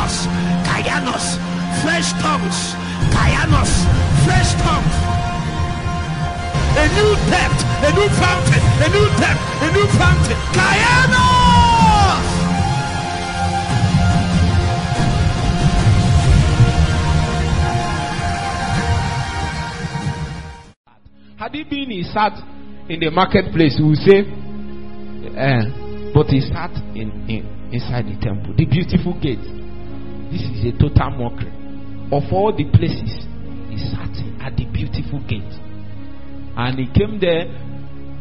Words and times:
Kayanos, 0.00 0.24
Kayanos, 0.64 1.36
fresh 1.82 2.12
tongues, 2.22 2.74
Kayanos, 3.12 3.84
fresh 4.24 4.54
tongues. 4.64 4.96
A 6.72 6.88
new 6.96 7.12
depth, 7.28 7.60
a 7.84 7.92
new 7.92 8.08
fountain, 8.16 8.62
a 8.80 8.88
new 8.88 9.06
depth, 9.20 9.42
a 9.60 9.72
new 9.72 9.86
fountain. 9.98 10.36
Kayanos! 10.56 11.20
Had 21.36 21.54
he 21.54 21.64
been 21.64 21.90
he 21.90 22.02
sat 22.04 22.32
in 22.88 23.00
the 23.00 23.10
marketplace, 23.10 23.78
we 23.78 23.88
would 23.88 23.98
say, 23.98 24.20
eh, 25.36 26.12
but 26.14 26.26
he 26.28 26.40
sat 26.40 26.70
in, 26.96 27.10
in 27.28 27.70
inside 27.72 28.06
the 28.06 28.16
temple, 28.20 28.54
the 28.56 28.64
beautiful 28.64 29.18
gate. 29.20 29.59
This 30.30 30.42
is 30.46 30.64
a 30.64 30.72
total 30.78 31.10
mockery. 31.10 31.52
Of 32.10 32.30
all 32.32 32.54
the 32.54 32.64
places, 32.70 33.26
he 33.68 33.78
sat 33.78 34.14
at 34.40 34.56
the 34.56 34.66
beautiful 34.70 35.20
gate. 35.26 35.54
And 36.56 36.78
he 36.78 36.86
came 36.90 37.18
there 37.20 37.46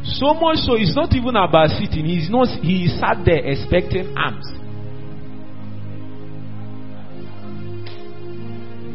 so 0.03 0.33
much 0.33 0.63
so 0.63 0.75
it's 0.75 0.95
not 0.95 1.11
even 1.13 1.35
about 1.35 1.69
sitting, 1.75 2.05
he's 2.05 2.29
not 2.29 2.47
he 2.63 2.87
sat 2.87 3.25
there 3.25 3.43
expecting 3.43 4.15
alms. 4.15 4.47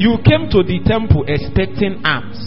You 0.01 0.17
came 0.25 0.51
to 0.51 0.65
the 0.65 0.81
temple 0.85 1.25
expecting 1.29 2.03
alms. 2.05 2.41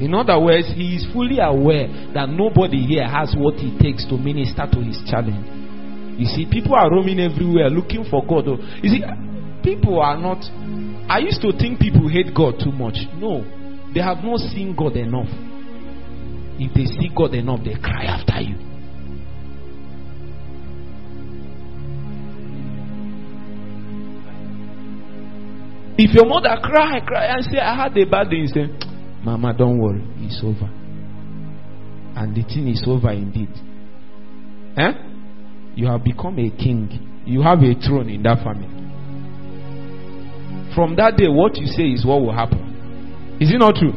In 0.00 0.14
other 0.14 0.38
words, 0.40 0.66
he 0.74 0.96
is 0.96 1.06
fully 1.12 1.38
aware 1.38 1.86
that 2.14 2.28
nobody 2.28 2.82
here 2.86 3.06
has 3.06 3.34
what 3.36 3.54
it 3.58 3.78
takes 3.78 4.06
to 4.08 4.16
minister 4.16 4.66
to 4.70 4.78
his 4.80 4.98
challenge. 5.06 5.44
You 6.18 6.26
see, 6.26 6.46
people 6.50 6.74
are 6.74 6.90
roaming 6.90 7.20
everywhere 7.20 7.70
looking 7.70 8.06
for 8.08 8.24
God. 8.26 8.46
You 8.82 8.90
see, 8.90 9.02
people 9.64 9.98
are 10.00 10.16
not. 10.16 10.44
I 11.10 11.18
used 11.18 11.40
to 11.42 11.52
think 11.52 11.80
people 11.80 12.08
hate 12.08 12.34
God 12.34 12.60
too 12.62 12.70
much. 12.70 12.94
No, 13.16 13.42
they 13.94 14.00
have 14.00 14.22
not 14.22 14.38
seen 14.38 14.76
God 14.76 14.96
enough. 14.96 15.28
If 16.56 16.72
they 16.74 16.84
see 16.84 17.10
God 17.16 17.34
enough, 17.34 17.60
they 17.64 17.74
cry 17.74 18.04
after 18.04 18.40
you. 18.40 18.56
If 25.96 26.12
your 26.14 26.26
mother 26.26 26.56
cry, 26.62 27.00
cry 27.06 27.26
and 27.26 27.44
say, 27.44 27.58
I 27.58 27.74
had 27.74 27.96
a 27.96 28.04
bad 28.04 28.28
day, 28.28 28.36
you 28.36 28.48
say, 28.48 28.66
Mama, 29.22 29.54
don't 29.56 29.78
worry, 29.78 30.02
it's 30.18 30.40
over. 30.44 30.68
And 32.16 32.34
the 32.34 32.42
thing 32.42 32.68
is 32.68 32.82
over 32.86 33.10
indeed. 33.10 33.50
Eh? 34.76 34.92
You 35.76 35.86
have 35.86 36.04
become 36.04 36.38
a 36.38 36.50
king. 36.50 37.22
You 37.24 37.42
have 37.42 37.60
a 37.60 37.74
throne 37.74 38.10
in 38.10 38.22
that 38.24 38.44
family. 38.44 38.73
From 40.74 40.96
that 40.96 41.16
day, 41.16 41.28
what 41.28 41.56
you 41.56 41.66
say 41.66 41.84
is 41.94 42.04
what 42.04 42.20
will 42.20 42.32
happen. 42.32 43.36
Is 43.40 43.52
it 43.52 43.58
not 43.58 43.76
true? 43.76 43.92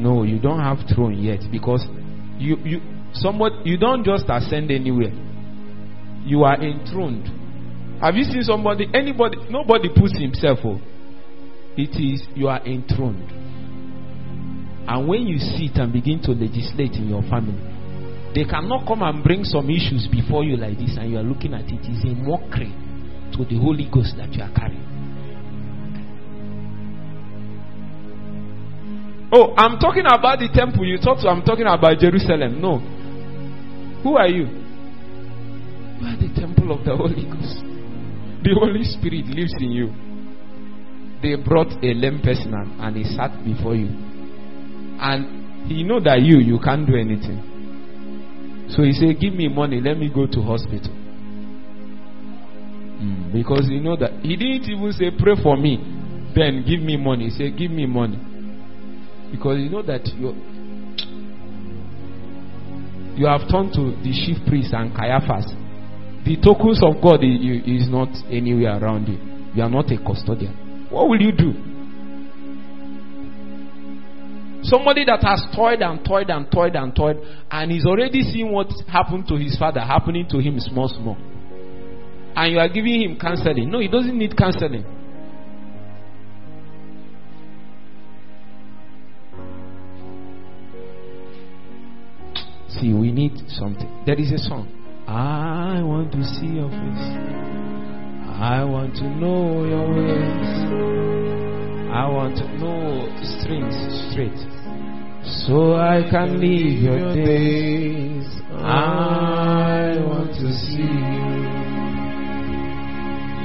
No, 0.00 0.22
you 0.22 0.38
don't 0.38 0.60
have 0.60 0.78
throne 0.94 1.18
yet 1.18 1.40
because 1.50 1.84
you 2.38 2.56
you 2.64 2.80
somewhat 3.12 3.66
you 3.66 3.76
don't 3.76 4.04
just 4.04 4.26
ascend 4.28 4.70
anywhere. 4.70 5.12
You 6.24 6.44
are 6.44 6.54
enthroned. 6.62 7.26
Have 8.00 8.14
you 8.14 8.24
seen 8.24 8.42
somebody? 8.42 8.86
Anybody? 8.94 9.38
Nobody 9.50 9.88
puts 9.88 10.16
himself. 10.18 10.58
Oh, 10.64 10.80
it 11.76 11.98
is 11.98 12.22
you 12.36 12.46
are 12.48 12.64
enthroned. 12.64 13.26
And 14.88 15.08
when 15.08 15.26
you 15.26 15.38
sit 15.38 15.76
and 15.76 15.92
begin 15.92 16.22
to 16.22 16.30
legislate 16.30 16.94
in 16.94 17.08
your 17.08 17.22
family, 17.22 17.60
they 18.34 18.44
cannot 18.44 18.86
come 18.86 19.02
and 19.02 19.22
bring 19.22 19.42
some 19.44 19.68
issues 19.68 20.06
before 20.10 20.44
you 20.44 20.56
like 20.56 20.78
this, 20.78 20.96
and 20.98 21.10
you 21.10 21.18
are 21.18 21.22
looking 21.26 21.54
at 21.54 21.66
it. 21.66 21.80
It's 21.82 22.04
a 22.04 22.14
mockery 22.14 22.72
to 23.36 23.44
the 23.44 23.58
Holy 23.60 23.88
Ghost 23.90 24.14
that 24.16 24.32
you 24.32 24.42
are 24.42 24.52
carrying. 24.54 24.97
Oh, 29.30 29.54
I'm 29.56 29.78
talking 29.78 30.06
about 30.06 30.38
the 30.38 30.48
temple. 30.52 30.86
You 30.86 30.98
thought 30.98 31.20
I'm 31.26 31.42
talking 31.42 31.66
about 31.66 31.98
Jerusalem. 31.98 32.60
No. 32.60 32.78
Who 34.02 34.16
are 34.16 34.28
you? 34.28 34.46
You 36.00 36.06
are 36.06 36.16
the 36.16 36.32
temple 36.40 36.72
of 36.72 36.84
the 36.84 36.96
Holy 36.96 37.28
Ghost. 37.28 37.60
The 38.42 38.54
Holy 38.54 38.84
Spirit 38.84 39.26
lives 39.26 39.52
in 39.60 39.70
you. 39.70 39.92
They 41.20 41.34
brought 41.34 41.72
a 41.82 41.92
lame 41.92 42.20
person 42.22 42.54
and, 42.54 42.96
he 42.96 43.04
sat 43.04 43.44
before 43.44 43.74
you. 43.74 43.88
And 45.00 45.66
he 45.68 45.82
know 45.82 46.00
that 46.00 46.22
you 46.22 46.38
you 46.38 46.58
can't 46.64 46.86
do 46.86 46.96
anything. 46.96 47.42
So 48.70 48.82
he 48.82 48.92
said, 48.92 49.20
Give 49.20 49.34
me 49.34 49.48
money, 49.48 49.80
let 49.80 49.98
me 49.98 50.08
go 50.08 50.26
to 50.26 50.40
hospital. 50.40 50.94
Mm, 53.02 53.32
because 53.32 53.68
you 53.68 53.80
know 53.80 53.96
that 53.96 54.12
he 54.22 54.36
didn't 54.36 54.70
even 54.70 54.92
say 54.92 55.10
pray 55.10 55.34
for 55.42 55.56
me. 55.56 55.76
Then 56.34 56.64
give 56.64 56.80
me 56.80 56.96
money. 56.96 57.28
He 57.28 57.30
said, 57.30 57.58
Give 57.58 57.70
me 57.70 57.86
money. 57.86 58.18
Because 59.30 59.58
you 59.58 59.68
know 59.68 59.82
that 59.82 60.06
you 60.16 60.34
you 63.18 63.26
have 63.26 63.50
turned 63.50 63.72
to 63.74 63.98
the 64.02 64.12
chief 64.14 64.38
priest 64.46 64.72
and 64.72 64.94
Caiaphas. 64.94 65.50
The 66.24 66.36
tokens 66.38 66.80
of 66.84 67.02
God 67.02 67.24
is, 67.24 67.40
is 67.66 67.88
not 67.90 68.08
anywhere 68.30 68.78
around 68.78 69.08
you. 69.08 69.18
You 69.54 69.62
are 69.62 69.70
not 69.70 69.90
a 69.90 69.98
custodian. 69.98 70.86
What 70.90 71.08
will 71.08 71.20
you 71.20 71.32
do? 71.32 71.52
Somebody 74.62 75.04
that 75.06 75.22
has 75.22 75.42
toyed 75.54 75.82
and 75.82 76.04
toyed 76.04 76.30
and 76.30 76.50
toyed 76.50 76.76
and 76.76 76.94
toyed 76.94 77.18
and 77.50 77.72
he's 77.72 77.86
already 77.86 78.22
seeing 78.22 78.52
what 78.52 78.68
happened 78.86 79.26
to 79.28 79.36
his 79.36 79.56
father 79.58 79.80
happening 79.80 80.26
to 80.30 80.38
him 80.38 80.58
small, 80.60 80.88
small. 80.88 81.16
And 82.36 82.52
you 82.52 82.58
are 82.58 82.68
giving 82.68 83.02
him 83.02 83.18
counseling. 83.18 83.70
No, 83.70 83.80
he 83.80 83.88
doesn't 83.88 84.16
need 84.16 84.36
counseling. 84.36 84.84
See, 92.80 92.94
we 92.94 93.10
need 93.10 93.32
something. 93.48 93.88
There 94.06 94.18
is 94.18 94.30
a 94.30 94.38
song. 94.38 94.68
I 95.08 95.82
want 95.82 96.12
to 96.12 96.22
see 96.22 96.46
your 96.46 96.70
face. 96.70 97.06
I 98.38 98.62
want 98.62 98.94
to 98.96 99.04
know 99.04 99.64
your 99.66 99.88
ways. 99.88 100.48
I 101.90 102.06
want 102.08 102.36
to 102.36 102.46
know 102.58 103.08
strings 103.40 103.74
straight. 104.12 104.38
So 105.48 105.74
I 105.74 106.06
can 106.08 106.38
live 106.38 106.78
your 106.78 107.14
days. 107.16 108.26
I 108.52 109.98
want 110.06 110.30
to 110.38 110.52
see 110.52 110.78
you. 110.78 111.58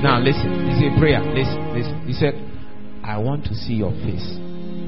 Now 0.04 0.20
listen, 0.20 0.68
this 0.68 0.78
is 0.78 0.94
a 0.94 1.00
prayer. 1.00 1.22
Listen, 1.34 1.74
listen. 1.74 2.06
He 2.06 2.14
said, 2.14 2.36
I 3.04 3.18
want 3.18 3.46
to 3.46 3.56
see 3.56 3.74
your 3.74 3.94
face. 4.04 4.38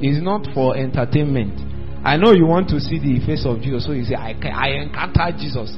It's 0.04 0.22
not 0.24 0.46
for 0.54 0.78
entertainment. 0.78 1.75
I 2.06 2.18
know 2.18 2.34
you 2.34 2.46
want 2.46 2.70
to 2.70 2.80
see 2.80 3.00
the 3.02 3.18
face 3.26 3.46
of 3.50 3.62
Jesus, 3.62 3.86
so 3.86 3.92
you 3.92 4.06
say, 4.06 4.14
I, 4.14 4.38
I 4.54 4.78
encounter 4.78 5.26
Jesus. 5.34 5.74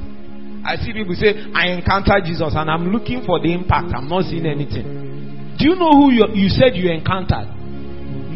I 0.60 0.76
see 0.76 0.92
people 0.92 1.16
say, 1.16 1.32
I 1.56 1.72
encounter 1.72 2.20
Jesus, 2.20 2.52
and 2.52 2.68
I'm 2.68 2.92
looking 2.92 3.24
for 3.24 3.40
the 3.40 3.48
impact. 3.48 3.96
I'm 3.96 4.08
not 4.08 4.24
seeing 4.24 4.44
anything. 4.44 5.56
Do 5.56 5.64
you 5.64 5.74
know 5.74 5.88
who 5.96 6.12
you, 6.12 6.28
you 6.34 6.48
said 6.50 6.76
you 6.76 6.92
encountered? 6.92 7.48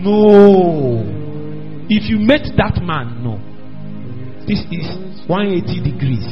No. 0.01 1.05
If 1.93 2.09
you 2.09 2.17
met 2.19 2.49
that 2.57 2.81
man, 2.81 3.21
no. 3.21 3.37
This 4.49 4.65
is 4.73 5.29
180 5.29 5.85
degrees. 5.85 6.25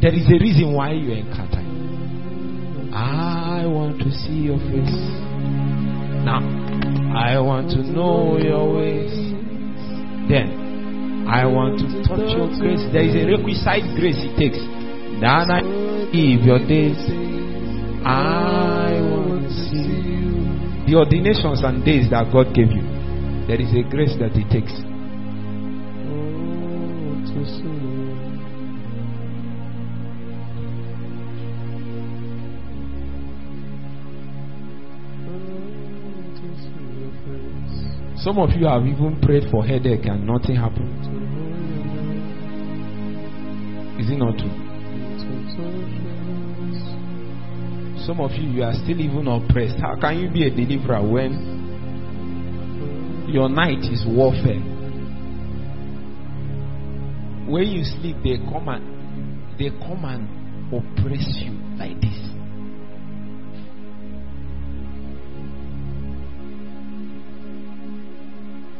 There 0.00 0.14
is 0.14 0.30
a 0.30 0.38
reason 0.38 0.72
why 0.72 0.92
you 0.92 1.12
encounter. 1.18 1.66
I 2.94 3.66
want 3.66 3.98
to 3.98 4.10
see 4.12 4.46
your 4.46 4.58
face. 4.70 5.26
Now, 6.26 6.42
I 7.14 7.38
want 7.38 7.70
to 7.70 7.86
know 7.86 8.36
your 8.36 8.74
ways. 8.74 9.14
Then, 10.26 11.24
I 11.30 11.46
want 11.46 11.78
to 11.78 11.86
touch 12.02 12.34
your 12.34 12.50
grace. 12.58 12.82
There 12.90 13.06
is 13.06 13.14
a 13.14 13.30
requisite 13.30 13.94
grace 13.94 14.18
it 14.18 14.34
takes. 14.34 14.58
Then 14.58 15.22
I 15.22 15.62
give 16.10 16.42
your 16.42 16.58
days. 16.66 16.98
I 18.02 18.98
want 19.06 19.46
to 19.46 19.54
see 19.70 19.86
you. 19.86 20.90
The 20.90 20.98
ordinations 20.98 21.62
and 21.62 21.84
days 21.86 22.10
that 22.10 22.26
God 22.34 22.50
gave 22.50 22.74
you, 22.74 22.82
there 23.46 23.62
is 23.62 23.70
a 23.70 23.86
grace 23.86 24.18
that 24.18 24.34
it 24.34 24.50
takes. 24.50 24.74
Oh, 26.10 27.22
Some 38.26 38.38
of 38.40 38.50
you 38.58 38.66
have 38.66 38.82
even 38.84 39.20
prayed 39.22 39.44
for 39.52 39.64
headache 39.64 40.04
and 40.06 40.26
nothing 40.26 40.56
happened. 40.56 40.90
Is 44.00 44.10
it 44.10 44.16
not 44.16 44.36
true? 44.36 44.50
Some 48.04 48.18
of 48.18 48.32
you, 48.32 48.50
you 48.50 48.64
are 48.64 48.74
still 48.82 49.00
even 49.00 49.28
oppressed. 49.28 49.76
How 49.80 49.94
can 50.00 50.18
you 50.18 50.28
be 50.28 50.42
a 50.44 50.50
deliverer 50.50 51.08
when 51.08 51.38
your 53.28 53.48
night 53.48 53.84
is 53.92 54.04
warfare? 54.04 54.58
When 57.46 57.68
you 57.68 57.84
sleep, 57.84 58.16
they 58.24 58.38
come 58.50 58.68
and 58.68 59.56
they 59.56 59.70
come 59.70 60.04
and 60.04 60.74
oppress 60.74 61.24
you 61.44 61.65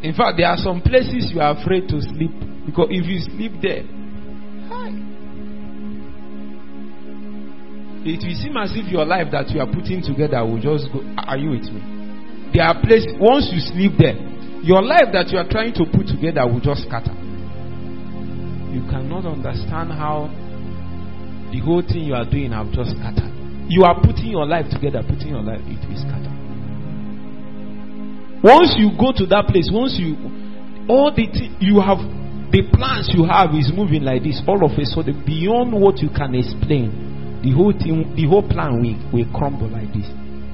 In 0.07 0.15
fact, 0.15 0.39
there 0.39 0.47
are 0.47 0.57
some 0.57 0.81
places 0.81 1.35
you 1.35 1.41
are 1.43 1.51
afraid 1.59 1.89
to 1.91 1.99
sleep 1.99 2.31
because 2.63 2.87
if 2.95 3.11
you 3.11 3.19
sleep 3.27 3.59
there, 3.59 3.83
hi, 4.71 4.95
it 8.07 8.23
will 8.23 8.39
seem 8.39 8.55
as 8.55 8.71
if 8.79 8.87
your 8.87 9.03
life 9.03 9.35
that 9.35 9.51
you 9.51 9.59
are 9.59 9.67
putting 9.67 10.07
together 10.07 10.47
will 10.47 10.63
just 10.63 10.87
go. 10.95 11.03
Are 11.19 11.35
you 11.35 11.59
with 11.59 11.67
me? 11.75 11.83
There 12.55 12.63
are 12.63 12.79
places 12.79 13.19
once 13.19 13.51
you 13.51 13.59
sleep 13.59 13.99
there, 13.99 14.15
your 14.63 14.79
life 14.79 15.11
that 15.11 15.35
you 15.35 15.43
are 15.43 15.49
trying 15.51 15.75
to 15.75 15.83
put 15.91 16.07
together 16.07 16.47
will 16.47 16.63
just 16.63 16.87
scatter. 16.87 17.11
You 18.71 18.87
cannot 18.87 19.27
understand 19.27 19.91
how 19.91 20.31
the 21.51 21.59
whole 21.67 21.83
thing 21.83 22.07
you 22.07 22.15
are 22.15 22.23
doing 22.31 22.55
have 22.55 22.71
just 22.71 22.95
scattered. 22.95 23.35
You 23.67 23.83
are 23.83 23.99
putting 23.99 24.31
your 24.31 24.47
life 24.47 24.71
together, 24.71 25.03
putting 25.03 25.35
your 25.35 25.43
life, 25.43 25.67
it 25.67 25.83
will 25.83 25.99
scatter. 25.99 26.31
Once 28.43 28.75
you 28.77 28.91
go 28.99 29.13
to 29.13 29.27
that 29.27 29.47
place, 29.49 29.69
once 29.73 29.97
you 29.99 30.17
all 30.89 31.11
the 31.11 31.27
th- 31.27 31.51
you 31.59 31.81
have 31.81 31.99
the 32.53 32.63
plans 32.71 33.11
you 33.11 33.25
have 33.27 33.51
is 33.55 33.73
moving 33.75 34.03
like 34.05 34.23
this, 34.23 34.41
all 34.47 34.63
of 34.63 34.73
a 34.79 34.85
sudden 34.87 35.19
beyond 35.27 35.75
what 35.75 35.99
you 35.99 36.09
can 36.11 36.35
explain, 36.35 37.41
the 37.43 37.51
whole 37.51 37.73
thing 37.75 38.15
the 38.15 38.27
whole 38.27 38.47
plan 38.47 38.79
will, 38.81 38.97
will 39.11 39.29
crumble 39.35 39.69
like 39.69 39.91
this. 39.91 40.07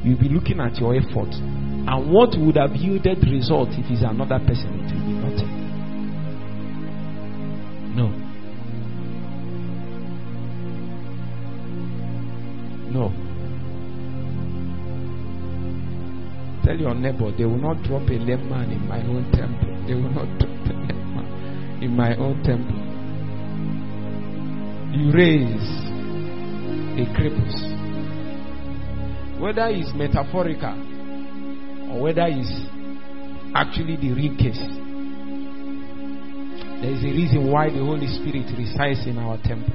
You'll 0.03 0.19
be 0.19 0.29
looking 0.33 0.59
at 0.59 0.81
your 0.81 0.97
effort. 0.97 1.31
And 1.83 2.11
what 2.11 2.35
would 2.39 2.57
have 2.57 2.75
yielded 2.75 3.23
result 3.29 3.71
if 3.75 3.87
it's 3.91 4.03
another 4.03 4.39
person, 4.41 4.87
Tell 16.65 16.79
your 16.79 16.95
neighbor, 16.95 17.33
they 17.37 17.45
will 17.45 17.59
not 17.59 17.83
drop 17.83 18.03
a 18.09 18.13
lame 18.13 18.49
man 18.49 18.71
in 18.71 18.87
my 18.87 18.99
own 19.03 19.31
temple. 19.33 19.85
They 19.87 19.95
will 19.95 20.11
not 20.11 20.27
drop 20.39 20.67
a 20.67 20.75
lame 20.79 21.15
man 21.15 21.83
in 21.83 21.97
my 21.97 22.15
own 22.17 22.43
temple. 22.45 22.79
You 24.95 25.11
raise 25.13 25.93
a 26.95 27.05
cripples. 27.19 27.59
Whether 29.41 29.67
it's 29.71 29.91
metaphorical 29.93 30.79
or 31.91 32.03
whether 32.03 32.27
it's 32.29 32.53
actually 33.57 33.97
the 33.97 34.13
real 34.13 34.37
case. 34.37 34.63
There 36.81 36.93
is 36.93 37.03
a 37.03 37.11
reason 37.11 37.51
why 37.51 37.71
the 37.71 37.79
Holy 37.79 38.07
Spirit 38.07 38.47
resides 38.57 39.05
in 39.07 39.19
our 39.19 39.37
temple. 39.43 39.75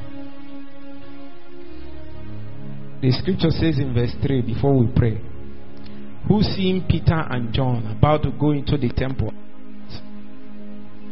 The 3.02 3.12
scripture 3.12 3.52
says 3.52 3.78
in 3.78 3.94
verse 3.94 4.16
3 4.26 4.42
before 4.42 4.78
we 4.78 4.88
pray 4.96 5.22
who 6.28 6.42
seeing 6.42 6.86
Peter 6.90 7.26
and 7.30 7.54
John 7.54 7.96
about 7.98 8.24
to 8.24 8.32
go 8.32 8.52
into 8.52 8.78
the 8.78 8.90
temple 8.90 9.34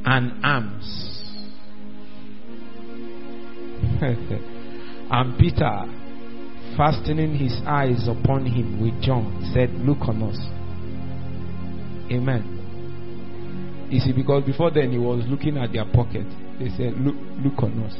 and 0.06 0.46
alms. 0.46 1.12
and 5.12 5.40
Peter, 5.40 5.86
fastening 6.78 7.36
his 7.36 7.60
eyes 7.66 8.08
upon 8.08 8.46
him 8.46 8.82
with 8.82 9.02
John, 9.02 9.52
said, 9.54 9.72
Look 9.72 10.08
on 10.08 10.22
us. 10.24 10.38
Amen. 12.12 13.88
You 13.90 14.00
see, 14.00 14.12
because 14.12 14.44
before 14.44 14.72
then 14.72 14.92
he 14.92 14.98
was 14.98 15.24
looking 15.28 15.58
at 15.58 15.72
their 15.72 15.86
pocket. 15.86 16.28
They 16.60 16.70
said, 16.76 16.94
Look, 17.00 17.16
look 17.44 17.64
on 17.64 17.84
us. 17.84 17.96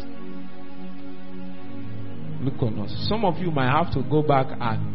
Look 2.44 2.62
on 2.62 2.80
us. 2.82 2.94
Some 3.08 3.24
of 3.24 3.38
you 3.38 3.52
might 3.52 3.72
have 3.72 3.94
to 3.94 4.04
go 4.10 4.22
back 4.22 4.48
and 4.60 4.95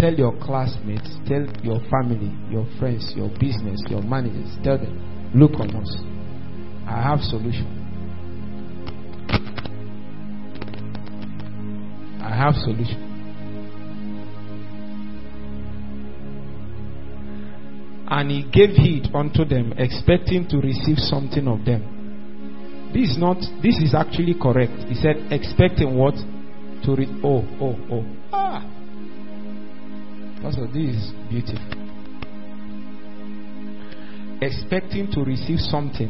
Tell 0.00 0.14
your 0.14 0.32
classmates, 0.40 1.10
tell 1.28 1.44
your 1.62 1.78
family, 1.90 2.32
your 2.50 2.66
friends, 2.78 3.12
your 3.14 3.28
business, 3.38 3.82
your 3.90 4.00
managers, 4.00 4.56
tell 4.64 4.78
them, 4.78 5.30
look 5.34 5.60
on 5.60 5.76
us. 5.76 5.94
I 6.88 7.02
have 7.02 7.20
solution. 7.20 7.68
I 12.22 12.34
have 12.34 12.54
solution. 12.54 13.08
And 18.08 18.30
he 18.30 18.50
gave 18.50 18.70
heed 18.70 19.14
unto 19.14 19.44
them, 19.44 19.74
expecting 19.76 20.48
to 20.48 20.60
receive 20.60 20.96
something 20.96 21.46
of 21.46 21.66
them. 21.66 22.90
This 22.94 23.10
is 23.10 23.18
not, 23.18 23.36
this 23.62 23.76
is 23.76 23.94
actually 23.94 24.34
correct. 24.40 24.72
He 24.88 24.94
said, 24.94 25.30
expecting 25.30 25.94
what? 25.94 26.14
To 26.84 26.96
read. 26.96 27.10
Oh, 27.22 27.44
oh, 27.60 27.76
oh. 27.92 28.06
Ah. 28.32 28.79
Pastor, 30.42 30.66
this 30.68 30.96
is 30.96 31.12
beautiful. 31.28 31.60
Expecting 34.40 35.10
to 35.12 35.20
receive 35.22 35.58
something. 35.58 36.08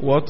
What? 0.00 0.28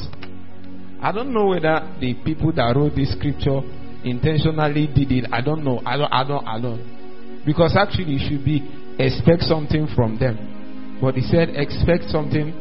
I 1.01 1.13
don't 1.13 1.33
know 1.33 1.47
whether 1.47 1.97
the 1.99 2.13
people 2.25 2.53
that 2.53 2.75
wrote 2.77 2.95
this 2.95 3.13
scripture 3.13 3.61
intentionally 4.05 4.87
did 4.87 5.13
it. 5.13 5.31
I 5.33 5.41
don't 5.41 5.65
know. 5.65 5.81
I 5.87 5.97
don't. 5.97 6.13
I 6.13 6.25
don't. 6.29 6.47
I 6.47 6.61
don't. 6.61 7.43
Because 7.47 7.75
actually, 7.75 8.17
it 8.17 8.29
should 8.29 8.45
be 8.45 8.61
expect 8.99 9.45
something 9.45 9.89
from 9.97 10.19
them. 10.19 10.99
But 11.01 11.15
he 11.15 11.23
said 11.23 11.51
expect 11.57 12.11
something 12.11 12.53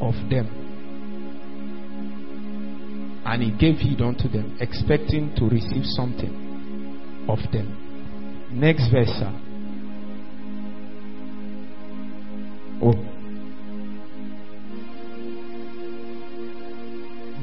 of 0.00 0.14
them 0.30 0.59
and 3.30 3.44
he 3.44 3.50
gave 3.52 3.78
heed 3.78 4.00
unto 4.00 4.28
them, 4.28 4.58
expecting 4.60 5.32
to 5.36 5.44
receive 5.44 5.84
something 5.84 7.26
of 7.28 7.38
them. 7.52 8.48
Next 8.50 8.90
verse. 8.90 9.22
Oh. 12.82 12.92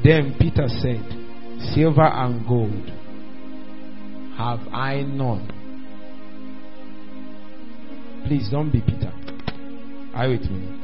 Then 0.04 0.36
Peter 0.38 0.68
said, 0.68 1.02
Silver 1.72 2.02
and 2.02 2.46
gold 2.46 2.92
have 4.36 4.60
I 4.70 5.00
none. 5.08 5.48
Please 8.26 8.50
don't 8.50 8.70
be 8.70 8.82
Peter. 8.82 9.10
Are 10.12 10.28
you 10.28 10.38
with 10.38 10.50
me? 10.50 10.77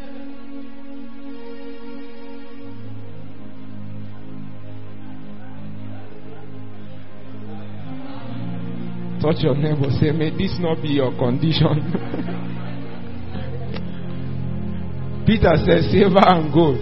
Touch 9.25 9.41
your 9.43 9.57
neighbor, 9.57 9.89
say, 9.99 10.13
May 10.13 10.29
this 10.37 10.59
not 10.61 10.83
be 10.83 10.89
your 10.89 11.17
condition. 11.17 11.81
Peter 15.27 15.57
said, 15.65 15.85
Silver 15.89 16.21
and 16.21 16.53
gold 16.53 16.77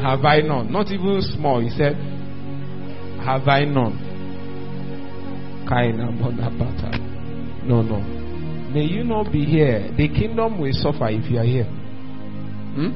have 0.00 0.24
I 0.24 0.40
none. 0.42 0.70
Not 0.70 0.92
even 0.92 1.20
small. 1.22 1.58
He 1.60 1.70
said, 1.70 1.96
Have 3.26 3.48
I 3.48 3.64
none. 3.64 3.98
No, 7.66 7.82
no. 7.82 7.98
May 8.70 8.84
you 8.84 9.02
not 9.02 9.32
be 9.32 9.44
here. 9.44 9.90
The 9.96 10.06
kingdom 10.08 10.60
will 10.60 10.72
suffer 10.72 11.08
if 11.08 11.28
you 11.28 11.38
are 11.38 11.44
here. 11.44 11.64
Hmm? 11.64 12.92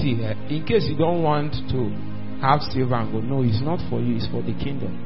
See, 0.00 0.24
uh, 0.24 0.34
in 0.48 0.64
case 0.64 0.86
you 0.88 0.96
don't 0.96 1.22
want 1.22 1.52
to 1.70 1.90
have 2.40 2.62
silver 2.62 2.94
and 2.94 3.12
gold, 3.12 3.24
no, 3.24 3.42
it's 3.42 3.60
not 3.60 3.80
for 3.90 4.00
you, 4.00 4.16
it's 4.16 4.26
for 4.28 4.40
the 4.42 4.54
kingdom. 4.54 4.96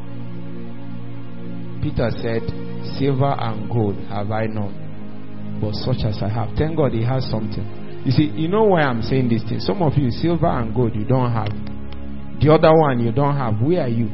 Peter 1.83 2.11
said, 2.21 2.42
Silver 2.99 3.35
and 3.38 3.69
gold 3.69 3.97
have 4.09 4.31
I 4.31 4.47
none, 4.47 5.59
but 5.61 5.75
such 5.75 6.05
as 6.07 6.23
I 6.23 6.28
have. 6.28 6.57
Thank 6.57 6.76
God 6.76 6.93
he 6.93 7.02
has 7.02 7.28
something. 7.31 8.02
You 8.05 8.12
see, 8.12 8.31
you 8.35 8.49
know 8.49 8.64
why 8.64 8.83
I'm 8.83 9.02
saying 9.02 9.28
this 9.28 9.43
thing. 9.43 9.59
Some 9.59 9.83
of 9.83 9.95
you, 9.99 10.11
silver 10.11 10.47
and 10.47 10.75
gold, 10.75 10.95
you 10.95 11.05
don't 11.05 11.33
have. 11.33 11.50
The 12.40 12.52
other 12.52 12.71
one 12.73 13.00
you 13.00 13.11
don't 13.12 13.37
have. 13.37 13.61
Where 13.61 13.83
are 13.83 13.88
you? 13.88 14.09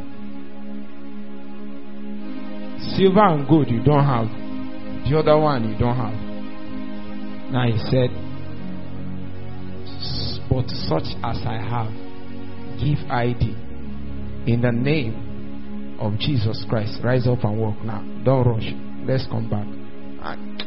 Silver 2.97 3.21
and 3.21 3.47
gold 3.47 3.69
you 3.69 3.83
don't 3.83 4.05
have. 4.05 4.27
The 5.09 5.19
other 5.19 5.37
one 5.37 5.69
you 5.69 5.79
don't 5.79 5.97
have. 5.97 6.15
Now 7.53 7.67
he 7.67 7.77
said, 7.91 8.11
But 10.49 10.71
such 10.89 11.15
as 11.23 11.39
I 11.45 11.61
have, 11.61 11.93
give 12.81 12.99
I 13.11 13.35
thee 13.39 13.57
in 14.51 14.61
the 14.63 14.73
name 14.73 15.32
of 16.03 16.19
Jesus 16.19 16.65
Christ. 16.69 16.99
Rise 17.03 17.29
up 17.29 17.45
and 17.45 17.59
walk 17.59 17.83
now. 17.85 18.03
Don't 18.25 18.47
rush. 18.47 18.73
Let's 19.07 19.27
come 19.27 19.49
back. 19.49 19.67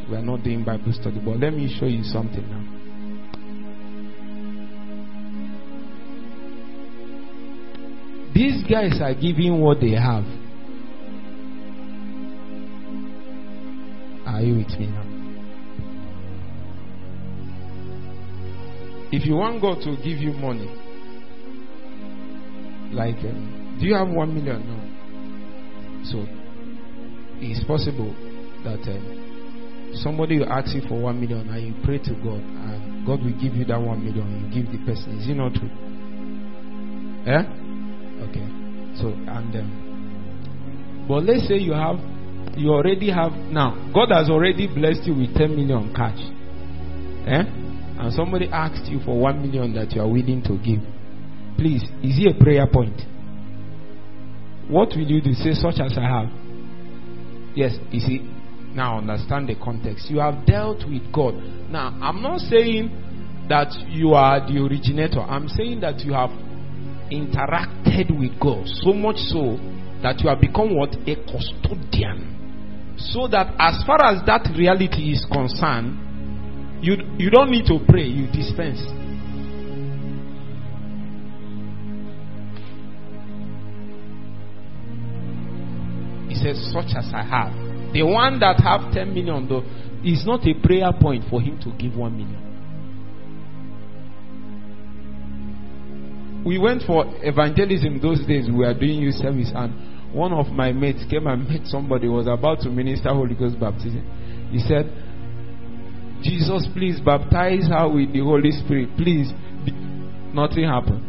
We 0.09 0.15
are 0.15 0.21
not 0.21 0.43
doing 0.43 0.63
Bible 0.63 0.93
study, 0.93 1.19
but 1.23 1.37
let 1.37 1.53
me 1.53 1.75
show 1.79 1.85
you 1.85 2.03
something 2.03 2.47
now. 2.49 2.71
These 8.33 8.63
guys 8.69 8.99
are 9.01 9.13
giving 9.13 9.61
what 9.61 9.79
they 9.79 9.91
have. 9.91 10.23
Are 14.27 14.41
you 14.41 14.57
with 14.57 14.79
me 14.79 14.87
now? 14.87 15.03
If 19.11 19.25
you 19.25 19.35
want 19.35 19.61
God 19.61 19.81
to 19.83 19.95
give 19.97 20.17
you 20.17 20.33
money, 20.33 20.67
like, 22.91 23.15
um, 23.23 23.77
do 23.79 23.85
you 23.85 23.95
have 23.95 24.09
one 24.09 24.33
million 24.35 24.67
now? 24.67 24.94
So 26.11 26.25
it's 27.41 27.63
possible 27.65 28.13
that 28.63 28.81
um, 28.89 29.91
somebody 30.03 30.39
will 30.39 30.51
ask 30.51 30.75
you 30.75 30.81
for 30.87 30.99
one 30.99 31.19
million 31.19 31.49
and 31.49 31.67
you 31.67 31.73
pray 31.83 31.97
to 31.97 32.13
God 32.21 32.41
and 32.41 33.05
God 33.05 33.23
will 33.23 33.33
give 33.41 33.55
you 33.55 33.65
that 33.65 33.81
one 33.81 34.03
million. 34.03 34.25
You 34.45 34.63
give 34.63 34.71
the 34.71 34.79
person. 34.85 35.17
Is 35.19 35.27
it 35.27 35.33
not 35.35 35.53
true? 35.53 35.69
Yeah. 37.25 37.49
Okay. 38.29 38.45
So 39.01 39.09
and 39.09 39.55
um, 39.55 41.05
but 41.07 41.23
let's 41.23 41.47
say 41.47 41.55
you 41.55 41.73
have 41.73 41.97
you 42.57 42.69
already 42.69 43.11
have 43.11 43.31
now 43.33 43.73
God 43.93 44.09
has 44.11 44.29
already 44.29 44.67
blessed 44.67 45.05
you 45.05 45.15
with 45.15 45.35
10 45.35 45.55
million 45.55 45.93
cash. 45.93 46.19
Eh? 47.27 47.43
And 47.97 48.13
somebody 48.13 48.47
asked 48.51 48.91
you 48.91 48.99
for 49.03 49.17
1 49.17 49.41
million 49.41 49.73
that 49.73 49.91
you 49.93 50.01
are 50.01 50.07
willing 50.07 50.43
to 50.43 50.57
give. 50.57 50.81
Please, 51.57 51.81
is 52.03 52.19
it 52.19 52.35
a 52.35 52.43
prayer 52.43 52.67
point? 52.67 53.01
What 54.69 54.89
will 54.89 55.07
you 55.07 55.21
do? 55.21 55.33
Say, 55.33 55.53
such 55.53 55.79
as 55.79 55.97
I 55.97 56.03
have. 56.03 56.29
Yes, 57.55 57.73
you 57.91 57.99
see, 57.99 58.19
now 58.73 58.97
understand 58.97 59.47
the 59.49 59.55
context. 59.55 60.09
You 60.09 60.19
have 60.19 60.45
dealt 60.45 60.83
with 60.87 61.11
God. 61.13 61.35
Now, 61.69 61.97
I'm 62.01 62.21
not 62.21 62.39
saying 62.39 63.45
that 63.49 63.71
you 63.89 64.13
are 64.13 64.39
the 64.39 64.59
originator, 64.59 65.21
I'm 65.21 65.47
saying 65.47 65.81
that 65.81 65.99
you 65.99 66.13
have 66.13 66.31
interacted 67.11 68.17
with 68.17 68.39
God 68.39 68.67
so 68.81 68.91
much 68.91 69.17
so 69.17 69.57
that 70.01 70.19
you 70.21 70.29
have 70.29 70.41
become 70.41 70.75
what? 70.75 70.95
A 71.07 71.15
custodian 71.15 72.35
so 72.97 73.27
that 73.27 73.53
as 73.59 73.83
far 73.85 73.99
as 74.05 74.25
that 74.25 74.47
reality 74.57 75.11
is 75.11 75.25
concerned, 75.31 76.83
you, 76.83 76.95
you 77.17 77.29
don't 77.29 77.51
need 77.51 77.65
to 77.67 77.79
pray, 77.87 78.03
you 78.03 78.27
dispense. 78.31 78.79
He 86.35 86.43
says, 86.43 86.59
Such 86.73 86.91
as 86.97 87.07
I 87.13 87.23
have. 87.23 87.53
The 87.93 88.03
one 88.03 88.39
that 88.39 88.59
have 88.59 88.91
10 88.91 89.13
million, 89.13 89.47
though, 89.47 89.63
is 90.03 90.25
not 90.25 90.45
a 90.45 90.53
prayer 90.53 90.91
point 90.99 91.23
for 91.29 91.39
him 91.39 91.59
to 91.63 91.71
give 91.77 91.95
1 91.95 92.11
million. 92.11 92.41
We 96.45 96.59
went 96.59 96.83
for 96.83 97.05
evangelism 97.23 98.01
those 98.01 98.19
days. 98.27 98.47
We 98.47 98.57
were 98.67 98.73
doing 98.73 98.99
youth 98.99 99.15
service, 99.15 99.51
and 99.55 100.13
one 100.13 100.33
of 100.33 100.47
my 100.47 100.73
mates 100.73 101.03
came 101.09 101.25
and 101.25 101.47
met 101.49 101.65
somebody 101.65 102.07
was 102.07 102.27
about 102.27 102.59
to 102.61 102.69
minister 102.69 103.09
Holy 103.09 103.33
Ghost 103.33 103.59
baptism. 103.59 104.03
He 104.51 104.59
said, 104.59 104.91
Jesus, 106.21 106.67
please 106.73 106.99
baptize 106.99 107.67
her 107.67 107.87
with 107.87 108.11
the 108.11 108.19
Holy 108.19 108.51
Spirit. 108.51 108.89
Please. 108.97 109.31
Nothing 110.33 110.65
happened. 110.65 111.04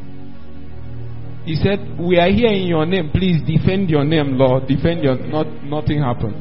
He 1.47 1.55
said, 1.57 1.97
We 1.99 2.19
are 2.19 2.29
here 2.29 2.51
in 2.51 2.67
your 2.67 2.85
name. 2.85 3.11
Please 3.15 3.41
defend 3.47 3.89
your 3.89 4.05
name, 4.05 4.37
Lord. 4.37 4.67
Defend 4.67 5.03
your 5.03 5.17
not 5.17 5.47
nothing 5.63 6.03
happened. 6.03 6.35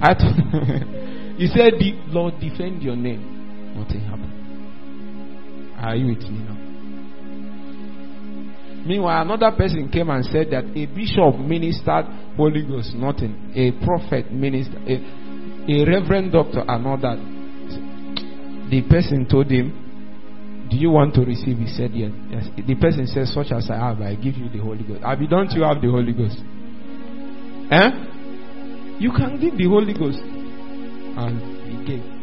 He 1.40 1.46
said, 1.46 1.72
Lord, 2.08 2.34
defend 2.38 2.82
your 2.82 2.96
name. 2.96 3.74
Nothing 3.74 4.02
happened. 4.02 5.74
Are 5.78 5.96
you 5.96 6.08
with 6.08 6.22
me 6.28 6.38
now? 6.38 6.60
Meanwhile, 8.86 9.22
another 9.22 9.50
person 9.56 9.88
came 9.88 10.10
and 10.10 10.22
said 10.26 10.50
that 10.50 10.64
a 10.76 10.84
bishop 10.84 11.38
ministered 11.40 12.04
Holy 12.36 12.62
Ghost, 12.66 12.94
nothing. 12.94 13.52
A 13.56 13.72
prophet 13.82 14.30
ministered, 14.30 14.82
a, 14.86 15.00
a 15.72 15.84
reverend 15.86 16.32
doctor, 16.32 16.62
that. 16.66 17.16
The 18.70 18.82
person 18.90 19.26
told 19.26 19.50
him, 19.50 19.89
Do 20.70 20.76
you 20.76 20.90
want 20.90 21.14
to 21.14 21.22
receive? 21.22 21.58
He 21.58 21.66
said, 21.66 21.90
Yes. 21.92 22.12
yes. 22.30 22.46
The 22.66 22.74
person 22.76 23.06
says, 23.06 23.34
Such 23.34 23.50
as 23.52 23.68
I 23.70 23.76
have, 23.76 24.00
I 24.00 24.14
give 24.14 24.36
you 24.36 24.48
the 24.48 24.58
Holy 24.58 24.84
Ghost. 24.84 25.02
Abi, 25.02 25.26
don't 25.26 25.50
you 25.52 25.62
have 25.62 25.82
the 25.82 25.90
Holy 25.90 26.12
Ghost? 26.12 26.38
Eh? 27.70 27.90
You 28.98 29.10
can 29.12 29.40
give 29.40 29.58
the 29.58 29.66
Holy 29.66 29.94
Ghost. 29.94 30.20
And 30.22 31.42
he 31.66 31.86
gave. 31.86 32.20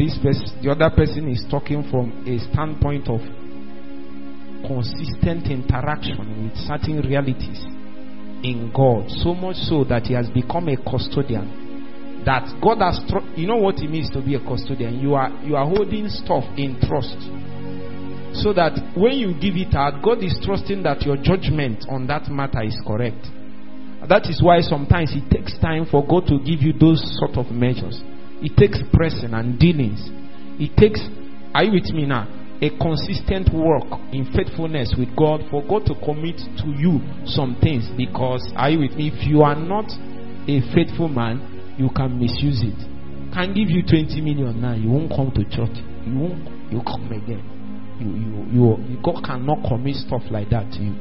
this 0.00 0.16
person, 0.22 0.64
the 0.64 0.70
other 0.70 0.88
person 0.96 1.28
is 1.28 1.44
talking 1.50 1.84
from 1.90 2.24
a 2.24 2.38
standpoint 2.50 3.06
of 3.06 3.20
consistent 4.64 5.44
interaction 5.52 6.48
with 6.48 6.56
certain 6.64 7.04
realities 7.04 7.60
in 8.40 8.72
God, 8.74 9.10
so 9.20 9.34
much 9.34 9.56
so 9.68 9.84
that 9.84 10.04
he 10.04 10.14
has 10.14 10.30
become 10.30 10.68
a 10.68 10.76
custodian. 10.78 11.69
That 12.24 12.52
God 12.60 12.84
has, 12.84 13.00
tr- 13.08 13.24
you 13.34 13.46
know 13.46 13.56
what 13.56 13.76
it 13.78 13.88
means 13.88 14.10
to 14.10 14.20
be 14.20 14.34
a 14.34 14.40
custodian. 14.40 15.00
You 15.00 15.14
are 15.14 15.30
you 15.42 15.56
are 15.56 15.64
holding 15.64 16.08
stuff 16.08 16.44
in 16.56 16.76
trust, 16.84 17.16
so 18.36 18.52
that 18.52 18.76
when 18.94 19.16
you 19.16 19.32
give 19.40 19.56
it 19.56 19.74
out, 19.74 20.02
God 20.04 20.22
is 20.22 20.36
trusting 20.44 20.82
that 20.82 21.02
your 21.02 21.16
judgment 21.16 21.86
on 21.88 22.06
that 22.08 22.28
matter 22.28 22.62
is 22.62 22.76
correct. 22.86 23.24
That 24.08 24.28
is 24.28 24.40
why 24.42 24.60
sometimes 24.60 25.12
it 25.12 25.28
takes 25.30 25.58
time 25.60 25.86
for 25.90 26.06
God 26.06 26.26
to 26.28 26.38
give 26.40 26.60
you 26.60 26.72
those 26.72 27.00
sort 27.20 27.36
of 27.36 27.52
measures. 27.52 28.00
It 28.40 28.56
takes 28.56 28.80
pressing 28.92 29.34
and 29.34 29.58
dealings. 29.58 30.00
It 30.56 30.76
takes, 30.76 31.00
are 31.52 31.64
you 31.64 31.72
with 31.72 31.92
me 31.92 32.06
now? 32.06 32.24
A 32.60 32.68
consistent 32.80 33.52
work 33.52 33.88
in 34.12 34.28
faithfulness 34.32 34.94
with 34.96 35.08
God 35.16 35.44
for 35.50 35.64
God 35.64 35.84
to 35.86 35.94
commit 36.04 36.36
to 36.36 36.68
you 36.76 37.00
some 37.24 37.56
things. 37.60 37.88
Because, 37.96 38.44
are 38.56 38.70
you 38.70 38.80
with 38.80 38.92
me? 38.96 39.12
If 39.12 39.28
you 39.28 39.42
are 39.42 39.56
not 39.56 39.88
a 40.48 40.60
faithful 40.72 41.08
man, 41.08 41.49
you 41.80 41.88
can 41.96 42.20
misuse 42.20 42.60
it. 42.60 42.76
Can 43.32 43.56
give 43.56 43.72
you 43.72 43.80
20 43.80 44.20
million 44.20 44.60
now, 44.60 44.74
you 44.76 44.90
won't 44.90 45.08
come 45.08 45.32
to 45.32 45.42
church. 45.48 45.80
You 46.04 46.12
won't, 46.12 46.44
you 46.68 46.84
come 46.84 47.08
again. 47.08 47.40
You, 47.96 48.12
you, 48.52 48.76
you, 48.84 48.98
God 49.00 49.24
cannot 49.24 49.64
commit 49.64 49.96
stuff 49.96 50.22
like 50.30 50.50
that 50.50 50.68
to 50.76 50.80
you. 50.84 50.94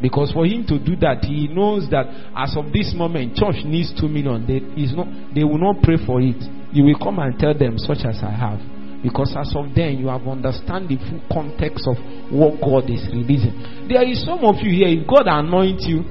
Because 0.00 0.30
for 0.30 0.46
him 0.46 0.66
to 0.66 0.78
do 0.78 0.94
that, 1.02 1.24
he 1.24 1.48
knows 1.48 1.90
that 1.90 2.06
as 2.36 2.54
of 2.54 2.70
this 2.72 2.94
moment, 2.94 3.34
church 3.34 3.66
needs 3.66 3.90
two 3.98 4.06
million. 4.06 4.46
They, 4.46 4.62
is 4.78 4.94
not, 4.94 5.06
they 5.34 5.42
will 5.42 5.58
not 5.58 5.82
pray 5.82 5.98
for 6.06 6.20
it. 6.22 6.38
You 6.70 6.84
will 6.84 6.98
come 6.98 7.18
and 7.18 7.38
tell 7.38 7.54
them, 7.54 7.78
such 7.78 8.06
as 8.06 8.22
I 8.22 8.30
have. 8.30 8.58
Because 9.02 9.34
as 9.34 9.50
of 9.54 9.74
then, 9.74 9.98
you 9.98 10.06
have 10.06 10.26
understand 10.26 10.86
the 10.86 10.98
full 10.98 11.22
context 11.30 11.86
of 11.90 11.98
what 12.30 12.62
God 12.62 12.90
is 12.90 13.02
releasing. 13.10 13.86
There 13.90 14.06
is 14.06 14.22
some 14.22 14.46
of 14.46 14.62
you 14.62 14.70
here, 14.70 14.90
if 14.90 15.06
God 15.06 15.26
anoints 15.26 15.86
you, 15.86 16.06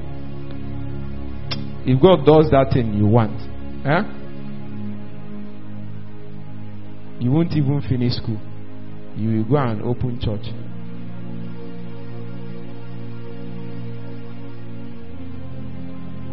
if 1.84 1.96
God 2.00 2.24
does 2.28 2.52
that 2.52 2.72
thing 2.72 2.96
you 2.96 3.08
want, 3.08 3.51
eh? 3.86 4.04
you 7.22 7.32
won't 7.32 7.52
even 7.54 7.82
finish 7.88 8.14
school. 8.14 8.40
You 9.16 9.38
will 9.38 9.44
go 9.44 9.58
and 9.58 9.82
open 9.84 10.20
church. 10.20 10.46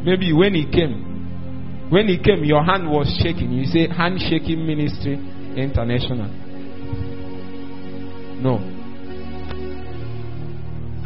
Maybe 0.05 0.33
when 0.33 0.55
he 0.55 0.65
came, 0.71 1.89
when 1.91 2.09
he 2.09 2.19
came, 2.19 2.45
your 2.45 2.65
hand 2.65 2.91
was 2.91 3.07
shaking. 3.23 3.53
You 3.53 3.67
say 3.67 3.89
hand 3.89 4.19
shaking 4.21 4.67
ministry 4.67 5.15
international. 5.57 6.29
No. 8.41 8.78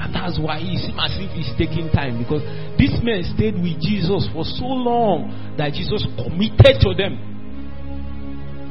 And 0.02 0.10
that's 0.10 0.34
why 0.34 0.58
he 0.58 0.74
seems 0.82 0.98
as 0.98 1.14
if 1.14 1.30
he's 1.30 1.54
taking 1.54 1.86
time 1.94 2.18
because 2.18 2.42
this 2.74 2.90
man 3.06 3.22
stayed 3.22 3.54
with 3.54 3.78
Jesus 3.78 4.26
for 4.34 4.42
so 4.42 4.66
long 4.66 5.30
that 5.54 5.78
Jesus 5.78 6.02
committed 6.18 6.82
to 6.82 6.90
them. 6.90 7.14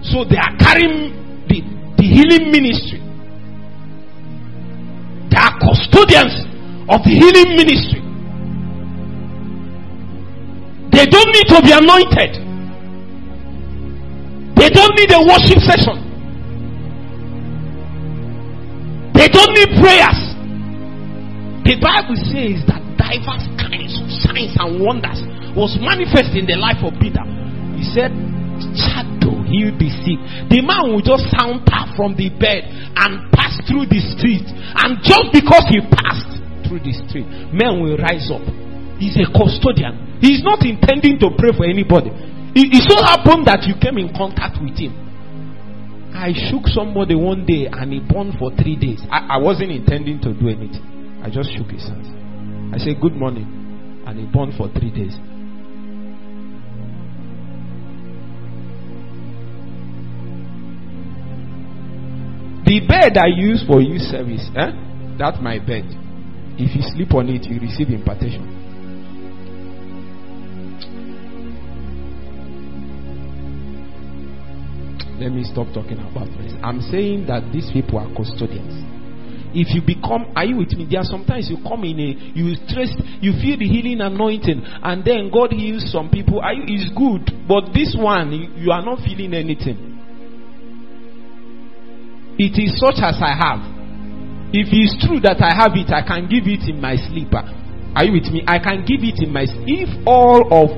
So 0.04 0.28
they 0.28 0.36
are 0.36 0.52
carrying 0.60 1.48
the, 1.48 1.64
the 1.96 2.04
healing 2.04 2.52
ministry. 2.52 3.00
They 5.32 5.40
are 5.40 5.56
custodians 5.56 6.36
of 6.92 7.00
the 7.08 7.16
healing 7.16 7.56
ministry. 7.56 8.04
They 10.92 11.08
don't 11.08 11.32
need 11.32 11.48
to 11.48 11.64
be 11.64 11.72
anointed. 11.72 12.44
They 14.60 14.68
don't 14.68 14.96
need 15.00 15.16
a 15.16 15.24
worship 15.24 15.64
session. 15.64 15.96
They 19.16 19.32
don't 19.32 19.54
need 19.56 19.80
prayers. 19.80 20.31
The 21.72 21.80
Bible 21.80 22.20
says 22.28 22.68
that 22.68 22.84
diverse 23.00 23.48
kinds 23.56 23.96
of 23.96 24.12
signs 24.28 24.60
and 24.60 24.84
wonders 24.84 25.24
was 25.56 25.72
manifest 25.80 26.36
in 26.36 26.44
the 26.44 26.60
life 26.60 26.84
of 26.84 26.92
Peter. 27.00 27.24
He 27.80 27.88
said, 27.96 28.12
Shadow 28.76 29.40
heal 29.48 29.72
the 29.80 29.88
sick. 30.04 30.20
The 30.52 30.60
man 30.60 30.92
will 30.92 31.00
just 31.00 31.32
sound 31.32 31.64
out 31.72 31.96
from 31.96 32.20
the 32.20 32.28
bed 32.28 32.68
and 32.68 33.32
pass 33.32 33.56
through 33.72 33.88
the 33.88 34.04
street. 34.04 34.44
And 34.52 35.00
just 35.00 35.32
because 35.32 35.64
he 35.72 35.80
passed 35.96 36.44
through 36.68 36.84
the 36.84 36.92
street, 37.08 37.32
men 37.56 37.80
will 37.80 37.96
rise 37.96 38.28
up. 38.28 38.44
He's 39.00 39.16
a 39.16 39.32
custodian. 39.32 40.20
He's 40.20 40.44
not 40.44 40.68
intending 40.68 41.24
to 41.24 41.32
pray 41.40 41.56
for 41.56 41.64
anybody. 41.64 42.12
It, 42.52 42.68
it 42.68 42.84
so 42.84 43.00
happened 43.00 43.48
that 43.48 43.64
you 43.64 43.80
came 43.80 43.96
in 43.96 44.12
contact 44.12 44.60
with 44.60 44.76
him. 44.76 44.92
I 46.12 46.36
shook 46.52 46.68
somebody 46.68 47.16
one 47.16 47.48
day 47.48 47.72
and 47.72 47.96
he 47.96 48.04
burned 48.04 48.36
for 48.36 48.52
three 48.60 48.76
days. 48.76 49.00
I, 49.08 49.36
I 49.36 49.38
wasn't 49.40 49.72
intending 49.72 50.20
to 50.28 50.36
do 50.36 50.52
anything. 50.52 50.91
I 51.24 51.30
just 51.30 51.50
shook 51.56 51.70
his 51.70 51.84
hand. 51.84 52.74
I 52.74 52.78
said, 52.78 53.00
Good 53.02 53.14
morning. 53.14 54.04
And 54.06 54.20
he 54.20 54.26
burned 54.26 54.54
for 54.58 54.68
three 54.70 54.90
days. 54.90 55.16
The 62.66 62.80
bed 62.88 63.18
I 63.18 63.28
use 63.28 63.64
for 63.68 63.82
youth 63.82 64.02
service, 64.02 64.50
eh? 64.56 64.72
That's 65.20 65.38
my 65.42 65.60
bed. 65.60 65.86
If 66.58 66.76
you 66.76 66.82
sleep 66.82 67.14
on 67.14 67.30
it, 67.30 67.46
you 67.46 67.60
receive 67.60 67.90
impartation. 67.90 68.48
Let 75.20 75.34
me 75.34 75.44
stop 75.44 75.68
talking 75.74 76.00
about 76.00 76.28
this. 76.40 76.54
I'm 76.64 76.82
saying 76.90 77.28
that 77.28 77.52
these 77.54 77.70
people 77.72 78.00
are 78.00 78.10
custodians. 78.16 78.91
If 79.54 79.76
you 79.76 79.82
become, 79.84 80.32
are 80.36 80.46
you 80.46 80.58
with 80.58 80.72
me? 80.74 80.88
There 80.90 81.00
are 81.02 81.08
sometimes 81.08 81.50
you 81.50 81.58
come 81.64 81.84
in 81.84 82.00
a, 82.00 82.10
you 82.32 82.56
trace, 82.72 82.96
you 83.20 83.36
feel 83.36 83.60
the 83.60 83.68
healing 83.68 84.00
anointing, 84.00 84.64
and 84.64 85.04
then 85.04 85.30
God 85.32 85.52
heals 85.52 85.92
some 85.92 86.10
people. 86.10 86.40
Are 86.40 86.54
you, 86.54 86.64
is 86.72 86.88
good, 86.96 87.28
but 87.48 87.76
this 87.76 87.96
one 87.98 88.32
you, 88.32 88.48
you 88.56 88.72
are 88.72 88.84
not 88.84 89.04
feeling 89.04 89.34
anything. 89.34 89.92
It 92.40 92.56
is 92.56 92.80
such 92.80 93.04
as 93.04 93.20
I 93.20 93.36
have. 93.36 93.62
If 94.56 94.68
it's 94.72 95.00
true 95.04 95.20
that 95.24 95.40
I 95.40 95.56
have 95.56 95.76
it, 95.76 95.92
I 95.92 96.04
can 96.04 96.28
give 96.28 96.48
it 96.48 96.68
in 96.68 96.80
my 96.80 96.96
sleeper. 96.96 97.44
Are 97.96 98.04
you 98.04 98.16
with 98.16 98.32
me? 98.32 98.44
I 98.48 98.60
can 98.60 98.84
give 98.88 99.04
it 99.04 99.20
in 99.20 99.32
my. 99.32 99.48
If 99.68 99.92
all 100.08 100.48
of 100.48 100.72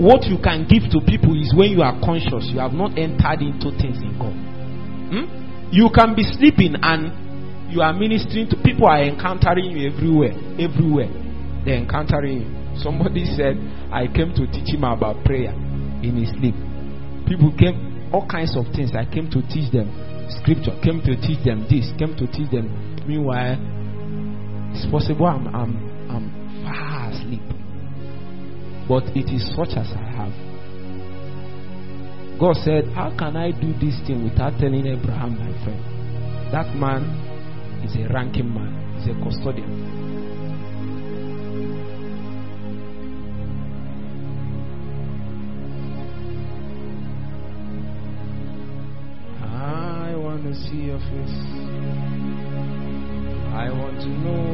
what 0.00 0.24
you 0.24 0.40
can 0.40 0.64
give 0.64 0.88
to 0.92 1.04
people 1.04 1.36
is 1.36 1.52
when 1.52 1.72
you 1.72 1.84
are 1.84 1.96
conscious, 2.00 2.48
you 2.52 2.60
have 2.60 2.72
not 2.72 2.96
entered 2.96 3.44
into 3.44 3.72
things 3.76 4.00
in 4.00 4.16
God. 4.16 4.32
Hmm? 5.12 5.26
You 5.72 5.92
can 5.92 6.16
be 6.16 6.24
sleeping 6.24 6.76
and 6.80 7.19
you 7.70 7.80
are 7.82 7.92
ministering 7.92 8.48
to 8.50 8.56
people 8.62 8.86
are 8.86 9.02
encountering 9.02 9.70
you 9.70 9.90
everywhere, 9.90 10.34
everywhere. 10.58 11.10
They're 11.64 11.78
encountering 11.78 12.42
you. 12.42 12.48
Somebody 12.82 13.24
said, 13.24 13.56
I 13.92 14.06
came 14.06 14.34
to 14.34 14.46
teach 14.50 14.74
him 14.74 14.84
about 14.84 15.24
prayer 15.24 15.52
in 16.02 16.16
his 16.16 16.30
sleep. 16.38 16.54
People 17.26 17.54
came, 17.56 18.10
all 18.12 18.26
kinds 18.26 18.56
of 18.56 18.66
things. 18.74 18.90
I 18.94 19.04
came 19.06 19.30
to 19.30 19.42
teach 19.46 19.70
them 19.70 19.88
scripture, 20.42 20.74
came 20.82 21.02
to 21.02 21.16
teach 21.20 21.42
them 21.44 21.66
this, 21.68 21.90
came 21.98 22.14
to 22.16 22.26
teach 22.30 22.50
them. 22.50 22.70
Meanwhile, 23.06 23.58
it's 24.74 24.86
possible 24.90 25.26
I'm, 25.26 25.46
I'm, 25.48 25.72
I'm 26.10 26.26
far 26.62 27.10
asleep. 27.10 27.42
But 28.88 29.04
it 29.16 29.30
is 29.30 29.46
such 29.54 29.78
as 29.78 29.90
I 29.94 30.06
have. 30.18 30.34
God 32.38 32.56
said, 32.64 32.88
How 32.94 33.14
can 33.16 33.36
I 33.36 33.50
do 33.50 33.72
this 33.78 33.98
thing 34.06 34.24
without 34.24 34.58
telling 34.58 34.86
Abraham, 34.86 35.38
my 35.38 35.52
friend? 35.62 35.82
That 36.52 36.74
man 36.74 37.04
is 37.84 37.96
a 37.96 38.12
ranking 38.12 38.52
man, 38.52 38.72
he's 38.98 39.08
a 39.08 39.14
custodian. 39.22 39.70
I 49.42 50.14
want 50.16 50.42
to 50.44 50.54
see 50.54 50.82
your 50.90 50.98
face. 50.98 51.40
I 53.52 53.70
want 53.70 54.00
to 54.00 54.08
know 54.08 54.49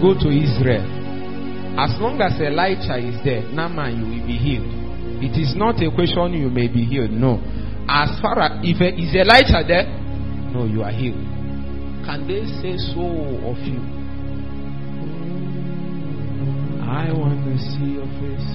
Go 0.00 0.14
to 0.14 0.28
Israel. 0.28 0.84
As 1.78 1.98
long 1.98 2.20
as 2.20 2.38
Elijah 2.40 2.98
is 3.02 3.18
there, 3.24 3.42
Naaman, 3.50 3.98
you 3.98 4.06
will 4.06 4.26
be 4.26 4.38
healed. 4.38 4.70
It 5.22 5.34
is 5.40 5.56
not 5.56 5.82
a 5.82 5.90
question 5.90 6.34
you 6.34 6.50
may 6.50 6.68
be 6.68 6.84
healed. 6.84 7.10
No. 7.10 7.42
As 7.88 8.14
far 8.22 8.38
as 8.38 8.62
if 8.62 8.78
Elijah 8.80 9.00
is 9.00 9.14
Elijah 9.14 9.62
there, 9.66 9.86
no, 10.54 10.66
you 10.66 10.82
are 10.82 10.92
healed. 10.94 11.18
Can 12.06 12.28
they 12.28 12.46
say 12.62 12.78
so 12.94 13.02
of 13.48 13.58
you? 13.66 13.80
I 16.84 17.10
want 17.10 17.42
to 17.42 17.58
see 17.58 17.98
your 17.98 18.06
face. 18.22 18.50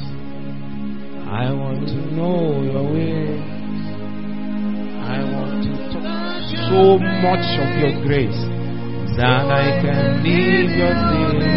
I 1.27 1.51
want 1.51 1.87
to 1.91 1.99
know 2.15 2.61
your 2.63 2.87
ways. 2.87 3.41
I 5.03 5.19
want 5.27 5.65
to 5.65 5.73
talk 5.91 6.07
so 6.71 6.99
much 7.01 7.45
of 7.59 7.69
your 7.83 7.99
grace 8.05 8.58
that 9.19 9.51
I 9.51 9.81
can 9.81 10.23
live 10.23 10.71
your 10.79 10.93
day. 10.93 11.48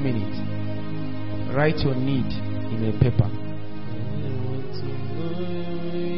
One 0.00 0.12
minute. 0.12 1.54
Write 1.54 1.78
your 1.78 1.94
need 1.94 2.26
in 2.72 2.84
a 2.88 2.92
paper. 3.00 3.30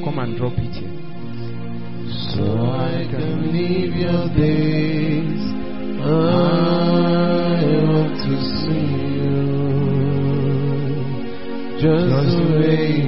Come 0.04 0.18
and 0.18 0.36
drop 0.36 0.52
it 0.56 0.74
here. 0.74 0.90
So 2.34 2.42
I 2.66 3.06
can 3.10 3.52
live 3.52 3.94
your 3.96 4.28
days. 4.36 5.42
I 6.00 6.06
want 7.64 8.14
to 8.18 8.34
see 8.58 8.86
you 9.18 9.36
just 11.80 12.36
the 12.36 12.44
way 12.60 13.01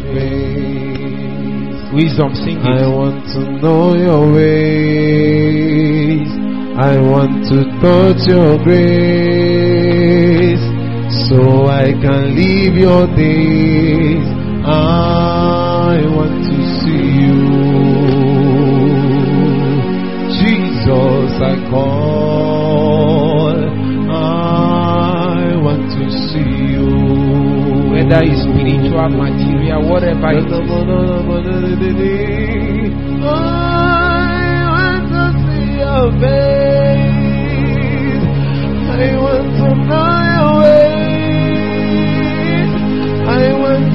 your. 0.00 1.92
Wisdom, 1.92 2.34
sing 2.34 2.58
it. 2.58 2.66
I 2.66 2.86
want 2.86 3.24
to 3.34 3.40
know 3.62 3.94
your 3.94 4.32
ways. 4.32 6.28
I 6.78 6.98
want 7.00 7.46
to 7.48 7.64
touch 7.80 8.28
your 8.28 8.58
grace. 8.62 9.56
So 11.28 11.66
I 11.66 11.92
can 11.92 12.34
live 12.36 12.76
your 12.76 13.06
days. 13.16 14.26
I 14.66 16.00
want 16.14 16.44
to 16.44 16.56
see 16.82 17.06
you. 17.22 17.40
Jesus, 20.38 21.32
I 21.40 21.56
call. 21.70 23.56
I 24.10 25.56
want 25.56 25.88
to 25.96 26.10
see 26.28 26.74
you. 26.74 26.90
Whether 27.90 28.20
it's 28.22 28.45
spiritual, 28.66 29.08
material, 29.10 29.88
whatever 29.88 30.30
it 30.32 30.50
is. 32.00 32.92
I 33.22 33.30
want 34.74 35.06
to 35.12 35.24
see 35.46 35.68
your 35.78 36.06
face. 36.20 36.66
I 38.90 39.06
want 39.22 39.48
to 39.58 39.68
know 39.86 40.10
your 40.34 40.50
ways. 40.62 41.06
I 43.28 43.44
want 43.62 43.86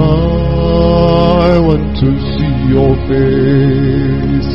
I 0.00 1.58
want 1.58 1.96
to 1.96 2.08
see 2.36 2.54
your 2.68 2.94
face. 3.08 4.50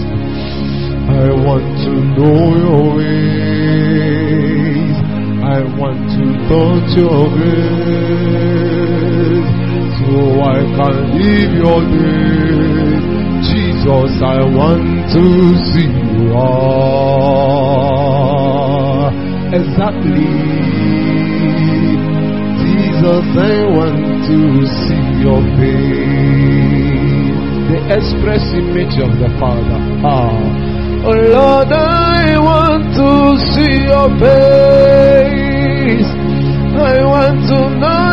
I 1.09 1.29
want 1.33 1.65
to 1.83 1.91
know 2.15 2.41
your 2.63 2.83
ways. 2.97 4.15
I 5.43 5.59
want 5.77 6.01
to 6.15 6.25
touch 6.49 6.97
your 6.97 7.29
grace. 7.35 8.29
So 9.99 10.11
I 10.41 10.59
can 10.77 10.95
live 11.17 11.53
your 11.63 11.81
days. 11.91 13.03
Jesus, 13.47 14.13
I 14.21 14.41
want 14.43 14.85
to 15.13 15.23
see 15.73 15.89
you. 15.89 16.33
Ah, 16.35 16.53
exactly. 19.53 20.75
Jesus, 22.75 23.27
I 23.39 23.63
want 23.71 24.03
to 24.27 24.37
see 24.67 25.07
your 25.23 25.39
face. 25.55 27.39
The 27.71 27.79
express 27.95 28.43
image 28.51 28.99
of 28.99 29.11
the 29.15 29.29
Father. 29.39 29.79
Ah. 30.03 30.35
Oh 31.07 31.15
Lord, 31.35 31.71
I 31.71 32.37
want 32.37 32.83
to 32.99 33.09
see 33.55 33.87
your 33.87 34.09
face. 34.19 36.11
I 36.75 36.99
want 37.07 37.47
to 37.47 37.59
know 37.79 38.04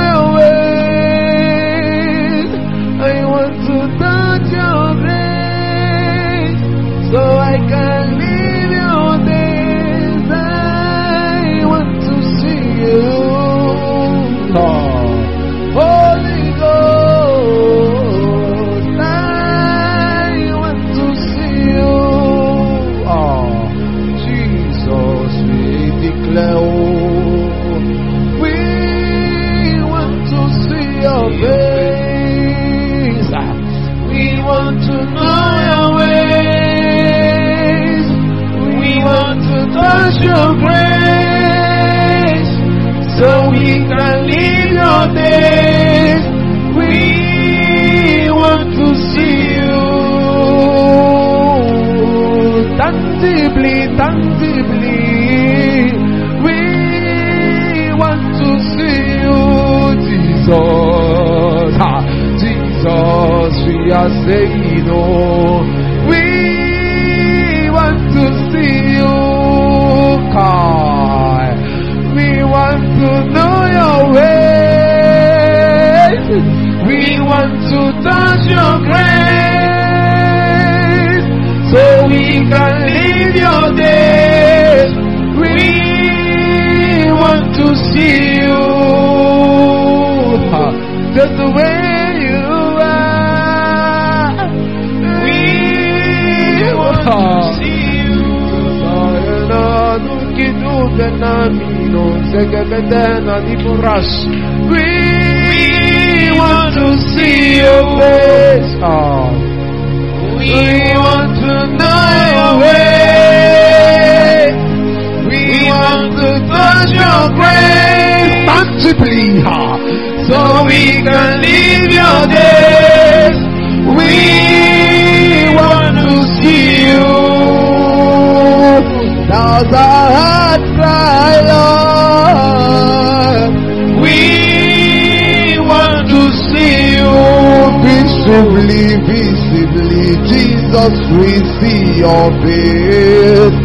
visibly, 138.32 138.96
visibly. 139.06 140.16
Jesus, 140.26 140.96
we 141.20 141.30
see 141.60 141.84
your 142.00 142.26
face. 142.42 143.56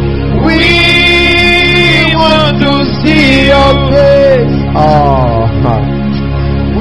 We 0.46 0.62
want 2.16 2.60
to 2.62 2.74
see 3.02 3.48
your 3.48 3.74
face. 3.92 4.58
Ah, 4.76 5.80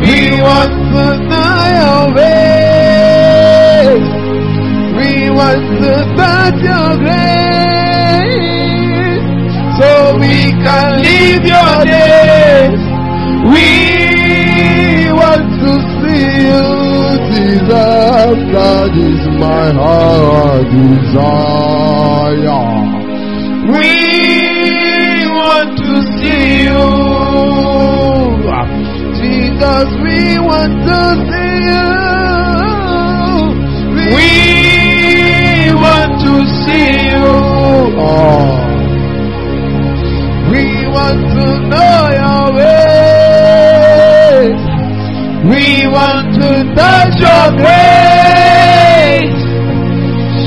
we 0.01 0.16
want 0.42 0.75
to 0.92 1.05
know 1.31 1.61
your 1.79 2.03
ways. 2.16 4.07
We 4.96 5.11
want 5.31 5.64
to 5.81 5.92
touch 6.16 6.59
your 6.70 6.90
grace, 6.99 8.46
so 9.79 9.88
we 10.18 10.37
can 10.64 10.90
live 11.07 11.44
your 11.55 11.75
days. 11.87 12.83
We 13.55 13.68
want 15.12 15.46
to 15.62 15.72
see 16.01 16.27
you, 16.51 16.64
Jesus. 17.37 17.68
That 18.57 18.92
is 18.96 19.20
my 19.44 19.68
heart 19.77 20.64
desire. 20.72 21.85
We 23.72 23.92
want 25.37 25.72
to 25.77 25.94
see 26.16 26.64
you, 26.64 26.88
Jesus. 29.20 29.88
We 30.05 30.18
want 30.49 30.75
to 30.88 31.01
see 31.29 31.57
you. 31.72 31.92
We 34.16 34.33
want 35.85 36.12
to 36.25 36.35
see 36.64 36.90
you. 37.11 37.31
Oh. 38.01 38.57
We 40.53 40.64
want 40.96 41.20
to 41.37 41.46
know 41.68 42.01
your 42.16 42.26
touch 46.77 47.17
your 47.19 47.47
grace 47.57 49.43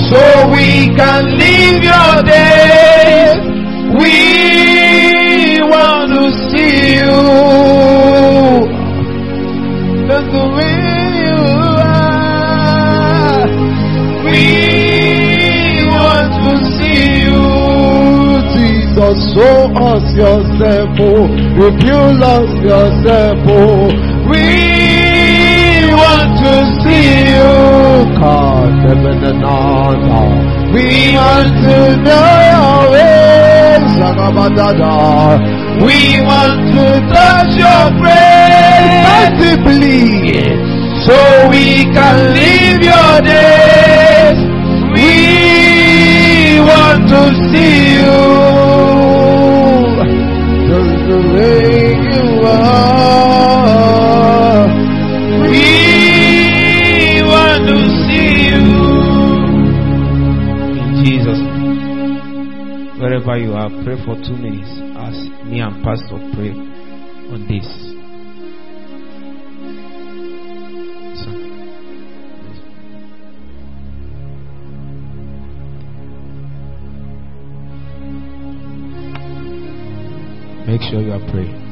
so 0.10 0.22
we 0.54 0.70
can 0.96 1.24
live 1.42 1.82
your 1.84 2.16
days. 2.24 3.40
We 4.00 4.18
want 5.74 6.10
to 6.14 6.26
see 6.50 6.78
you. 7.02 7.22
That's 10.08 10.30
the 10.38 10.46
way 10.58 10.78
you 11.26 11.42
are. 11.82 13.48
We 14.26 14.46
want 15.90 16.34
to 16.46 16.54
see 16.78 17.04
you. 17.26 17.42
Jesus, 18.54 19.18
show 19.34 19.58
us 19.90 20.06
yourself, 20.16 20.90
oh. 21.00 21.26
Reveal 21.58 22.24
us 22.24 22.52
yourself, 22.64 23.38
oh. 23.48 24.09
To 26.30 26.54
see 26.84 27.10
you. 27.36 27.54
God, 28.20 28.72
heaven 28.86 29.20
and 29.30 29.44
earth. 29.44 30.74
We 30.74 30.88
want 31.18 31.52
to 31.66 31.78
know 32.06 32.32
your 32.54 32.76
ways. 32.94 33.86
We 35.84 36.00
want 36.22 36.58
to 36.76 36.86
touch 37.12 37.52
your 37.58 37.86
grace 38.00 39.08
visibly, 39.40 40.44
so 41.06 41.18
we 41.50 41.66
can 41.96 42.18
live 42.38 42.82
your 42.92 43.14
days. 43.26 44.38
We 44.96 45.12
want 46.70 47.02
to 47.10 47.22
see 47.50 47.76
you 47.96 48.22
just 50.70 50.96
the 51.10 51.20
way 51.34 51.96
you 52.14 52.26
are. 52.46 52.99
You 63.42 63.54
are, 63.54 63.70
pray 63.84 63.96
for 64.06 64.16
two 64.16 64.36
minutes 64.36 64.70
as 64.98 65.16
me 65.48 65.60
and 65.60 65.84
Pastor 65.84 66.18
pray 66.34 66.52
on 66.52 67.48
this. 67.48 67.68
Make 80.68 80.82
sure 80.82 81.02
you 81.02 81.14
are 81.14 81.32
praying. 81.32 81.69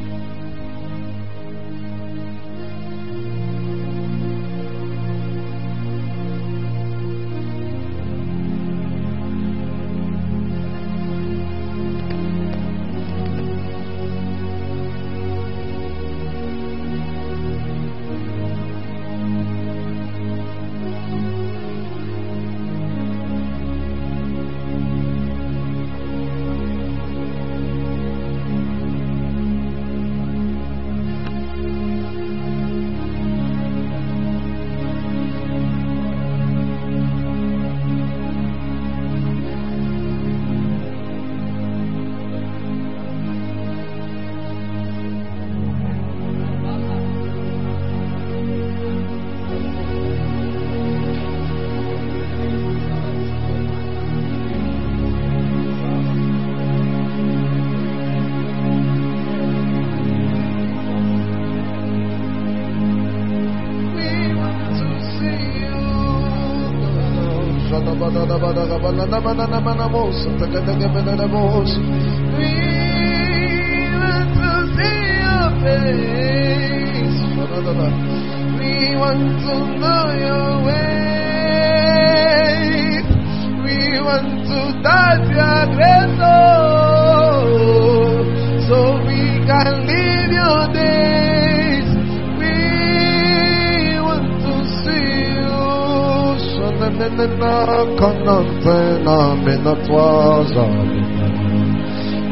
Rabalana 68.77 69.19
banana 69.19 69.59
manamos, 69.59 70.15
Takataka 70.37 70.87
banana 70.93 71.25
mos, 71.25 71.73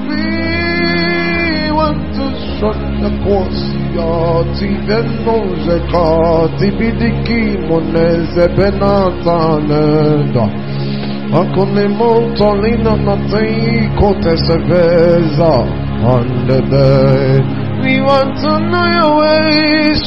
We 0.07 1.71
want 1.71 2.01
to 2.17 2.25
shut 2.57 2.79
the 3.01 3.11
course 3.25 3.63
Yati 3.95 4.69
venno 4.87 5.37
zekati 5.65 6.67
bidiki 6.77 7.41
moneze 7.67 8.47
benatane 8.57 9.83
da 10.33 10.45
Ako 11.39 11.65
ne 11.65 11.87
moltolina 11.87 12.95
na 13.05 13.15
te 13.29 13.43
kote 13.99 14.37
se 14.37 14.57
veza 14.69 15.53
Under 16.15 16.61
the 16.69 17.65
we 17.85 18.01
want 18.01 18.33
to 18.41 18.51
know 18.71 18.87
your 18.97 19.11
ways. 19.21 20.01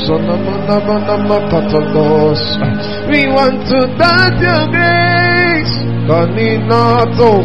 We 3.09 3.21
want 3.29 3.59
to 3.71 3.79
die 3.97 4.31
your 4.43 4.67
grace. 4.73 4.98
Kaninato, 6.09 7.45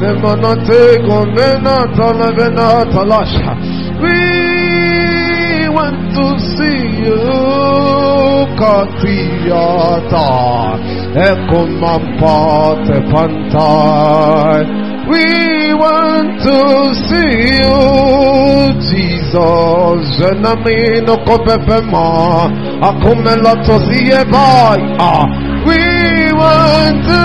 Memanatego, 0.00 1.18
Menatala, 1.36 2.28
Venatalasha. 2.32 3.52
We 4.00 4.18
want 5.68 6.00
to 6.16 6.26
see 6.56 6.80
you, 7.04 7.20
Katiata, 8.56 10.28
Ekumapate 11.28 12.98
Pantai. 13.12 14.64
We 15.06 15.26
want 15.74 16.40
to 16.40 16.58
see 17.04 17.36
you, 17.60 17.76
Jesus. 18.80 20.00
Je 20.16 20.30
n'amène 20.40 21.12
qu'au 21.26 21.38
pépé, 21.44 21.78
ma, 21.92 22.48
à 22.80 22.90
comme 23.02 23.28
tosie, 23.66 24.08
bye, 24.30 24.96
ah. 24.98 25.49
We 25.66 26.32
want 26.32 27.04
to 27.04 27.24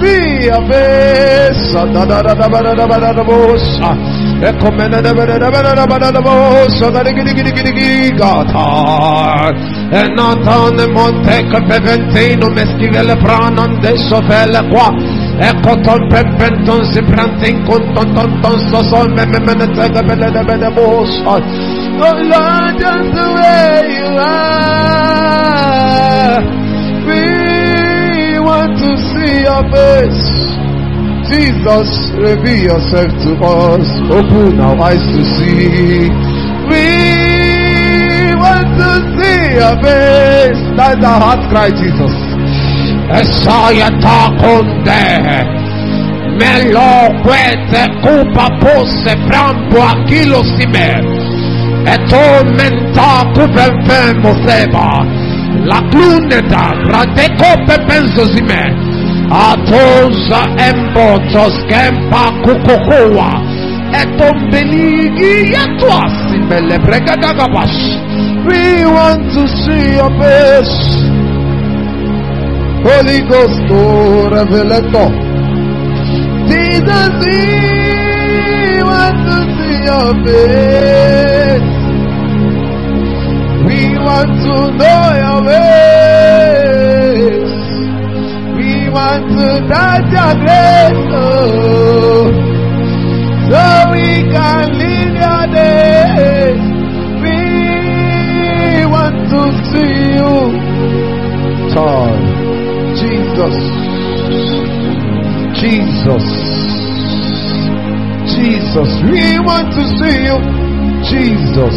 be 0.00 0.48
a 0.48 0.60
vessel. 0.68 1.84
And 9.94 10.16
not 10.16 10.44
the 10.76 10.86
monte 10.88 11.36
peventino 11.68 12.48
meschivele 12.50 13.16
pranon 13.16 13.80
de 13.80 13.96
sovele 14.08 14.60
qua 14.70 14.88
e 15.38 15.52
coton 15.62 16.08
pepenton 16.08 16.84
si 16.92 17.00
con 17.66 17.82
ton 17.94 18.14
ton 18.14 18.40
ton 18.42 18.58
so 18.88 19.08
me 19.08 19.24
me 19.26 19.38
me 19.38 19.54
ne 19.54 19.66
bele 20.02 20.30
de 20.30 20.42
bele 20.44 20.68
oh 20.76 21.04
Lord 22.00 22.78
just 22.78 23.12
the 23.14 23.26
way 23.34 23.82
you 23.94 24.18
are 24.18 25.04
to 28.74 28.90
see 28.98 29.46
your 29.46 29.62
face. 29.70 30.24
Jesus, 31.30 31.88
reveal 32.18 32.74
yourself 32.74 33.10
to 33.22 33.32
us. 33.40 33.86
Open 34.10 34.60
our 34.60 34.76
eyes 34.82 34.98
to 34.98 35.22
see. 35.38 36.10
We 36.68 38.34
want 38.34 38.68
to 38.76 38.90
see 39.14 39.40
your 39.56 39.76
face. 39.78 40.60
That's 40.76 41.04
our 41.06 41.20
heart 41.22 41.42
cry, 41.50 41.70
Jesus. 41.70 42.12
Esaya 43.10 43.90
takonde 44.02 45.04
Melo 46.38 47.22
kwete 47.22 47.82
kupa 48.02 48.50
pose 48.60 49.16
prambo 49.28 49.82
akilo 49.82 50.44
sime 50.44 50.88
Eto 51.86 52.44
menta 52.56 53.24
kupen 53.34 53.82
femo 53.86 54.34
seba 54.46 55.06
La 55.64 55.80
cluneta 55.90 56.72
radeko 56.92 57.50
pepenzo 57.66 58.26
sime 58.34 58.62
Atoza 59.30 60.40
embo 60.68 61.18
toskempa 61.32 62.32
kukokoa 62.42 63.40
Eto 64.02 64.34
mbeligi 64.34 65.52
yetu 65.52 65.86
asimele 66.04 66.78
bregadagabash 66.78 67.80
We 68.46 68.84
want 68.84 69.22
to 69.32 69.48
see 69.48 69.96
your 69.96 70.10
face. 70.20 70.76
Holy 72.84 73.22
Ghost, 73.22 73.64
revelator. 74.34 75.08
Jesus, 76.46 77.12
we 77.24 78.82
want 78.84 79.16
to 79.24 79.38
see 79.56 79.76
your 79.88 80.12
face. 80.26 81.33
We 83.66 83.96
want 83.98 84.32
to 84.44 84.56
know 84.78 85.02
your 85.22 85.38
ways. 85.48 86.74
We 88.56 88.70
want 88.90 89.24
to 89.36 89.48
touch 89.68 90.08
your 90.12 90.34
grace, 90.44 91.04
oh, 91.10 92.28
so 93.48 93.64
we 93.92 94.08
can 94.32 94.64
live 94.78 95.14
your 95.24 95.44
days. 95.52 96.62
We 97.24 97.38
want 98.86 99.18
to 99.32 99.42
see 99.70 99.94
you, 100.18 100.34
child. 101.74 102.20
Jesus, 103.00 103.56
Jesus, 105.60 106.26
Jesus. 108.34 108.90
We 109.10 109.24
want 109.40 109.68
to 109.74 109.82
see 109.98 110.18
you, 110.28 110.38
Jesus, 111.10 111.76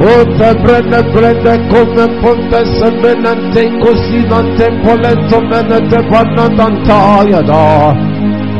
Ote 0.00 0.54
brene 0.62 1.00
brene 1.12 1.54
come 1.70 2.06
ponte 2.20 2.60
menete. 2.80 3.68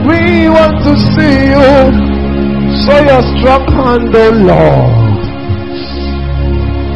We 0.08 0.48
want 0.48 0.76
to 0.84 0.92
see 1.14 1.36
you. 1.54 1.72
Show 2.82 3.00
your 3.00 3.22
strong 3.38 3.64
hand, 3.70 4.16
O 4.16 4.30
Lord. 4.48 5.08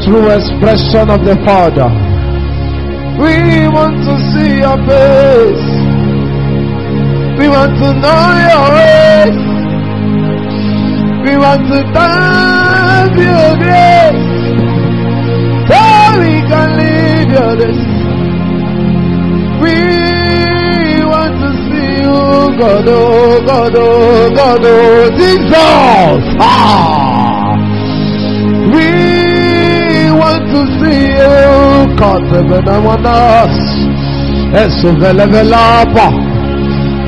True 0.04 0.28
expression 0.30 1.08
of 1.08 1.24
the 1.24 1.36
Father. 1.46 1.90
We 3.22 3.68
want 3.68 3.96
to 4.08 4.14
see 4.32 4.58
your 4.58 4.78
face. 4.88 5.66
We 7.38 7.48
want 7.48 7.74
to 7.78 7.88
know 8.02 8.26
your 8.48 8.66
ways. 8.74 9.38
We 11.24 11.36
want 11.38 11.62
to 11.70 11.78
dance 11.92 13.16
your 13.16 13.56
grace. 13.62 14.31
Can 16.52 16.70
live 16.76 17.30
your 17.32 17.52
days. 17.56 17.82
We 19.62 19.76
want 21.12 21.34
to 21.40 21.50
see 21.64 21.90
you, 22.04 22.20
God, 22.60 22.88
oh, 22.88 23.40
God, 23.46 23.72
oh, 23.74 24.30
God, 24.36 24.60
oh, 24.62 25.10
Jesus. 25.16 26.22
Ah! 26.38 27.56
We 28.68 30.12
want 30.20 30.44
to 30.52 30.60
see 30.76 31.08
you, 31.16 31.96
God, 31.96 32.22
heaven 32.32 32.68
and 32.68 32.86
on 32.86 33.06
us. 33.06 33.56
Eso 34.52 34.92
vele 35.00 35.26
vele 35.32 35.56
apa. 35.56 36.06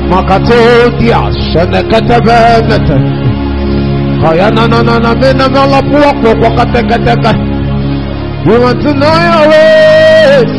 Makatodia, 0.08 1.20
shenekete 1.52 2.18
benete. 2.24 2.96
Kaya 4.22 4.50
na 4.50 4.66
na 4.66 4.82
na 4.82 4.98
na 4.98 5.14
mena 5.14 5.48
mela 5.48 5.82
puwako 5.82 6.34
kwa 6.40 6.50
kateka 6.56 6.98
teka. 6.98 7.34
We 8.46 8.58
want 8.58 8.82
to 8.82 8.92
know 8.92 9.16
your 9.28 9.44
ways. 9.52 10.50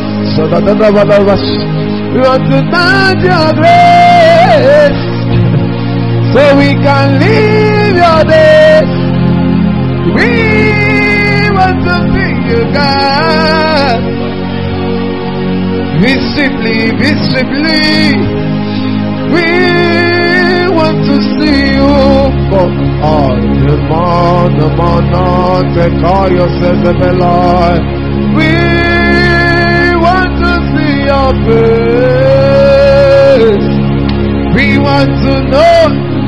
We 2.14 2.20
want 2.20 2.44
to 2.50 2.58
know 2.72 3.14
your 3.22 3.52
grace. 3.54 5.02
so 6.34 6.42
we 6.58 6.74
can 6.84 7.06
live 7.22 7.96
your 8.04 8.22
days. 8.26 8.90
We 10.16 10.30
want 11.54 11.78
to 11.86 11.96
see 12.12 12.34
you, 12.50 12.60
God. 12.74 14.00
Visibly, 16.02 16.78
visibly. 16.98 18.45
To 21.06 21.14
see 21.38 21.76
you. 21.76 21.96
The 25.76 25.88
car, 26.00 26.32
yourself, 26.32 26.78
the 26.84 26.92
belly. 26.98 27.80
We 28.34 28.50
want 30.00 30.32
to 30.42 30.52
see 30.72 30.94
your 31.10 31.30
face. 31.44 33.68
We 34.56 34.66
want 34.78 35.12
to 35.26 35.34
know 35.52 35.80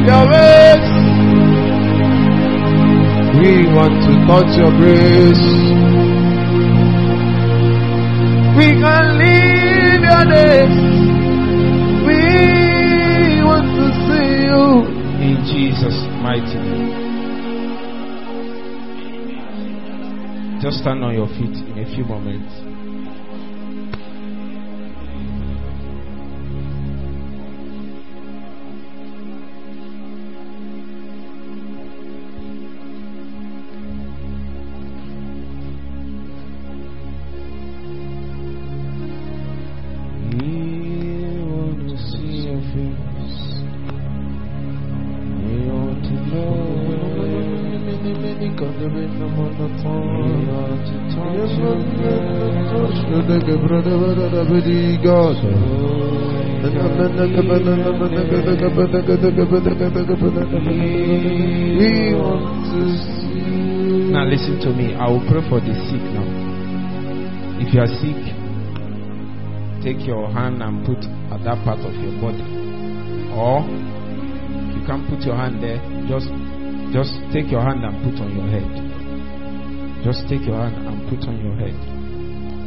your 0.04 0.24
ways. 0.32 0.88
We 3.38 3.52
want 3.74 3.96
to 4.04 4.12
touch 4.26 4.52
your 4.58 4.72
grace. 4.76 5.46
We 8.56 8.66
can 8.82 9.04
live 9.18 10.02
your 10.02 10.24
days. 10.26 10.87
Just 20.62 20.78
stand 20.80 21.02
on 21.02 21.14
your 21.14 21.26
feet 21.28 21.56
in 21.66 21.78
a 21.78 21.94
few 21.94 22.04
moments. 22.04 22.87
Now 64.12 64.24
listen 64.24 64.58
to 64.60 64.70
me. 64.74 64.94
I 64.94 65.06
will 65.08 65.22
pray 65.30 65.42
for 65.48 65.60
the 65.60 65.74
sick 65.86 66.02
now. 66.10 66.26
If 67.62 67.74
you 67.74 67.80
are 67.80 67.92
sick, 68.02 68.18
take 69.82 70.06
your 70.06 70.30
hand 70.30 70.62
and 70.62 70.84
put 70.84 70.98
at 71.30 71.44
that 71.44 71.62
part 71.64 71.80
of 71.86 71.94
your 71.94 72.18
body. 72.20 72.42
Or 73.34 73.62
you 74.74 74.82
can't 74.86 75.06
put 75.08 75.20
your 75.22 75.36
hand 75.36 75.62
there, 75.62 75.78
just 76.08 76.26
just 76.92 77.14
take 77.32 77.50
your 77.50 77.62
hand 77.62 77.84
and 77.84 77.94
put 78.02 78.18
on 78.20 78.34
your 78.34 78.48
head. 78.48 78.66
Just 80.04 80.28
take 80.28 80.42
your 80.46 80.56
hand 80.56 80.86
and 80.86 81.08
put 81.10 81.28
on 81.28 81.38
your 81.38 81.54
head. 81.54 81.76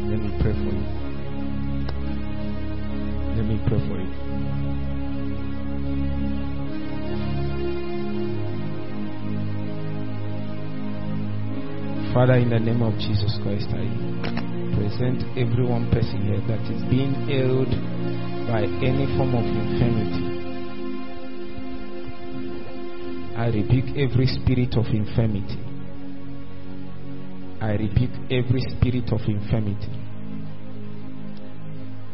Let 0.08 0.20
me 0.20 0.32
pray 0.42 0.54
for 0.54 0.72
you. 0.72 1.01
Pray 3.68 3.80
for 3.88 3.98
you. 4.00 4.12
Father, 12.14 12.34
in 12.34 12.50
the 12.50 12.60
name 12.60 12.82
of 12.82 12.94
Jesus 13.00 13.40
Christ, 13.42 13.70
I 13.70 13.88
present 14.76 15.24
every 15.38 15.66
one 15.66 15.90
person 15.92 16.22
here 16.28 16.42
that 16.48 16.60
is 16.68 16.84
being 16.90 17.16
ailed 17.30 17.72
by 18.52 18.64
any 18.84 19.08
form 19.16 19.34
of 19.34 19.46
infirmity. 19.46 20.32
I 23.38 23.48
rebuke 23.48 23.96
every 23.96 24.28
spirit 24.28 24.76
of 24.76 24.88
infirmity. 24.88 25.58
I 27.62 27.72
rebuke 27.80 28.12
every 28.30 28.62
spirit 28.76 29.14
of 29.14 29.22
infirmity. 29.28 30.01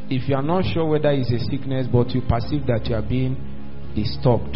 If 0.09 0.29
you 0.29 0.35
are 0.35 0.43
not 0.43 0.63
sure 0.63 0.85
whether 0.85 1.11
it's 1.11 1.31
a 1.31 1.39
sickness, 1.39 1.87
but 1.91 2.11
you 2.11 2.21
perceive 2.21 2.65
that 2.67 2.87
you 2.87 2.95
are 2.95 3.01
being 3.01 3.35
disturbed, 3.93 4.55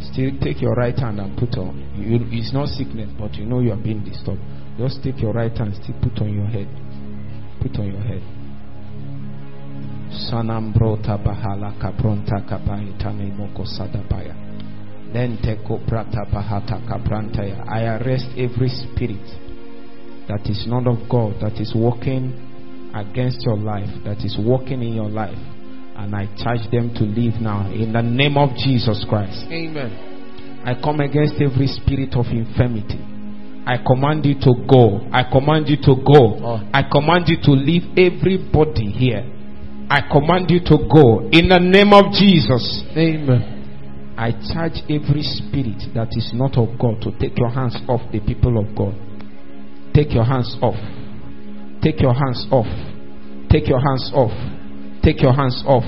still 0.00 0.30
take 0.40 0.62
your 0.62 0.72
right 0.74 0.96
hand 0.96 1.20
and 1.20 1.36
put 1.36 1.58
on. 1.58 1.76
You, 1.96 2.18
it's 2.32 2.52
not 2.52 2.68
sickness, 2.68 3.10
but 3.18 3.34
you 3.34 3.44
know 3.44 3.60
you 3.60 3.72
are 3.72 3.76
being 3.76 4.02
disturbed. 4.04 4.40
Just 4.78 5.02
take 5.04 5.20
your 5.20 5.34
right 5.34 5.52
hand, 5.52 5.74
still 5.82 5.96
put 6.00 6.18
on 6.22 6.32
your 6.32 6.46
head. 6.46 6.68
Put 7.60 7.78
on 7.78 7.92
your 7.92 8.00
head. 8.00 8.22
Bahala 11.20 11.76
kabrantaya. 16.88 17.68
I 17.68 17.84
arrest 17.96 18.28
every 18.36 18.68
spirit 18.68 19.28
that 20.28 20.48
is 20.48 20.64
not 20.66 20.86
of 20.86 21.08
God, 21.10 21.40
that 21.42 21.60
is 21.60 21.74
working 21.76 22.51
against 22.94 23.42
your 23.42 23.56
life, 23.56 23.88
that 24.04 24.18
is 24.18 24.36
working 24.38 24.82
in 24.82 24.94
your 24.94 25.08
life. 25.08 25.38
And 25.96 26.14
I 26.14 26.26
charge 26.42 26.70
them 26.70 26.94
to 26.96 27.04
leave 27.04 27.40
now 27.40 27.70
in 27.70 27.92
the 27.92 28.02
name 28.02 28.36
of 28.36 28.56
Jesus 28.56 29.04
Christ. 29.08 29.46
Amen. 29.50 30.62
I 30.64 30.74
come 30.80 31.00
against 31.00 31.34
every 31.40 31.66
spirit 31.66 32.14
of 32.14 32.26
infirmity. 32.26 32.98
I 33.66 33.78
command 33.78 34.24
you 34.24 34.34
to 34.40 34.52
go. 34.66 35.06
I 35.12 35.22
command 35.30 35.68
you 35.68 35.76
to 35.82 35.94
go. 36.02 36.38
Oh. 36.42 36.70
I 36.72 36.82
command 36.90 37.28
you 37.28 37.36
to 37.42 37.52
leave 37.52 37.84
everybody 37.96 38.90
here. 38.90 39.22
I 39.90 40.00
command 40.10 40.50
you 40.50 40.60
to 40.60 40.76
go 40.90 41.28
in 41.30 41.48
the 41.48 41.58
name 41.60 41.92
of 41.92 42.12
Jesus. 42.12 42.82
Amen. 42.96 44.14
I 44.16 44.32
charge 44.32 44.82
every 44.90 45.22
spirit 45.22 45.94
that 45.94 46.08
is 46.12 46.30
not 46.34 46.56
of 46.58 46.78
God 46.78 47.00
to 47.02 47.10
take 47.18 47.38
your 47.38 47.50
hands 47.50 47.76
off 47.88 48.00
the 48.10 48.20
people 48.20 48.58
of 48.58 48.74
God. 48.74 48.94
Take 49.94 50.12
your 50.14 50.24
hands 50.24 50.56
off. 50.62 50.78
Take 51.82 52.00
your 52.00 52.14
hands 52.14 52.46
off. 52.50 52.70
Take 53.50 53.68
your 53.68 53.80
hands 53.80 54.10
off. 54.14 54.30
Take 55.02 55.20
your 55.20 55.34
hands 55.34 55.62
off. 55.66 55.84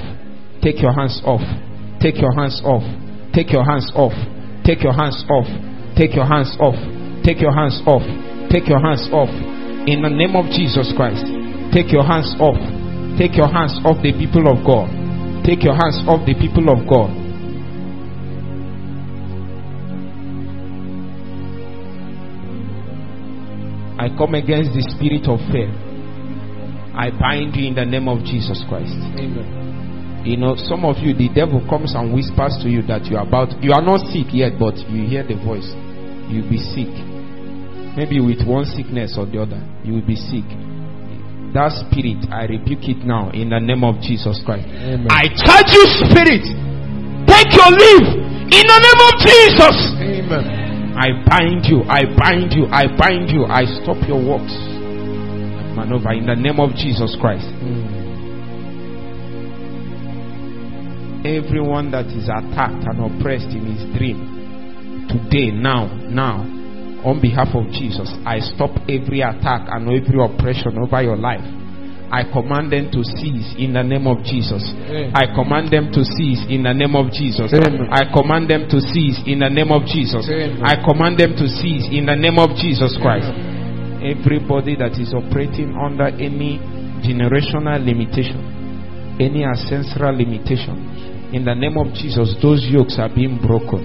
Take 0.61 0.83
your 0.83 0.93
hands 0.93 1.23
off. 1.25 1.43
Take 2.03 2.21
your 2.21 2.35
hands 2.35 2.61
off. 2.65 2.83
Take 3.33 3.53
your 3.53 3.63
hands 3.65 3.93
off. 3.95 4.13
Take 4.67 4.83
your 4.83 4.93
hands 4.93 5.25
off. 5.31 5.47
Take 5.97 6.15
your 6.15 6.27
hands 6.27 6.57
off. 6.59 6.75
Take 7.23 7.41
your 7.41 7.55
hands 7.55 7.81
off. 7.87 8.03
Take 8.51 8.69
your 8.69 8.81
hands 8.81 9.09
off. 9.13 9.31
In 9.87 10.03
the 10.03 10.11
name 10.11 10.35
of 10.35 10.47
Jesus 10.51 10.93
Christ. 10.97 11.25
Take 11.73 11.93
your 11.93 12.05
hands 12.05 12.35
off. 12.41 12.59
Take 13.19 13.37
your 13.37 13.49
hands 13.49 13.79
off 13.85 14.03
the 14.03 14.13
people 14.13 14.51
of 14.51 14.67
God. 14.67 14.91
Take 15.47 15.63
your 15.63 15.75
hands 15.75 16.03
off 16.09 16.27
the 16.27 16.35
people 16.35 16.69
of 16.73 16.89
God. 16.89 17.11
I 24.01 24.09
come 24.19 24.35
against 24.35 24.75
the 24.75 24.83
spirit 24.97 25.29
of 25.31 25.39
fear. 25.53 25.84
I 26.95 27.11
bind 27.11 27.55
you 27.57 27.69
in 27.69 27.75
the 27.75 27.85
name 27.85 28.07
of 28.07 28.23
Jesus 28.23 28.63
Christ. 28.71 28.95
Amen. 29.19 30.23
You 30.25 30.39
know, 30.41 30.57
some 30.57 30.89
of 30.89 30.97
you, 31.05 31.13
the 31.13 31.29
devil 31.29 31.61
comes 31.69 31.93
and 31.93 32.15
whispers 32.15 32.57
to 32.65 32.71
you 32.73 32.81
that 32.89 33.05
you 33.13 33.21
are 33.21 33.29
about, 33.29 33.53
you 33.61 33.77
are 33.77 33.85
not 33.85 34.01
sick 34.09 34.33
yet, 34.33 34.57
but 34.57 34.73
you 34.89 35.05
hear 35.05 35.21
the 35.21 35.37
voice. 35.37 35.69
You'll 36.33 36.49
be 36.49 36.57
sick. 36.57 36.89
Maybe 37.93 38.19
with 38.25 38.41
one 38.49 38.65
sickness 38.65 39.21
or 39.21 39.29
the 39.29 39.45
other, 39.45 39.61
you 39.85 40.01
will 40.01 40.07
be 40.07 40.17
sick. 40.17 40.49
That 41.53 41.71
spirit, 41.77 42.25
I 42.33 42.49
rebuke 42.51 42.89
it 42.91 43.05
now 43.05 43.31
in 43.31 43.53
the 43.53 43.61
name 43.61 43.85
of 43.85 44.01
Jesus 44.01 44.41
Christ. 44.43 44.67
Amen. 44.67 45.07
I 45.13 45.29
charge 45.31 45.71
you, 45.71 45.85
spirit, 46.09 46.43
take 47.29 47.53
your 47.55 47.71
leave 47.71 48.09
in 48.49 48.65
the 48.65 48.79
name 48.81 49.01
of 49.05 49.15
Jesus. 49.23 49.77
Amen. 50.01 50.99
I 50.99 51.21
bind 51.29 51.69
you, 51.69 51.85
I 51.87 52.09
bind 52.17 52.51
you, 52.57 52.67
I 52.73 52.89
bind 52.97 53.29
you, 53.31 53.45
I 53.45 53.69
stop 53.83 54.01
your 54.09 54.19
works. 54.19 54.57
Maneuver 55.75 56.13
in 56.13 56.27
the 56.27 56.37
name 56.37 56.61
of 56.61 56.71
Jesus 56.75 57.17
Christ. 57.21 57.47
Everyone 61.25 61.91
that 61.91 62.07
is 62.13 62.29
attacked 62.29 62.85
and 62.85 63.01
oppressed 63.01 63.49
in 63.51 63.65
his 63.65 63.83
dream, 63.97 65.09
today, 65.09 65.51
now, 65.51 65.89
now, 66.09 66.45
on 67.05 67.21
behalf 67.21 67.49
of 67.53 67.69
Jesus, 67.73 68.09
I 68.25 68.41
stop 68.41 68.73
every 68.89 69.21
attack 69.21 69.69
and 69.69 69.89
every 69.89 70.17
oppression 70.21 70.79
over 70.81 71.03
your 71.03 71.17
life. 71.17 71.45
I 72.13 72.23
command 72.31 72.71
them 72.71 72.93
to 72.93 73.03
cease 73.03 73.57
in 73.59 73.73
the 73.75 73.83
name 73.83 74.07
of 74.07 74.23
Jesus. 74.23 74.63
I 75.17 75.27
command 75.35 75.73
them 75.73 75.91
to 75.93 76.05
cease 76.05 76.45
in 76.47 76.63
the 76.63 76.73
name 76.73 76.95
of 76.95 77.11
Jesus. 77.11 77.51
Amen. 77.51 77.89
I 77.91 78.07
command 78.13 78.49
them 78.49 78.69
to 78.71 78.79
cease 78.81 79.19
in 79.27 79.41
the 79.41 79.51
name 79.51 79.73
of 79.73 79.83
Jesus. 79.89 80.29
Amen. 80.29 80.63
I 80.63 80.79
command 80.79 81.19
them 81.19 81.35
to 81.35 81.49
cease 81.49 81.89
in 81.91 82.07
the 82.07 82.15
name 82.15 82.39
of 82.39 82.55
Jesus 82.55 82.95
Christ. 83.01 83.33
Everybody 84.05 84.77
that 84.77 85.01
is 85.01 85.17
operating 85.17 85.73
under 85.75 86.07
any 86.07 86.61
generational 87.01 87.81
limitation, 87.81 89.17
any 89.19 89.45
ancestral 89.45 90.13
limitation, 90.13 91.33
in 91.33 91.45
the 91.45 91.55
name 91.55 91.81
of 91.81 91.89
Jesus, 91.97 92.37
those 92.43 92.63
yokes 92.69 93.01
are 93.01 93.09
being 93.09 93.41
broken. 93.41 93.81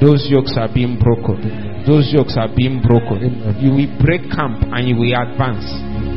Those 0.00 0.26
yokes 0.26 0.56
are 0.58 0.72
being 0.72 0.98
broken. 0.98 1.84
Those 1.86 2.10
yokes 2.10 2.34
are 2.34 2.50
being 2.50 2.82
broken. 2.82 3.38
You 3.62 3.70
will 3.70 3.92
break 4.02 4.26
camp 4.34 4.66
and 4.72 4.88
you 4.88 4.96
will 4.98 5.14
advance. 5.14 5.68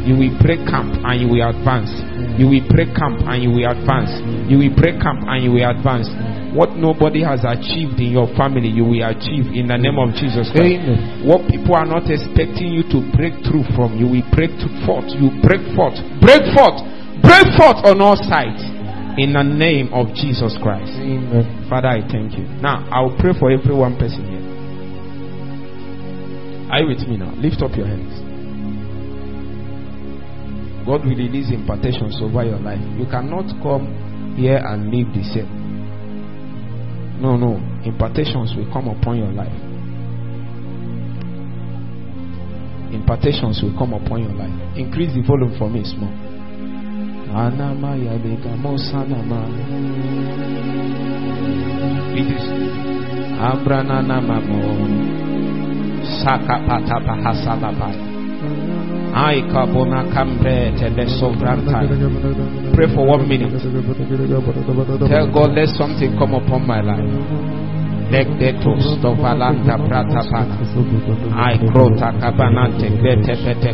You 0.05 0.13
will 0.13 0.33
break 0.37 0.61
camp 0.69 0.93
and 1.01 1.17
you 1.17 1.27
will 1.27 1.41
advance. 1.49 1.89
You 2.37 2.45
will 2.45 2.61
break 2.69 2.93
camp 2.93 3.25
and 3.25 3.41
you 3.41 3.49
will 3.49 3.65
advance. 3.65 4.13
You 4.45 4.61
will 4.61 4.73
break 4.77 5.01
camp 5.01 5.25
and 5.25 5.41
you 5.41 5.57
will 5.57 5.65
advance. 5.65 6.05
What 6.53 6.77
nobody 6.77 7.25
has 7.25 7.43
achieved 7.43 7.99
in 7.99 8.13
your 8.15 8.29
family, 8.37 8.69
you 8.69 8.85
will 8.85 9.03
achieve 9.03 9.51
in 9.51 9.67
the 9.67 9.75
name 9.75 9.97
of 9.97 10.13
Jesus 10.15 10.47
Christ. 10.53 10.79
Amen. 10.79 11.27
What 11.27 11.49
people 11.49 11.75
are 11.75 11.89
not 11.89 12.07
expecting 12.07 12.71
you 12.71 12.85
to 12.93 13.03
break 13.17 13.43
through 13.43 13.65
from, 13.73 13.97
you 13.97 14.07
will 14.07 14.23
break 14.31 14.53
forth. 14.85 15.09
You 15.17 15.33
break 15.43 15.65
forth. 15.73 15.99
Break 16.21 16.47
forth. 16.53 16.79
Break 17.19 17.49
forth 17.57 17.83
on 17.83 17.99
all 17.99 18.15
sides. 18.15 18.61
In 19.17 19.33
the 19.33 19.43
name 19.43 19.89
of 19.91 20.13
Jesus 20.13 20.55
Christ. 20.61 20.91
Amen. 21.01 21.65
Father, 21.67 21.87
I 21.87 22.05
thank 22.07 22.37
you. 22.37 22.45
Now, 22.61 22.83
I 22.91 23.01
will 23.01 23.17
pray 23.17 23.33
for 23.33 23.49
every 23.49 23.73
one 23.73 23.97
person 23.97 24.23
here. 24.27 24.43
Are 26.71 26.81
you 26.83 26.87
with 26.93 27.07
me 27.07 27.17
now? 27.17 27.31
Lift 27.39 27.63
up 27.63 27.75
your 27.75 27.87
hands. 27.87 28.34
God 30.85 31.03
will 31.03 31.17
release 31.17 31.49
impartations 31.51 32.17
over 32.21 32.45
your 32.45 32.59
life. 32.59 32.79
You 32.97 33.05
cannot 33.09 33.49
come 33.61 34.35
here 34.37 34.57
and 34.57 34.93
live 34.93 35.13
the 35.13 35.23
same. 35.33 35.49
No, 37.21 37.35
no. 37.35 37.57
Impartations 37.83 38.53
will 38.55 38.71
come 38.71 38.87
upon 38.89 39.17
your 39.17 39.31
life. 39.31 39.53
Impartations 42.93 43.61
will 43.63 43.75
come 43.77 43.93
upon 43.93 44.23
your 44.23 44.33
life. 44.33 44.77
Increase 44.77 45.13
the 45.15 45.21
volume 45.25 45.57
for 45.57 45.69
me 45.69 45.83
small. 45.83 46.13
It 52.15 52.27
is 52.31 52.45
Abranana 53.41 54.21
mamo. 54.21 55.25
Pray 62.75 62.87
for 62.93 63.05
one 63.07 63.23
minute. 63.29 63.55
Tell 65.07 65.31
God, 65.31 65.51
let 65.55 65.69
something 65.69 66.17
come 66.19 66.35
upon 66.35 66.67
my 66.67 66.81
life. 66.81 66.99
Leg 68.11 68.27
detos 68.37 68.99
to 69.01 69.15
valanta 69.15 69.77
prata 69.87 70.21
pana. 70.29 70.57
Ai 71.31 71.57
krota 71.63 72.11
kabanante 72.19 72.89
grete 72.99 73.35
pete 73.39 73.71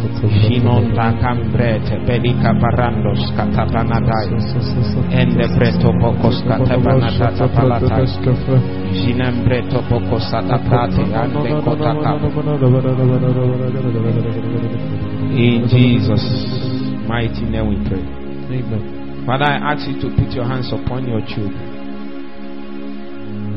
koskapana. 0.00 0.40
Shinonta 0.42 1.12
kambrete 1.20 1.98
belika 2.06 2.54
barandos 2.54 3.32
katapanadai. 3.36 4.28
Ende 5.10 5.46
breto 5.56 5.92
pokos 6.00 6.42
katapanadata 6.48 7.48
palatai. 7.48 8.06
Jinembreto 8.92 9.82
pokosata 9.88 10.58
prate 10.58 11.02
ande 11.14 11.52
kotaka. 11.64 12.12
In 15.36 15.68
Jesus' 15.68 16.28
mighty 17.06 17.44
name 17.44 17.68
we 17.68 17.76
pray. 17.88 18.04
Amen. 18.48 19.24
Father, 19.26 19.44
I 19.44 19.72
ask 19.72 19.86
you 19.86 20.00
to 20.00 20.08
put 20.16 20.32
your 20.32 20.44
hands 20.46 20.72
upon 20.72 21.06
your 21.06 21.20
children. 21.20 21.76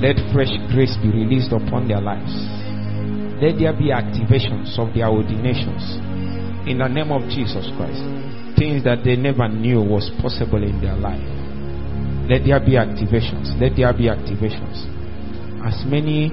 Let 0.02 0.18
fresh 0.34 0.52
grace 0.74 0.98
be 1.02 1.10
released 1.10 1.54
upon 1.54 1.88
their 1.88 2.02
lives. 2.02 2.61
Let 3.42 3.58
there 3.58 3.74
be 3.74 3.90
activations 3.90 4.78
of 4.78 4.94
their 4.94 5.10
ordinations 5.10 5.98
in 6.70 6.78
the 6.78 6.88
name 6.88 7.12
of 7.12 7.26
Jesus 7.26 7.66
Christ. 7.74 8.06
Things 8.54 8.84
that 8.86 9.02
they 9.04 9.16
never 9.16 9.50
knew 9.50 9.82
was 9.82 10.12
possible 10.22 10.62
in 10.62 10.80
their 10.80 10.94
life. 10.94 11.26
Let 12.30 12.46
there 12.46 12.62
be 12.62 12.78
activations. 12.78 13.58
Let 13.60 13.74
there 13.76 13.92
be 13.98 14.14
activations. 14.14 14.86
As 15.66 15.82
many 15.90 16.30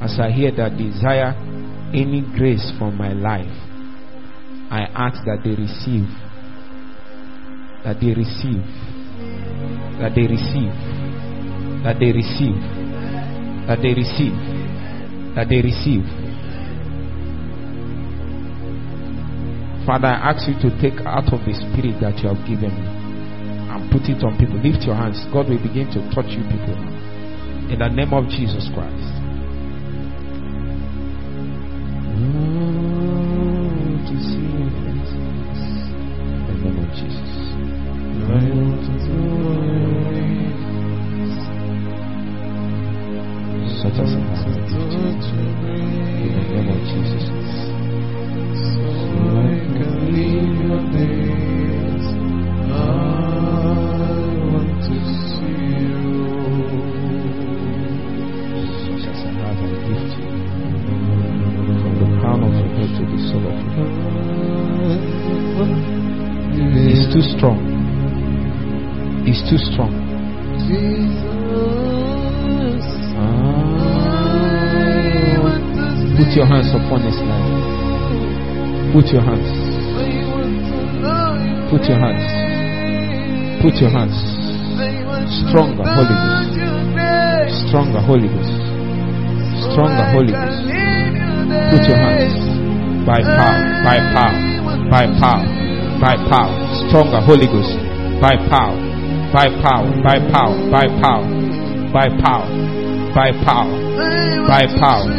as 0.00 0.20
I 0.22 0.30
hear 0.30 0.54
that 0.54 0.78
desire 0.78 1.34
any 1.90 2.22
grace 2.36 2.70
from 2.78 2.96
my 2.96 3.12
life, 3.12 3.50
I 4.70 4.86
ask 4.94 5.24
that 5.26 5.42
they 5.42 5.50
receive. 5.50 6.06
That 7.82 7.98
they 7.98 8.14
receive. 8.14 8.62
That 9.98 10.14
they 10.14 10.30
receive. 10.30 10.74
That 11.82 11.98
they 11.98 12.14
receive. 12.14 12.58
That 13.66 13.82
they 13.82 13.94
receive. 13.98 14.36
That 15.34 15.48
they 15.50 15.60
receive. 15.62 16.25
Father, 19.86 20.08
I 20.08 20.34
ask 20.34 20.48
you 20.50 20.58
to 20.66 20.74
take 20.82 20.98
out 21.06 21.30
of 21.32 21.46
the 21.46 21.54
spirit 21.54 22.02
that 22.02 22.18
you 22.18 22.26
have 22.26 22.42
given 22.42 22.74
me 22.74 22.86
and 23.70 23.86
put 23.86 24.10
it 24.10 24.18
on 24.26 24.34
people. 24.34 24.58
Lift 24.58 24.82
your 24.82 24.98
hands. 24.98 25.22
God 25.32 25.46
will 25.46 25.62
begin 25.62 25.86
to 25.94 26.02
touch 26.10 26.26
you 26.34 26.42
people 26.50 26.74
now. 26.74 27.70
In 27.70 27.78
the 27.78 27.88
name 27.88 28.12
of 28.12 28.26
Jesus 28.26 28.66
Christ. 28.74 29.16
to 32.16 32.95
Holy 97.26 97.46
Ghost. 97.50 97.74
By 98.22 98.38
power, 98.46 98.78
by 99.34 99.50
power, 99.58 99.90
by 99.98 100.14
power, 100.30 100.54
by 100.70 100.86
power, 101.02 101.26
by 101.92 102.06
power, 102.22 102.46
by 103.10 103.32
power, 103.42 103.66
by 104.46 104.62
power. 104.78 105.10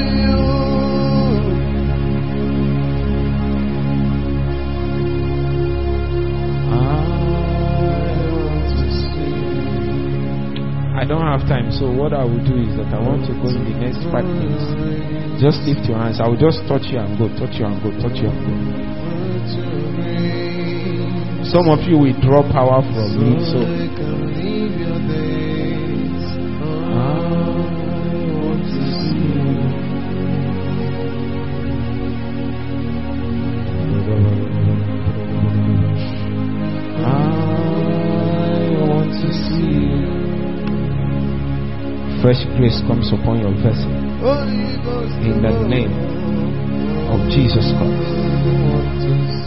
I 10.95 11.03
don't 11.03 11.22
have 11.28 11.41
time, 11.41 11.72
so 11.72 11.91
what 11.91 12.14
I 12.14 12.24
will 12.24 12.39
do 12.39 12.55
is 12.55 12.78
that 12.78 12.88
I 12.95 13.03
want 13.03 13.28
to 13.28 13.34
go 13.36 13.49
in 13.51 13.68
the 13.68 13.76
next 13.84 13.99
five 14.14 14.24
minutes. 14.24 15.43
Just 15.43 15.60
lift 15.68 15.84
your 15.89 15.97
hands. 15.99 16.22
I 16.22 16.28
will 16.30 16.39
just 16.39 16.64
touch 16.70 16.88
you 16.88 16.99
and 16.99 17.20
go, 17.20 17.28
touch 17.36 17.60
you 17.60 17.66
and 17.66 17.84
go, 17.84 17.91
touch 17.99 18.16
you 18.16 18.30
and 18.30 18.72
go. 20.53 20.57
Some 21.52 21.70
of 21.70 21.80
you 21.88 21.98
will 21.98 22.14
draw 22.22 22.43
power 22.52 22.82
from 22.82 23.18
me, 23.24 23.39
so 23.39 23.60
I 23.60 23.64
want 28.36 28.64
to 28.68 28.82
see. 28.91 29.48
I 37.02 37.16
want 38.84 39.12
to 39.16 39.30
see. 39.32 39.88
Fresh 42.22 42.43
grace 42.58 42.80
comes 42.88 43.08
upon 43.14 43.39
your 43.39 43.56
vessel 43.64 43.91
in 45.24 45.41
the 45.41 45.54
name 45.68 45.93
of 47.10 47.20
Jesus 47.32 47.72
Christ. 47.78 49.47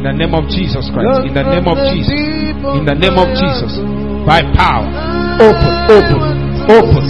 in 0.00 0.08
the 0.08 0.16
name 0.16 0.32
of 0.32 0.48
Jesus 0.48 0.88
Christ. 0.88 1.20
We 1.20 1.28
want 1.28 1.28
to 1.28 1.28
see 1.28 1.28
you. 1.28 1.28
Open 1.28 1.28
in 1.28 1.36
the 1.36 1.44
name 1.44 1.68
of 1.68 1.76
Jesus 1.92 2.08
In 2.72 2.88
the 2.88 2.96
name 2.96 3.20
of 3.20 3.28
Jesus. 3.36 3.76
In 3.76 3.84
the 3.84 3.84
name 3.84 4.16
of 4.16 4.16
Jesus. 4.16 4.24
By 4.24 4.40
power. 4.56 4.88
Open, 5.44 5.72
open, 5.92 6.24
open, 6.72 7.04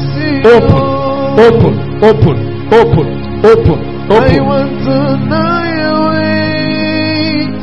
open, 0.51 0.91
open, 1.39 1.75
open, 2.03 2.35
open, 2.75 3.07
open, 3.47 3.79
I 4.11 4.19
open. 4.19 4.43
want 4.43 4.75
to 4.83 4.99
know 5.31 5.63
your 5.71 6.03
ways. 6.11 7.55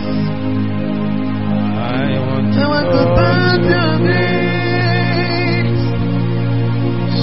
I 1.75 2.23
want 2.23 2.55
I 2.55 2.63
want 2.71 2.88
to 2.88 3.03
touch 3.19 3.67
your 3.67 3.99
grace. 4.07 5.84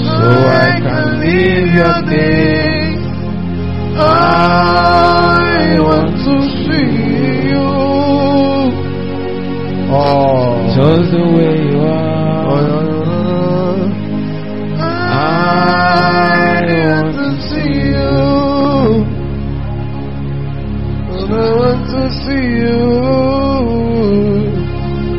so 0.05 0.13
I 0.45 0.77
can 0.77 1.09
live 1.25 1.73
your 1.73 1.97
days. 2.05 3.01
I 3.97 5.14
Oh. 9.97 10.75
Just 10.75 11.11
the 11.11 11.23
way 11.35 11.55
you 11.71 11.79
are. 11.79 12.15
I 15.07 16.75
want 16.91 17.15
to 17.15 17.27
see 17.47 17.71
you. 17.95 18.11
I 21.31 21.47
want 21.55 21.81
to 21.95 22.03
see 22.23 22.45
you. 22.59 22.83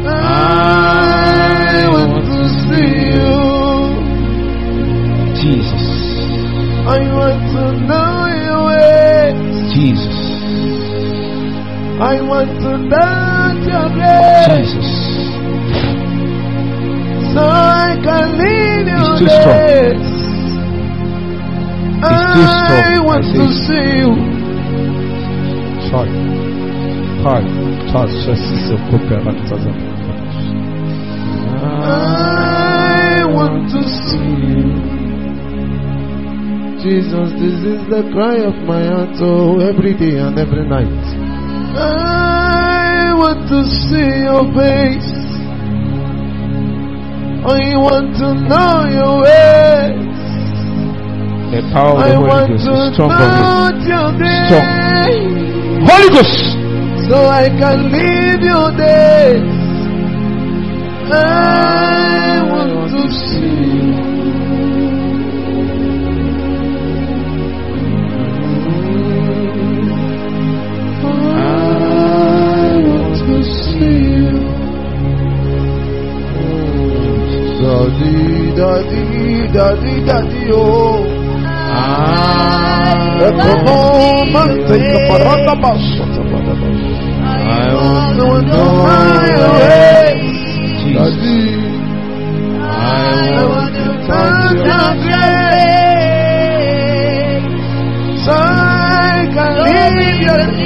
I 0.06 1.88
want 1.88 2.24
to 2.28 2.42
see 2.66 2.92
you. 3.16 3.32
Jesus. 5.40 5.86
I 6.86 7.00
want 7.16 7.40
to 7.56 7.64
know 7.88 8.12
your 8.44 8.60
ways. 8.68 9.40
Jesus. 9.74 10.20
I 11.98 12.20
want 12.20 12.52
to 12.60 12.75
lead 19.18 19.30
your 19.30 19.30
He's 19.30 19.32
too 19.32 19.36
strong. 19.36 19.60
He's 21.96 22.24
too 22.34 22.46
strong. 22.60 22.84
I 22.84 23.00
want 23.00 23.24
I 23.24 23.36
to 23.38 23.44
see 23.64 23.86
you. 24.00 24.10
Czaj. 25.90 26.10
Czaj. 27.22 27.44
Czas, 27.92 28.10
wszyscy 28.10 28.56
są 28.68 28.74
kooperatywni. 28.90 29.72
I 31.62 33.24
want 33.34 33.72
to 33.72 33.82
see 33.82 34.34
you. 34.52 34.86
Jesus, 36.82 37.32
this 37.32 37.64
is 37.64 37.80
the 37.88 38.02
cry 38.12 38.36
of 38.44 38.54
my 38.64 38.84
heart, 38.84 39.16
oh, 39.20 39.58
every 39.58 39.94
day 39.94 40.18
and 40.18 40.38
every 40.38 40.66
night. 40.68 41.04
I 41.74 43.12
want 43.16 43.48
to 43.48 43.64
see 43.64 44.22
your 44.22 44.44
face. 44.54 45.15
I 47.48 47.76
want 47.76 48.16
to 48.18 48.34
know 48.34 48.90
your 48.90 49.22
ways. 49.22 50.18
The 51.54 51.62
power 51.72 51.94
of 51.94 52.02
I 52.02 52.10
Holy 52.14 52.48
Ghost 52.48 52.66
is 52.66 52.94
strong 52.94 53.10
on 53.12 53.70
touch 53.78 53.86
Strong. 54.50 54.66
Holy 55.86 56.08
Ghost. 56.10 56.42
so 57.08 57.16
I 57.30 57.46
can 57.48 57.78
live 57.94 58.42
your 58.42 58.70
days. 58.74 59.46
I 61.14 61.95
Daddy, 78.56 79.52
daddy, 79.52 79.52
daddy, 79.52 79.94
daddy, 80.06 80.50
oh. 80.52 81.04
Come 83.18 83.66
on, 83.68 84.32
man, 84.32 84.50
take 84.68 84.94
a 84.96 85.00
parada, 85.08 85.54
basota, 85.62 86.22
parada. 86.30 86.66
I 87.20 87.74
want 87.74 88.16
I 88.16 88.24
want 88.24 88.46
to 88.46 88.52
to 88.52 88.56
know 88.56 88.64
know 88.64 88.88
your 89.26 89.36
your 89.36 89.52
ways. 89.60 90.40
Jesus. 90.80 90.96
Daddy, 90.96 91.40
I 92.64 93.44
want 93.44 93.74
to 93.76 93.86
touch 94.08 94.64
your 94.70 94.92
so 98.24 98.32
I 98.32 99.28
can 99.34 99.52
live 99.64 100.18
your 100.26 100.40
We 100.56 100.65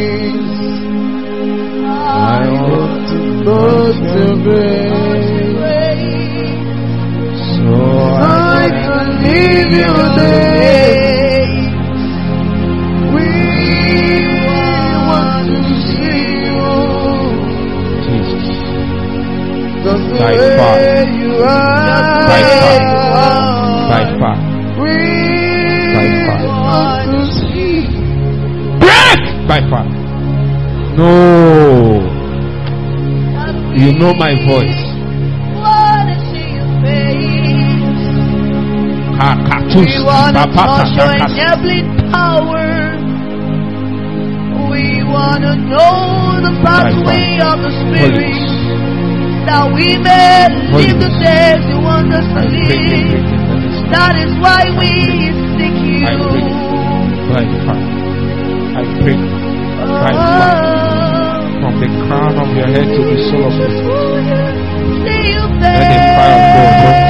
By 21.45 22.41
way 22.41 22.57
fire. 22.61 22.81
you 22.81 22.97
are. 22.97 23.31
Far. 23.91 23.91
By 23.91 24.01
far. 24.19 24.35
By 25.95 26.05
far. 26.27 26.39
want 26.61 27.11
to. 27.51 27.65
Break! 28.79 29.21
By 29.47 29.59
far. 29.69 29.85
No. 30.97 31.11
You 33.75 33.89
know 33.97 34.13
my 34.13 34.33
voice. 34.45 34.81
Wanna 35.57 36.15
see 36.29 36.49
your 36.59 36.69
face. 36.83 38.05
Kakatus, 39.17 39.87
We 39.87 40.03
wanna 40.05 40.45
papata, 40.47 40.77
touch 40.77 40.93
your 40.97 41.11
enabling 41.15 41.89
power. 42.11 42.69
We 44.69 44.83
wanna 45.03 45.55
know 45.55 46.41
the 46.43 46.53
pathway 46.63 47.39
of 47.41 47.57
the 47.63 47.71
Spirit. 47.81 48.40
That 49.47 49.65
we 49.73 49.97
may 49.97 50.47
live 50.71 50.97
the 51.01 51.11
days 51.19 51.61
you 51.67 51.79
want 51.81 52.13
us 52.13 52.23
to 52.23 52.41
live. 52.45 53.25
that 53.91 54.13
is 54.21 54.31
why 54.39 54.69
we 54.79 54.91
seek 55.57 55.75
you. 55.81 56.05
I 56.07 56.13
pray. 56.29 56.45
by 57.31 57.43
far. 57.65 57.79
I 58.71 58.83
pray 59.01 59.17
by 59.81 60.13
from 61.61 61.73
the 61.81 61.89
crown 62.05 62.33
of 62.41 62.49
your 62.55 62.69
head 62.69 62.87
to 62.89 63.01
the 63.01 63.17
sole 63.29 63.45
of 63.49 63.53
your 63.59 63.69
feet. 63.69 63.89
wanna 63.91 64.41
see 65.03 65.23
your 65.35 65.49
Let 65.61 65.89
the 65.89 65.99
fire 66.15 66.37
of 66.37 66.45
God. 66.55 67.01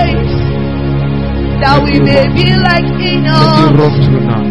That 1.62 1.78
we 1.86 1.94
may 2.02 2.26
be 2.34 2.48
like 2.58 2.88
Let 2.90 3.00
it 3.00 3.22
Enoch. 3.22 3.76
run 3.78 3.94
through 4.02 4.24
now. 4.26 4.44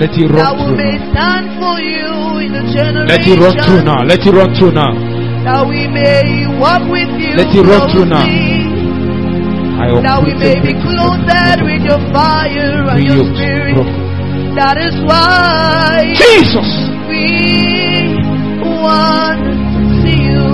Let 0.00 0.10
it 0.16 0.28
That 0.34 0.52
we 0.56 0.64
through 0.64 0.76
may 0.76 0.96
now. 0.98 1.12
stand 1.12 1.46
for 1.60 1.76
you 1.78 2.10
in 2.42 2.50
the 2.56 2.64
generation. 2.74 3.06
Let 3.06 3.22
it 3.28 3.38
run 3.38 3.54
through 3.64 3.82
now. 3.84 4.00
Let 4.04 4.20
it 4.26 4.32
run 4.34 4.50
through 4.56 4.72
now. 4.72 5.09
That 5.44 5.64
we 5.66 5.88
may 5.88 6.46
walk 6.60 6.84
with 6.90 7.08
you. 7.16 7.32
Let 7.36 7.48
it 7.54 7.64
run 7.64 7.88
through 7.90 8.06
now. 8.12 8.24
That 10.04 10.20
we 10.22 10.34
may 10.36 10.60
be 10.60 10.76
clothed 10.76 11.24
with 11.64 11.82
your 11.88 12.00
fire 12.12 12.84
and 12.92 13.00
your 13.02 13.24
spirit. 13.32 13.80
That 14.54 14.76
is 14.76 14.92
why 15.08 16.12
Jesus! 16.18 16.68
we 17.08 18.20
want 18.60 19.40
to 19.40 19.82
see 20.04 20.20
you. 20.28 20.44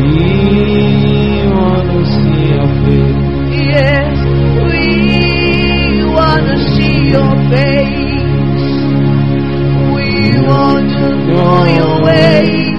We 0.00 1.44
want 1.52 1.84
to 1.92 2.00
see 2.08 2.56
your 2.56 2.68
face. 2.88 3.20
Yes, 3.68 4.16
we 4.64 4.84
want 6.08 6.48
to 6.48 6.56
see 6.72 7.12
your 7.12 7.34
face. 7.52 8.72
We 9.92 10.08
want 10.48 10.88
to 10.88 11.08
know 11.28 11.68
your 11.68 11.94
ways. 12.04 12.69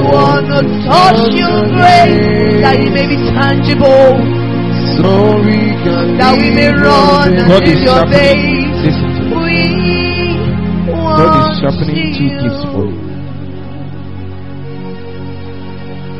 To 0.00 0.64
touch 0.88 1.28
your 1.36 1.60
grace 1.76 2.64
that 2.64 2.74
it 2.80 2.88
may 2.90 3.04
be 3.06 3.20
tangible, 3.36 4.16
So 4.96 5.36
we 5.44 5.76
can 5.84 6.16
that 6.16 6.32
we 6.40 6.48
may 6.56 6.72
run 6.72 7.36
and 7.36 7.44
God 7.46 7.62
is 7.68 7.84
your 7.84 8.00
sharpening. 8.08 8.16
days. 8.16 8.80
Listen 8.80 9.10
to 9.12 9.22
me. 9.28 9.36
We 9.36 9.60
God 10.88 11.36
is 11.36 11.60
sharpening 11.60 12.16
two 12.16 12.32
gifts 12.32 12.64
for 12.72 12.88
you. 12.88 12.96
you. 12.96 13.12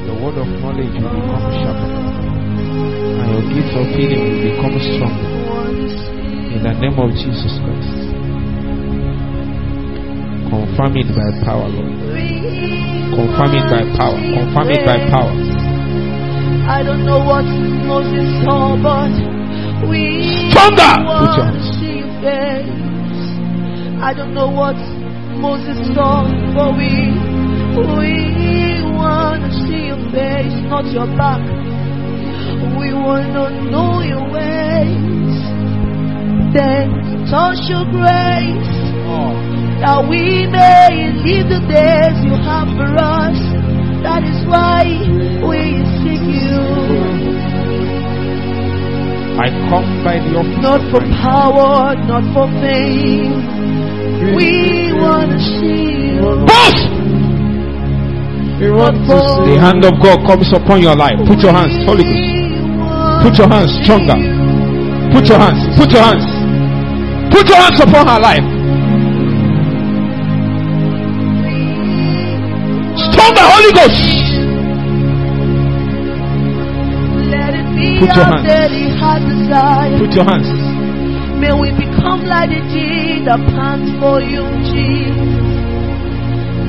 The 0.07 0.15
word 0.21 0.37
of 0.39 0.49
knowledge 0.61 0.95
will 1.01 1.11
become 1.17 1.49
sharper, 1.65 1.89
and 3.17 3.27
your 3.33 3.45
gift 3.49 3.73
of 3.81 3.87
healing 3.97 4.23
will 4.29 4.45
become 4.45 4.77
stronger. 4.77 5.29
In 6.53 6.61
the 6.69 6.75
name 6.85 6.99
of 7.01 7.11
Jesus 7.17 7.53
Christ. 7.65 7.97
Confirm 10.53 10.93
it 11.01 11.09
by 11.17 11.29
power, 11.45 11.69
Lord. 11.69 12.80
Confirm 13.15 13.53
it 13.59 13.67
by 13.67 13.83
power. 13.99 14.19
Confirm 14.19 14.69
it 14.71 14.83
by 14.87 14.99
power. 15.11 15.33
I 16.71 16.83
don't 16.83 17.05
know 17.05 17.19
what 17.25 17.45
Moses 17.87 18.31
saw, 18.47 18.79
but 18.79 19.11
we 19.91 20.23
Stronger! 20.55 20.95
Put 21.03 21.35
your 21.35 21.51
hands. 21.51 21.67
see 21.81 21.99
your 21.99 22.13
face. 22.23 22.71
I 24.03 24.15
don't 24.15 24.33
know 24.33 24.49
what 24.49 24.77
Moses 25.43 25.77
saw, 25.95 26.23
but 26.55 26.77
we 26.79 27.11
we 27.75 28.83
want 28.95 29.43
to 29.43 29.51
see 29.67 29.91
your 29.91 30.03
face, 30.15 30.55
not 30.71 30.87
your 30.93 31.07
back. 31.19 31.43
We 32.79 32.95
want 32.95 33.35
to 33.35 33.51
know 33.71 34.01
your 34.07 34.25
ways. 34.31 35.35
Then 36.55 37.27
touch 37.31 37.59
your 37.71 37.85
grace 37.91 38.71
oh. 39.07 39.50
That 39.81 40.01
we 40.09 40.47
may 40.47 41.13
live 41.25 41.49
the 41.49 41.61
days 41.69 42.17
you 42.25 42.37
have 42.37 42.69
for 42.77 42.91
us. 43.01 43.39
That 44.05 44.23
is 44.25 44.39
why 44.49 44.85
we 45.45 45.81
seek 46.01 46.25
you, 46.25 46.61
I 49.41 49.49
come 49.73 49.89
by 50.05 50.21
the 50.21 50.37
office 50.37 50.61
not 50.61 50.81
for 50.93 51.01
power, 51.25 51.97
not 52.05 52.25
for 52.37 52.45
fame. 52.61 53.41
We 54.37 54.93
want 55.01 55.33
to 55.33 55.41
see 55.41 56.13
you. 56.13 56.45
Boss! 56.45 56.77
We 58.61 58.69
want 58.69 59.01
to 59.01 59.17
for- 59.17 59.49
The 59.49 59.57
hand 59.57 59.81
of 59.89 59.97
God 60.05 60.21
comes 60.29 60.53
upon 60.53 60.83
your 60.85 60.93
life. 60.97 61.17
Put 61.25 61.41
your 61.41 61.53
hands, 61.57 61.73
Holy 61.89 62.05
Ghost. 62.05 63.25
Put 63.25 63.35
your 63.41 63.49
hands 63.49 63.73
stronger. 63.81 64.17
Put 65.13 65.25
your 65.29 65.41
hands. 65.41 65.61
Put 65.81 65.89
your 65.93 66.05
hands. 66.05 66.25
Put 67.33 67.49
your 67.49 67.57
hands 67.65 67.81
upon 67.81 68.05
her 68.13 68.21
life. 68.21 68.60
Holy 73.61 73.73
Ghost. 73.77 74.01
Let 77.29 77.53
it 77.61 77.69
be 77.77 78.01
Put 78.01 78.17
your 78.17 78.25
hands. 78.25 78.49
daily 78.49 78.89
heart 78.97 79.21
desire. 79.29 79.99
Put 80.01 80.13
your 80.17 80.25
hands. 80.25 80.49
May 81.37 81.53
we 81.53 81.69
become 81.77 82.25
like 82.25 82.49
the 82.49 82.65
deer 82.73 83.21
that 83.29 83.41
pants 83.53 83.93
for 84.01 84.23
you, 84.25 84.49
Jesus. 84.65 85.45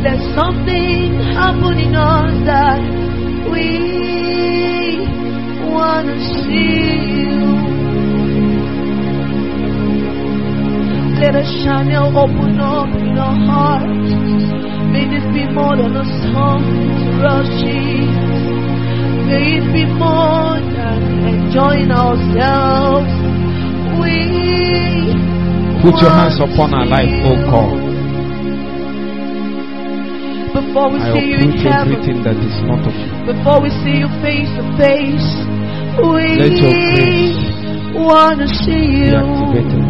There's 0.04 0.36
something 0.36 1.16
happening 1.32 1.96
us 1.96 2.36
that 2.52 2.84
we 3.48 5.08
want 5.72 6.12
to 6.12 6.20
see 6.44 7.08
you. 7.24 7.40
Let 11.24 11.40
a 11.40 11.44
channel 11.64 12.12
open 12.20 12.60
up 12.60 12.90
in 13.00 13.18
our 13.18 13.38
hearts. 13.48 14.71
May 14.92 15.08
this 15.08 15.24
be 15.32 15.48
more 15.48 15.78
than 15.80 15.96
a 15.96 16.04
song 16.36 16.62
to 16.68 17.12
us, 17.24 17.48
Jesus. 17.64 18.44
May 19.26 19.64
it 19.64 19.68
be 19.72 19.86
more 19.88 20.60
than 20.60 21.00
enjoying 21.32 21.92
ourselves. 21.92 23.08
We 24.04 25.16
Put 25.82 25.96
your 26.04 26.12
hands 26.12 26.38
upon 26.44 26.76
her 26.76 26.86
life, 26.86 27.10
oh 27.24 27.40
God. 27.48 27.80
Before 30.60 30.92
we 30.92 31.00
I 31.00 31.14
see 31.16 31.26
you 31.32 31.40
in 31.40 31.52
heaven, 31.64 31.96
everything 31.96 32.20
that 32.28 32.36
is 32.36 32.56
not 32.68 32.84
of 32.84 32.92
you. 32.92 33.08
before 33.32 33.64
we 33.64 33.72
see 33.82 34.04
you 34.04 34.12
face 34.20 34.52
to 34.60 34.64
face, 34.76 35.32
we 36.04 36.36
Let 36.36 36.52
your 36.60 36.76
grace 36.76 37.40
want 37.96 38.40
to 38.44 38.48
see 38.48 39.08
you. 39.08 39.81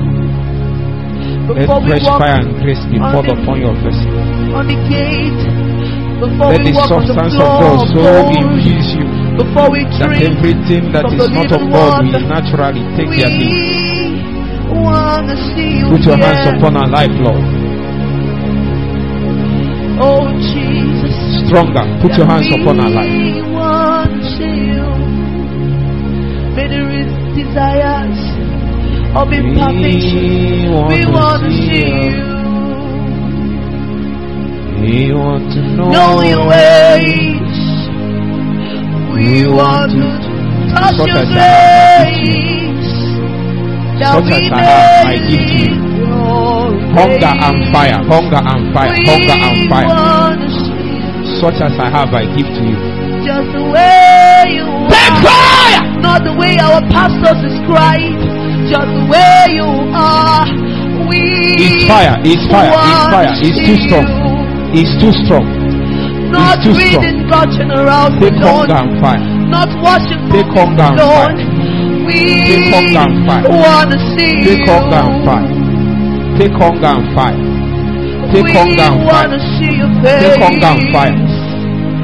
Let 1.56 1.68
fresh 1.68 2.06
fire 2.06 2.39
and 2.43 2.56
grace 2.64 2.84
be 2.88 2.97
poured 2.99 3.28
upon 3.28 3.60
your 3.60 3.76
vessel. 3.84 4.08
on 4.56 4.68
the 4.68 4.78
gate, 4.88 5.41
before 6.22 6.54
Let 6.54 6.62
the 6.64 6.72
walk 6.76 6.91
on 6.91 7.04
the 7.08 7.14
substance 7.18 7.36
of 7.39 7.49
God 7.60 7.80
so 7.91 8.04
infuse 8.32 8.89
you 8.95 9.08
before 9.39 9.68
we 9.72 9.82
that 9.97 10.12
everything 10.22 10.91
that 10.91 11.08
is 11.12 11.28
not 11.32 11.49
of 11.52 11.64
God 11.72 12.04
will 12.04 12.26
naturally 12.30 12.84
take 12.99 13.10
their 13.16 13.32
lead. 13.32 13.52
we 14.70 14.80
want 14.80 15.28
to 15.28 15.36
see 15.56 15.82
you. 15.82 15.88
Put 15.91 16.04
your 16.08 16.20
hands 16.20 16.45
upon 16.56 16.78
our 16.78 16.88
life, 16.88 17.16
Lord. 17.20 17.43
Oh 20.04 20.28
Jesus. 20.39 21.14
Stronger. 21.47 21.84
Put 22.02 22.16
your 22.18 22.28
hands 22.28 22.47
upon 22.54 22.80
our 22.80 22.89
life. 22.89 23.12
We 23.12 23.41
want 23.52 24.12
to 24.20 24.24
see 24.39 24.72
you. 24.72 24.88
May 26.56 26.68
the 26.68 26.82
re- 26.86 27.12
desires 27.36 28.20
of 29.16 29.28
imperfection. 29.34 30.24
We 30.68 30.70
want 30.72 30.89
We 30.91 31.03
to 31.03 31.12
want 31.12 31.41
to 31.43 31.51
see 31.51 31.84
you. 31.84 32.32
We 34.82 35.14
want 35.14 35.45
to 35.53 35.62
know, 35.78 35.89
Know 35.91 36.22
your 36.24 36.47
ways. 36.47 37.59
We 39.14 39.45
want 39.47 39.91
to 39.93 40.05
touch 40.74 40.97
your 41.05 41.22
as 41.22 41.30
I 41.30 41.38
have, 41.38 42.07
I 42.07 42.18
grace. 42.18 42.95
That 44.01 44.18
Such 44.18 44.26
we 44.26 44.34
as 44.34 44.51
I 44.51 44.62
have, 44.66 45.05
I 45.05 45.14
may 45.14 45.20
give 45.30 45.45
to 45.45 45.53
you. 45.62 45.76
your 46.01 46.74
Hunger 46.97 47.34
and 47.45 47.59
fire, 47.72 47.99
hunger 48.09 48.41
and 48.41 48.64
fire, 48.74 48.89
hunger 49.05 49.38
and 49.38 49.70
fire. 49.70 49.88
want 49.88 50.41
to 50.41 50.49
see 50.49 51.38
Such 51.39 51.59
as 51.62 51.74
I 51.78 51.88
have, 51.93 52.09
I 52.16 52.26
give 52.36 52.49
to 52.49 52.62
you. 52.66 52.78
just 53.22 53.49
the 53.53 53.64
way 53.70 54.57
you 54.57 54.66
are. 54.66 56.01
Not 56.01 56.24
the 56.26 56.34
way 56.34 56.57
our 56.57 56.82
pastors 56.89 57.38
describe, 57.45 58.18
just 58.70 58.91
way 59.09 59.55
you 59.57 59.70
are. 59.95 60.45
We 61.09 61.22
It's 61.57 61.84
fire, 61.88 62.16
it's 62.24 62.45
fire, 62.51 62.72
it's 62.72 63.03
fire, 63.14 63.34
it's 63.41 63.59
too 63.66 63.78
strong. 63.88 64.07
It's 64.74 64.93
too 65.01 65.14
strong. 65.26 65.45
Not 66.32 66.64
too 66.64 66.72
strong. 66.74 67.03
reading 67.03 67.28
God 67.28 67.47
general 67.51 68.07
Take 68.22 68.39
alone. 68.39 68.72
and 68.72 68.91
fire. 69.03 69.20
not 69.51 69.68
worship 69.84 70.22
Take 70.32 70.47
hunger 70.55 70.88
and 70.88 70.95
Lord. 70.95 71.36
fight. 71.36 71.43
We 72.07 72.18
Take 72.47 72.72
and 72.95 73.16
fight. 73.28 73.43
wanna 73.51 73.99
see 74.16 74.43
Take 74.47 74.64
you. 74.64 74.72
and 74.95 75.26
fight. 75.28 75.49
Take 76.39 76.55
and 76.88 77.03
fight. 77.16 77.39
Take 78.32 78.45
we 78.45 78.53
hunger 78.55 78.82
and 78.88 79.03
wanna 79.03 79.39
fight. 79.39 79.59
see 79.59 79.76
your 79.76 79.91
face. 79.99 80.24
Take 80.24 80.39
and 80.72 80.82
fight. 80.95 81.18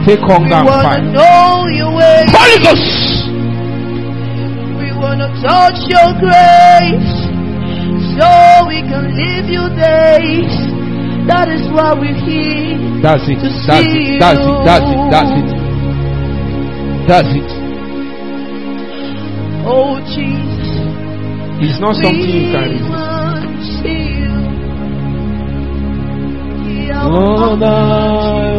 Take 0.05 0.21
We 0.21 0.33
hunger 0.33 0.55
and 0.59 0.67
wanna 0.67 0.83
fight. 0.83 1.03
know 1.15 1.67
your 1.71 1.91
ways. 1.95 2.27
Holy 2.35 2.59
Ghost. 2.67 3.16
Wanna 5.07 5.31
touch 5.39 5.79
your 5.87 6.11
grace 6.19 7.15
so 8.19 8.27
we 8.67 8.83
can 8.91 9.07
live 9.15 9.47
your 9.47 9.69
days. 9.71 10.51
That 11.31 11.47
is 11.47 11.63
why 11.71 11.93
we're 11.95 12.11
here. 12.27 12.75
That's 13.01 13.23
it. 13.23 13.39
To 13.39 13.47
That's 13.47 13.87
see 13.87 14.19
it. 14.19 14.19
That's 14.19 14.43
it. 14.43 14.59
That's 14.67 14.83
it. 14.83 14.99
That's 15.07 15.31
it. 15.31 15.47
That's 17.07 17.31
it. 17.39 17.49
Oh 19.63 19.95
Jesus, 20.11 20.75
It's 21.63 21.79
not 21.79 21.95
something 21.95 22.19
you 22.19 22.51
can 22.51 22.67
resist. 22.67 22.91
want 22.91 23.47
to 23.47 23.63
see 23.79 24.11
you. 24.11 24.35
Yeah, 26.91 27.07
Lord, 27.07 27.63
I 27.63 27.65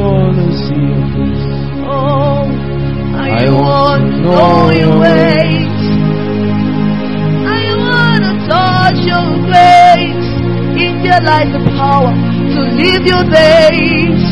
wanna 0.00 0.48
see 0.64 0.96
face. 1.12 1.44
Oh, 1.84 2.48
I, 3.20 3.44
I 3.44 3.50
want 3.52 3.60
want 3.60 4.04
to 4.04 4.20
know 4.20 4.70
your 4.70 4.80
your 4.80 4.96
there 11.18 11.26
lies 11.26 11.52
the 11.52 11.58
power 11.76 12.12
to 12.14 12.60
live 12.78 13.02
your 13.06 13.24
days. 13.24 14.22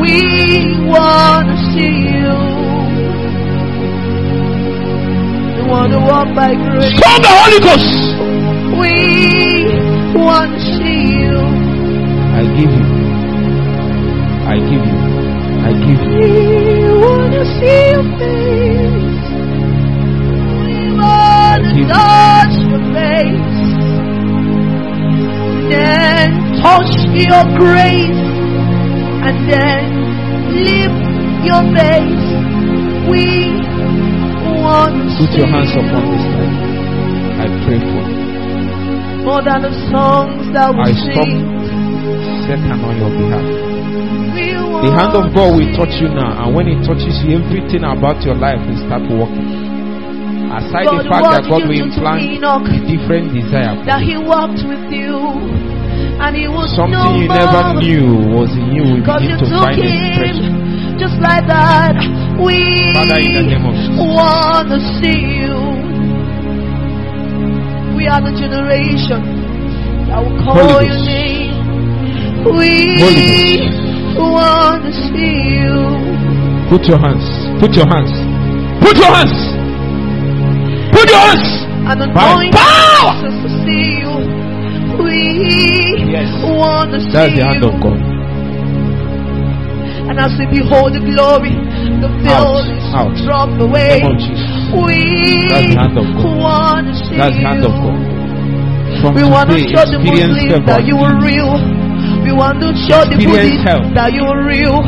We 0.00 0.78
want 0.86 1.48
to 1.48 1.56
see 1.72 1.94
you. 2.14 2.34
We 5.56 5.62
want 5.70 5.90
to 5.92 5.98
walk 6.00 6.28
by 6.36 6.54
grace. 6.54 6.94
Come 7.02 7.22
the 7.22 7.28
Holy 7.40 7.60
Ghost. 7.66 7.94
We 8.78 8.94
want 10.20 10.50
to 10.54 10.60
see 10.78 11.02
you. 11.18 11.38
I 12.34 12.42
give 12.58 12.72
you. 12.78 12.86
I 14.46 14.56
give 14.70 14.84
you. 14.84 14.98
I 15.64 15.70
give 15.72 16.00
you. 16.04 16.10
We 16.14 16.28
want 17.00 17.32
to 17.32 17.44
see 17.58 17.80
your 17.90 18.06
face. 18.18 19.24
We 20.62 20.74
want 20.94 21.62
to 21.74 21.82
touch 21.88 22.54
your 22.70 22.82
face. 22.94 23.43
Then 25.74 26.62
touch 26.62 26.94
your 27.10 27.44
grace. 27.58 28.22
And 29.26 29.36
then 29.50 29.82
lift 30.54 31.02
your 31.42 31.62
face. 31.74 32.26
We 33.10 33.58
want 34.62 34.94
to 34.94 35.26
Put 35.26 35.34
your 35.34 35.50
hands 35.50 35.74
upon 35.74 36.04
this 36.14 36.26
life. 36.38 36.58
I 37.42 37.46
pray 37.66 37.78
for 37.82 38.02
you. 38.06 38.22
More 39.26 39.42
than 39.42 39.66
the 39.66 39.74
songs 39.90 40.46
that 40.54 40.70
we 40.70 40.84
I 40.84 40.92
stop 40.94 41.26
sing. 41.26 41.42
Satan 42.46 42.78
on 42.78 42.94
your 43.00 43.10
behalf. 43.10 43.46
The 44.84 44.92
hand 44.92 45.16
of 45.16 45.32
God 45.34 45.56
will 45.56 45.72
touch 45.74 45.96
you 45.96 46.12
now, 46.12 46.44
and 46.44 46.54
when 46.54 46.68
it 46.68 46.84
touches 46.84 47.16
you, 47.24 47.40
everything 47.40 47.82
about 47.88 48.20
your 48.22 48.36
life 48.36 48.60
will 48.68 48.76
start 48.84 49.02
working. 49.08 49.63
Aside 50.54 50.86
the 50.86 51.06
fact 51.10 51.24
that 51.34 51.42
God 51.50 51.66
will 51.66 51.74
implant 51.74 52.22
Enoch? 52.22 52.66
a 52.70 52.80
different 52.86 53.34
desire, 53.34 53.74
that 53.86 54.02
he 54.02 54.14
walked 54.14 54.62
with 54.62 54.86
you 54.92 55.18
and 56.22 56.36
he 56.36 56.46
was 56.46 56.70
something 56.78 56.94
no 56.94 57.18
you 57.18 57.26
never 57.26 57.74
knew 57.82 58.30
was 58.30 58.50
in 58.54 58.70
you 58.70 59.02
begin 59.02 59.34
you 59.34 59.38
to 59.38 59.46
took 59.50 59.74
him 59.74 60.64
just 60.98 61.18
like 61.18 61.46
that. 61.50 61.98
We 62.38 62.94
Father, 62.94 63.18
in 63.18 63.34
the 63.34 63.42
name 63.50 63.66
of 63.66 63.74
Jesus. 63.74 63.98
want 63.98 64.70
to 64.70 64.78
see 65.02 65.42
you. 65.42 65.54
We 67.98 68.06
are 68.06 68.22
the 68.22 68.34
generation 68.34 69.22
that 70.06 70.22
will 70.22 70.38
call 70.38 70.54
Holy 70.54 70.86
your 70.86 71.02
name. 71.02 71.54
We 72.46 73.66
want 74.22 74.86
to 74.86 74.92
see 75.10 75.34
you. 75.58 75.74
Put 76.70 76.86
your 76.86 76.98
hands. 76.98 77.26
Put 77.58 77.74
your 77.74 77.86
hands. 77.90 78.14
Put 78.82 78.96
your 78.96 79.10
hands. 79.10 79.53
Put. 80.94 81.10
And 81.90 82.00
power. 82.14 82.46
us 82.48 83.36
to 83.44 83.48
see 83.66 84.00
you. 84.00 84.14
We 85.02 85.18
Yes. 86.14 86.30
want 86.42 86.92
to 86.92 87.00
see 87.00 87.10
That's 87.12 87.34
the 87.34 87.42
hand 87.44 87.62
you. 87.62 87.68
of 87.70 87.76
God. 87.82 88.00
And 90.08 90.16
as 90.20 90.32
we 90.38 90.46
behold 90.46 90.94
the 90.94 91.00
glory, 91.00 91.52
the 92.00 92.08
veil 92.22 92.62
Out, 92.94 93.12
is 93.12 93.24
dropped 93.26 93.58
the 93.58 93.64
away. 93.64 94.00
We 94.04 95.48
That's 95.50 95.66
the 95.66 95.80
hand 95.80 95.98
of 95.98 96.06
God. 96.14 96.38
want 96.38 96.86
to 96.88 96.94
see 96.94 97.16
That's 97.16 97.36
the 97.36 97.42
hand 97.42 97.64
of 97.64 97.72
God. 97.82 97.98
From 99.02 99.14
We 99.14 99.24
want 99.24 99.50
to 99.50 99.58
show 99.74 99.84
the 99.90 99.98
Muslims 99.98 100.66
that 100.66 100.84
you 100.86 100.96
are 101.02 101.16
real. 101.20 101.52
We 102.24 102.32
want 102.32 102.60
to 102.62 102.70
show 102.86 103.04
the 103.04 103.16
Buddhists 103.16 103.64
that 103.98 104.12
you 104.14 104.24
are 104.24 104.42
real. 104.46 104.78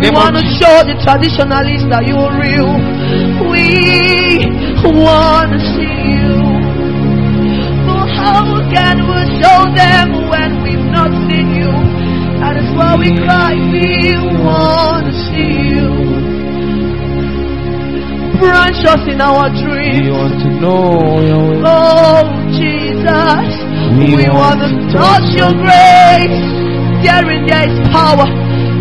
We 0.00 0.08
want 0.10 0.34
to 0.38 0.44
show 0.58 0.82
the 0.86 0.94
traditionalists 1.04 1.86
that 1.90 2.06
you 2.06 2.16
are 2.16 2.34
real. 2.40 2.70
We 3.50 4.21
want 4.90 5.52
to 5.54 5.60
see 5.76 5.94
you. 6.18 6.34
Oh, 7.86 8.02
For 8.02 8.04
how 8.18 8.44
can 8.74 8.96
we 9.06 9.20
show 9.38 9.60
them 9.74 10.28
when 10.28 10.50
we've 10.66 10.88
not 10.90 11.10
seen 11.30 11.54
you? 11.54 11.70
That 12.42 12.56
is 12.58 12.66
why 12.74 12.96
we 12.98 13.14
cry, 13.22 13.54
we 13.54 14.18
want 14.42 15.06
to 15.06 15.14
see 15.30 15.78
you. 15.78 15.90
Branch 18.42 18.82
us 18.90 19.02
in 19.06 19.20
our 19.22 19.46
dreams. 19.54 20.02
We 20.02 20.10
want 20.10 20.34
to 20.42 20.50
know 20.58 21.22
your 21.22 21.42
way. 21.46 21.62
Oh, 21.62 22.26
Jesus, 22.50 23.46
We 23.94 24.16
we, 24.18 24.26
want 24.26 24.58
want 24.58 24.66
to 24.66 24.68
to 24.74 24.98
touch 24.98 25.28
your 25.38 25.54
grace. 25.62 26.42
Therein 27.06 27.46
there 27.46 27.66
is 27.70 27.78
power 27.94 28.26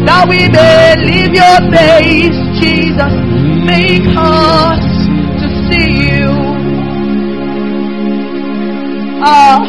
that 0.05 0.25
we 0.25 0.49
may 0.49 0.97
live 0.97 1.33
your 1.37 1.59
days. 1.69 2.33
Jesus, 2.57 3.13
make 3.69 4.05
us 4.17 4.81
see 5.71 6.11
you. 6.11 6.27
Ah, 9.23 9.63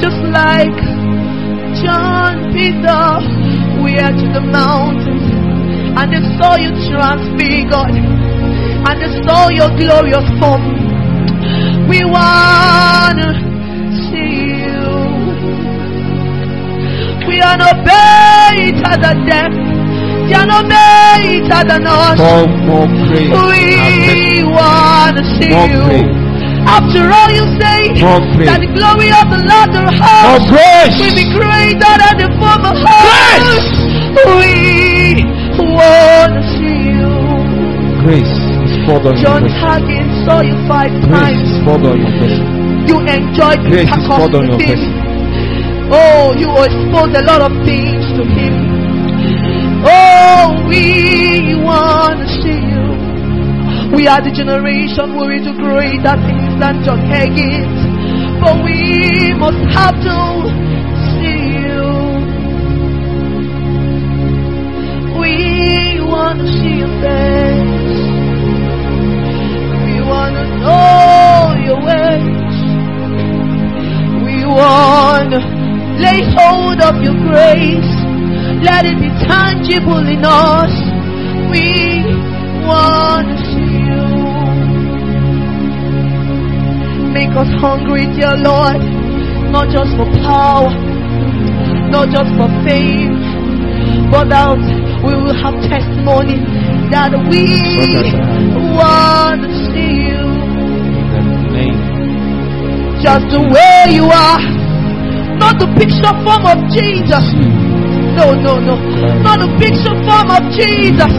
just 0.00 0.20
like 0.28 0.76
John 1.80 2.52
Peter, 2.52 3.04
we 3.82 3.96
are 3.98 4.12
to 4.12 4.26
the 4.36 4.44
mountains 4.44 5.24
and 5.96 6.12
they 6.12 6.22
saw 6.36 6.56
you 6.56 6.70
transfigured 6.90 7.96
and 8.88 8.96
they 9.00 9.12
saw 9.24 9.48
your 9.48 9.70
glorious 9.78 10.28
form. 10.40 10.62
We 11.88 12.04
wanna 12.04 13.32
see 14.08 14.66
you. 14.66 14.84
We 17.26 17.40
are 17.40 17.56
no 17.56 17.72
better 17.84 18.94
than 19.00 19.26
them. 19.26 19.61
Are 20.34 20.46
no 20.46 20.62
better 20.66 21.62
than 21.68 21.86
us. 21.86 22.16
Pour 22.18 22.46
more 22.66 22.88
grace. 23.06 23.30
and 23.30 23.46
We 23.48 24.42
wanna 24.48 25.22
see 25.38 25.52
you. 25.52 25.82
After 26.64 27.02
all, 27.10 27.30
you 27.30 27.44
say 27.60 27.90
that 28.46 28.58
the 28.62 28.70
glory 28.74 29.10
of 29.10 29.26
the 29.34 29.40
Lord 29.44 29.70
house 29.98 30.46
grace. 30.48 30.94
will 30.98 31.14
be 31.14 31.26
greater 31.34 31.94
than 32.02 32.14
the 32.22 32.28
former 32.40 32.74
house. 32.86 33.68
We 34.38 35.26
wanna 35.58 36.42
see 36.56 36.78
you. 36.96 37.12
Grace 38.02 38.36
is 38.66 38.74
poured 38.86 39.06
on 39.06 39.16
John. 39.22 39.42
Hagen 39.46 40.06
saw 40.24 40.40
you 40.40 40.56
five 40.66 40.90
Grace 41.02 41.10
times. 41.10 41.50
is 41.50 41.58
poured 41.64 41.84
on 41.86 41.96
your 42.00 42.12
vessel. 42.18 42.46
You 42.88 42.96
enjoyed 43.04 43.60
Grace 43.68 43.90
is 43.90 44.06
poured 44.08 44.34
on 44.34 44.46
your 44.48 44.58
him. 44.58 44.80
Oh, 45.92 46.32
you 46.38 46.48
exposed 46.62 47.14
a 47.20 47.24
lot 47.26 47.42
of 47.42 47.52
things 47.66 48.06
to 48.16 48.24
him. 48.24 48.71
Oh, 49.84 50.64
we 50.68 51.54
want 51.58 52.20
to 52.20 52.28
see 52.40 52.54
you. 52.54 52.86
We 53.96 54.06
are 54.06 54.22
the 54.22 54.30
generation 54.30 55.18
we 55.18 55.38
do 55.42 55.52
greater 55.58 56.16
things 56.22 56.54
than 56.60 56.82
John 56.84 57.00
Higgins. 57.10 57.78
But 58.40 58.64
we 58.64 59.34
must 59.34 59.62
have 59.74 59.94
to 59.94 60.48
see 61.14 61.62
you. 61.62 61.82
We 65.20 66.00
want 66.00 66.40
to 66.40 66.46
see 66.46 66.78
your 66.82 66.94
face. 67.02 68.00
We 69.86 70.00
want 70.02 70.34
to 70.34 70.46
know 70.62 71.54
your 71.66 71.80
ways. 71.82 72.56
We 74.24 74.46
want 74.46 75.30
to 75.32 75.40
lay 76.02 76.22
hold 76.34 76.80
of 76.80 77.02
your 77.02 77.14
grace. 77.28 78.01
Let 78.62 78.86
it 78.86 78.98
be 78.98 79.10
tangible 79.26 80.06
in 80.06 80.24
us. 80.24 80.72
We 81.50 82.06
want 82.64 83.28
to 83.28 83.44
see 83.50 83.74
you. 83.90 84.06
Make 87.12 87.34
us 87.36 87.50
hungry, 87.60 88.06
dear 88.14 88.36
Lord, 88.38 88.80
not 89.50 89.68
just 89.68 89.90
for 89.98 90.06
power, 90.24 90.70
not 91.90 92.08
just 92.08 92.30
for 92.38 92.48
fame, 92.64 93.20
but 94.10 94.28
that 94.30 94.56
We 95.04 95.12
will 95.18 95.34
have 95.34 95.54
testimony 95.68 96.38
that 96.90 97.10
we 97.28 97.44
want 98.78 99.42
to 99.42 99.52
see 99.72 100.06
you 100.06 100.42
just 103.02 103.26
the 103.34 103.40
way 103.42 103.94
you 103.94 104.04
are. 104.06 104.38
Not 105.36 105.58
the 105.58 105.66
picture 105.74 106.14
form 106.22 106.46
of 106.46 106.70
Jesus. 106.70 107.61
No, 108.16 108.34
no, 108.34 108.60
no. 108.60 108.74
Not 109.22 109.38
the 109.40 109.48
picture 109.58 109.96
form 110.04 110.28
of 110.30 110.42
Jesus. 110.52 111.14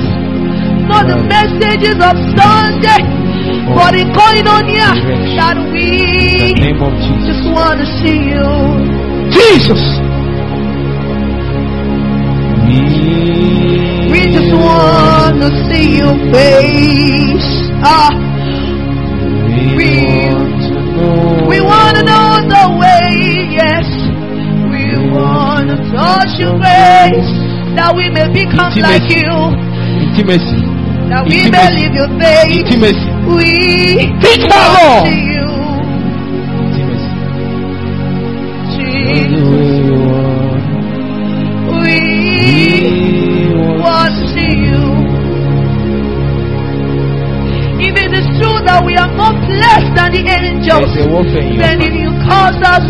Not 0.87 1.07
the 1.07 1.17
messages 1.17 1.97
of 1.97 2.15
Sunday. 2.37 3.01
But 3.73 3.95
in 3.95 4.11
going 4.13 4.45
on 4.47 4.67
here 4.67 4.93
that 5.39 5.55
we 5.71 6.53
name 6.59 6.81
of 6.83 6.93
Jesus. 7.01 7.25
just 7.33 7.45
want 7.49 7.79
to 7.79 7.87
see 8.03 8.19
you. 8.29 8.45
Jesus. 9.31 9.81
We 14.11 14.19
just 14.31 14.53
want 14.53 15.41
to 15.41 15.49
see 15.69 15.97
your 15.97 16.15
face. 16.31 17.49
Ah, 17.83 18.11
we- 19.75 20.29
want 20.29 20.61
to 20.61 20.79
know. 20.93 21.47
we 21.49 21.59
want 21.61 21.97
to 21.97 22.03
know 22.03 22.39
the 22.47 22.63
way, 22.79 23.49
yes. 23.51 23.87
We 24.93 25.09
want 25.09 25.69
to 25.73 25.77
touch 25.89 26.37
your 26.37 26.53
grace 26.61 27.31
that 27.73 27.89
we 27.97 28.09
may 28.13 28.29
become 28.29 28.69
like 28.77 29.09
you, 29.09 29.25
Intimacy. 30.05 30.61
that 31.09 31.25
we 31.25 31.49
may 31.49 31.65
Intimacy. 31.73 31.81
live 31.81 31.93
your 31.97 32.09
faith. 32.21 32.61
Intimacy. 32.61 33.09
We 33.25 34.05
Teach 34.21 34.45
her, 34.45 34.53
want 34.53 35.01
to 35.01 35.09
see 35.09 35.33
you, 35.33 35.49
Intimacy. 36.61 37.09
Jesus. 38.77 39.73
We 41.73 41.97
want 43.81 44.13
to 44.13 44.23
see 44.29 44.53
you. 44.61 44.83
If 47.81 47.93
it 47.97 48.13
is 48.13 48.25
true 48.37 48.61
that 48.63 48.79
we 48.85 48.93
are 48.95 49.09
more 49.11 49.33
blessed 49.41 49.91
than 49.97 50.09
the 50.13 50.21
angels, 50.21 50.93
then 50.95 51.81
heart. 51.81 51.89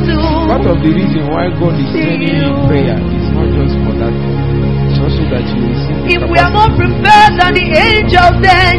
You 0.08 0.20
Part 0.48 0.66
of 0.68 0.78
the 0.80 0.92
reason 0.92 1.24
why 1.32 1.50
God 1.56 1.76
is 1.76 1.90
sending 1.92 2.24
you 2.24 2.50
prayer 2.68 2.98
is 3.00 3.28
not 3.36 3.48
just 3.52 3.76
for 3.84 3.94
that. 4.00 4.14
It's 4.14 5.00
also 5.00 5.24
that 5.34 5.44
you 5.52 5.60
will 5.68 5.80
see 5.84 6.16
if 6.16 6.22
we 6.30 6.38
are 6.40 6.52
more 6.52 6.72
prepared 6.76 7.34
than 7.40 7.54
the 7.58 7.66
angels, 7.74 8.38
then 8.44 8.76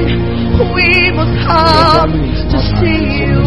we 0.73 1.11
must 1.13 1.37
have 1.49 2.09
is 2.13 2.43
to 2.53 2.59
see 2.81 3.27
you. 3.27 3.41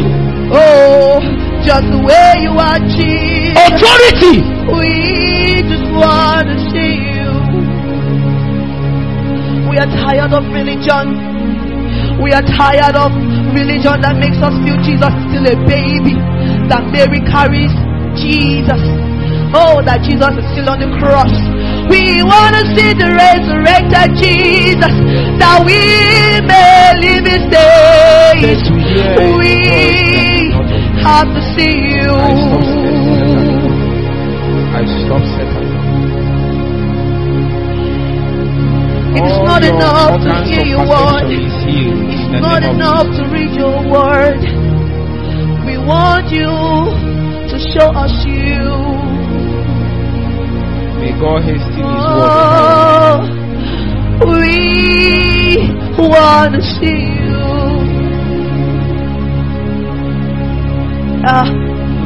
Oh, 0.52 1.20
just 1.62 1.86
the 1.86 2.00
way 2.02 2.42
you 2.42 2.52
are, 2.58 2.78
Jesus. 2.90 3.54
authority. 3.54 4.42
We 4.74 5.62
just 5.62 5.86
want 5.94 6.46
to 6.50 6.56
see 6.74 6.94
you. 7.06 7.30
We 9.70 9.78
are 9.78 9.86
tired 9.86 10.32
of 10.34 10.42
religion. 10.50 11.30
We 12.20 12.32
are 12.34 12.42
tired 12.42 12.96
of 12.98 13.12
religion 13.54 14.00
that 14.02 14.18
makes 14.18 14.36
us 14.42 14.50
feel 14.66 14.74
Jesus 14.82 15.06
is 15.06 15.24
still 15.30 15.46
a 15.46 15.56
baby. 15.70 16.18
That 16.70 16.86
Mary 16.94 17.18
carries 17.26 17.74
Jesus. 18.14 18.78
Oh, 19.50 19.82
that 19.82 20.06
Jesus 20.06 20.30
is 20.38 20.46
still 20.54 20.70
on 20.70 20.78
the 20.78 20.86
cross. 21.02 21.34
We 21.90 22.22
want 22.22 22.54
to 22.54 22.62
see 22.78 22.94
the 22.94 23.10
resurrected 23.10 24.14
Jesus. 24.14 24.94
That 25.42 25.66
we 25.66 25.74
may 26.46 26.94
live 27.02 27.26
his 27.26 27.42
days. 27.50 28.62
We 28.70 28.86
hear 28.86 29.18
We 29.34 29.58
God's 30.54 30.70
have 31.02 31.26
to 31.34 31.42
see 31.58 31.74
you. 31.98 32.06
I 34.70 34.86
stop 34.86 35.26
Satan. 35.26 35.66
It 39.18 39.26
is 39.26 39.38
not 39.42 39.66
enough 39.66 40.22
to 40.22 40.30
hear 40.46 40.70
your 40.70 40.86
word. 40.86 41.26
It's 41.34 42.38
not 42.38 42.62
enough 42.62 43.10
to 43.18 43.26
read 43.34 43.58
your 43.58 43.82
word. 43.90 44.69
We 45.66 45.76
want 45.78 46.30
you 46.32 46.46
to 47.50 47.56
show 47.72 47.90
us 47.92 48.14
you. 48.26 48.60
May 51.00 51.12
God 51.20 51.42
hasten 51.42 51.72
His 51.72 52.06
word. 52.16 53.40
Oh, 54.22 54.28
we 54.28 56.08
want 56.08 56.54
to 56.54 56.62
see 56.62 57.00
you. 57.20 57.40
Ah, 61.22 61.48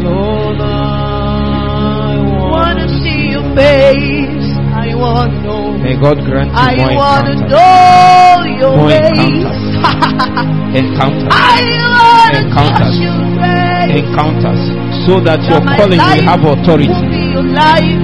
Lord, 0.02 0.58
I 0.60 2.18
want 2.50 2.78
to 2.78 2.88
see 3.02 3.30
your 3.30 3.46
face. 3.54 4.48
I 4.74 4.94
want 4.94 5.32
to 5.32 5.38
know. 5.42 5.78
May 5.78 5.94
God 6.00 6.18
grant 6.24 6.50
you 6.50 6.56
I 6.56 6.94
want 6.96 7.26
to 7.26 7.34
know 7.48 8.42
your 8.58 8.86
ways. 8.86 9.63
Encounters. 10.74 11.28
I 11.30 11.60
want 11.92 12.32
to 12.34 12.40
Encounters. 12.40 12.80
touch 12.80 12.98
your 13.04 13.20
grace. 13.36 13.92
Encounters. 14.00 14.60
So 15.06 15.20
that 15.20 15.40
your 15.44 15.60
calling 15.60 16.00
will 16.00 16.24
have 16.24 16.42
authority. 16.42 16.88
will 16.88 17.10
be 17.12 17.24
your 17.36 17.44
life. 17.44 18.00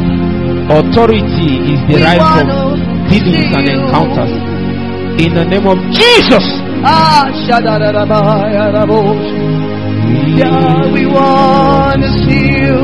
Authority 0.70 1.74
is 1.74 1.80
derived 1.88 2.22
from 2.22 2.46
dealings 3.10 3.50
and 3.56 3.66
encounters. 3.66 4.32
In 5.18 5.34
the 5.34 5.44
name 5.44 5.66
of 5.66 5.78
Jesus. 5.90 6.44
Ah. 6.84 7.26
Yeah, 10.36 10.92
we 10.92 11.06
want 11.06 12.02
to 12.02 12.10
see 12.24 12.60
you. 12.60 12.78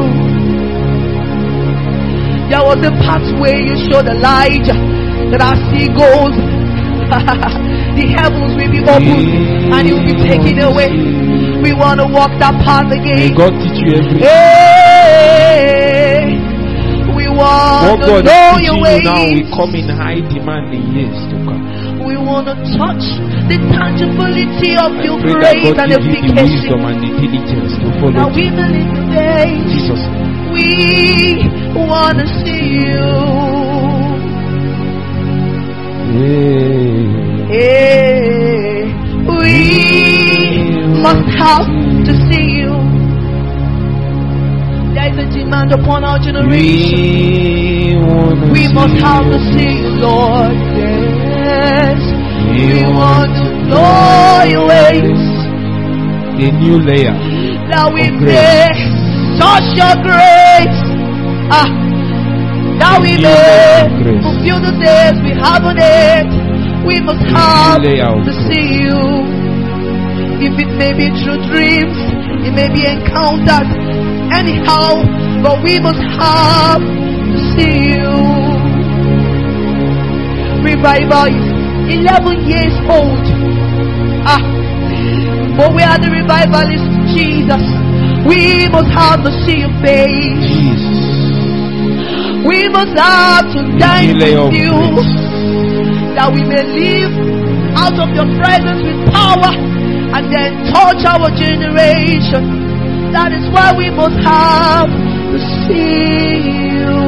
There 2.50 2.62
was 2.62 2.78
a 2.84 2.90
pathway 3.04 3.54
you 3.58 3.76
showed 3.90 4.06
Elijah 4.06 4.78
that 5.30 5.42
I 5.42 5.54
see 5.70 5.86
goes. 5.90 6.34
The 7.96 8.06
heavens 8.12 8.52
will 8.54 8.70
be 8.70 8.80
opened 8.84 9.72
and 9.72 9.82
it 9.88 9.92
will 9.96 10.04
be 10.04 10.16
taken 10.28 10.60
away. 10.60 10.92
We 11.64 11.72
want 11.72 11.98
to 12.00 12.06
walk 12.06 12.30
that 12.38 12.54
path 12.62 12.86
May 12.92 13.00
again. 13.00 13.34
God 13.34 13.52
teach 13.58 13.80
you 13.82 13.96
everything. 13.96 14.22
Hey, 15.16 16.36
we 17.16 17.26
want 17.32 17.96
What 17.96 18.04
to 18.04 18.20
God 18.20 18.28
know 18.28 18.60
is 18.60 18.68
your 18.68 18.76
teaching 18.76 19.00
you 19.00 19.08
now 19.08 19.24
ways. 19.24 19.40
will 19.40 19.50
come 19.56 19.72
in 19.74 19.88
high 19.88 20.20
demand 20.28 20.70
in 20.76 20.84
years 20.94 21.16
to 21.32 21.36
come. 21.42 21.64
We 22.06 22.14
want 22.20 22.46
to 22.52 22.54
touch 22.78 23.02
the 23.50 23.58
tangibility 23.74 24.76
of 24.78 24.92
I 24.94 25.02
your 25.02 25.18
grace 25.18 25.74
and 25.74 25.90
you 25.90 25.98
the 25.98 26.36
wisdom 26.36 26.84
and 26.86 27.00
the 27.02 27.10
diligence 27.18 27.74
to 27.80 27.88
Now 28.12 28.28
we 28.30 28.46
believe 28.52 28.92
your 28.92 29.08
days. 29.10 29.64
Jesus. 29.72 30.02
We 30.54 31.48
want 31.74 32.20
to 32.20 32.26
see 32.44 32.78
you. 32.84 33.26
Hey, 37.48 38.82
we 39.22 39.54
must 41.00 41.26
have 41.38 41.66
to 42.06 42.12
see 42.28 42.58
you. 42.58 42.74
There 44.94 45.08
is 45.12 45.18
a 45.24 45.26
demand 45.30 45.70
upon 45.72 46.02
our 46.02 46.18
generation. 46.18 46.50
We, 48.50 48.66
We 48.66 48.72
must 48.74 48.94
have 49.00 49.24
to 49.30 49.38
see 49.54 49.72
you, 49.78 49.90
Lord. 50.02 50.52
Yes. 50.74 52.00
We 52.50 52.66
We 52.72 52.82
want 52.90 53.30
to 53.38 53.46
know 53.70 54.42
your 54.50 54.66
ways. 54.66 55.22
a 56.42 56.50
new 56.60 56.78
layer. 56.82 57.14
That 57.70 57.86
we 57.94 58.10
may 58.10 58.74
touch 59.38 59.66
your 59.78 59.94
grace. 60.02 60.80
Ah, 61.50 61.70
that 62.80 63.00
we 63.00 63.12
may 63.22 63.86
fulfill 64.22 64.60
the 64.66 64.72
days 64.82 65.16
we 65.22 65.30
have 65.40 65.62
on 65.64 65.76
it. 65.78 66.45
We 66.86 67.00
must 67.00 67.26
have 67.34 67.82
to 67.82 68.32
see 68.46 68.86
you. 68.86 68.94
If 70.38 70.54
it 70.54 70.70
may 70.78 70.92
be 70.94 71.10
through 71.18 71.42
dreams, 71.50 71.96
it 72.46 72.54
may 72.54 72.68
be 72.70 72.86
encountered. 72.86 73.66
Anyhow, 74.30 75.02
but 75.42 75.62
we 75.64 75.80
must 75.80 75.98
have 75.98 76.80
to 76.80 77.38
see 77.58 77.98
you. 77.98 78.14
Revival 80.62 81.26
is 81.26 81.46
11 81.90 82.46
years 82.46 82.76
old. 82.86 83.24
Ah, 84.22 84.42
but 85.56 85.74
we 85.74 85.82
are 85.82 85.98
the 85.98 86.10
revivalists, 86.10 86.86
Jesus. 87.14 87.64
We 88.30 88.68
must 88.68 88.90
have 88.94 89.24
to 89.24 89.30
see 89.42 89.66
your 89.66 89.74
face. 89.82 90.38
Jesus. 90.46 91.02
We 92.46 92.68
must 92.68 92.94
have 92.98 93.46
to 93.54 93.78
dine 93.78 94.14
with 94.18 94.54
you. 94.54 95.25
That 96.26 96.34
we 96.34 96.42
may 96.42 96.58
live 96.58 97.14
out 97.78 97.94
of 98.02 98.10
your 98.10 98.26
presence 98.34 98.82
with 98.82 98.98
power 99.14 99.46
and 99.46 100.26
then 100.26 100.58
touch 100.74 101.06
our 101.06 101.30
generation. 101.30 103.14
That 103.14 103.30
is 103.30 103.46
why 103.54 103.70
we 103.70 103.94
must 103.94 104.18
have 104.26 104.90
to 104.90 105.38
see 105.70 106.50
you. 106.82 106.98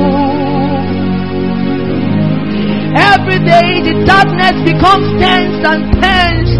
Every 2.94 3.42
day 3.42 3.82
the 3.90 4.06
darkness 4.06 4.54
becomes 4.62 5.10
tense 5.18 5.66
and 5.66 5.82
tense, 5.98 6.54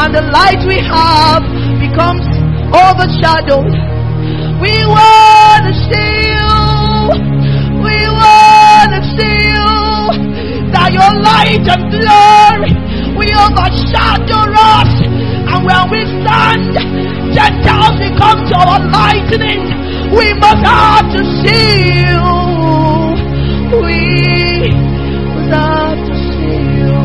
and 0.00 0.16
the 0.16 0.24
light 0.32 0.64
we 0.64 0.80
have 0.80 1.44
becomes 1.76 2.24
overshadowed. 2.72 3.68
We 4.64 4.72
want 4.88 5.68
to 5.68 5.76
see 5.92 6.24
you. 6.24 7.84
We 7.84 8.00
want 8.08 8.96
to 8.96 9.02
see 9.20 9.44
you. 9.44 9.53
That 10.84 10.92
your 10.92 11.16
light 11.16 11.64
and 11.64 11.88
glory 11.96 12.76
will 13.16 13.32
overshadow 13.40 14.52
us. 14.52 14.92
And 15.48 15.64
when 15.64 15.88
we 15.88 16.04
stand, 16.04 16.76
Gentiles 17.32 17.96
will 17.96 18.12
come 18.20 18.44
to 18.44 18.56
our 18.60 18.84
lightning. 18.92 19.64
We 20.12 20.36
must 20.36 20.60
have 20.60 21.08
to 21.08 21.24
see 21.40 22.04
you. 22.04 22.20
We 23.80 23.96
must 25.32 25.56
have 25.56 26.04
to 26.04 26.14
see 26.36 26.68
you. 26.76 27.00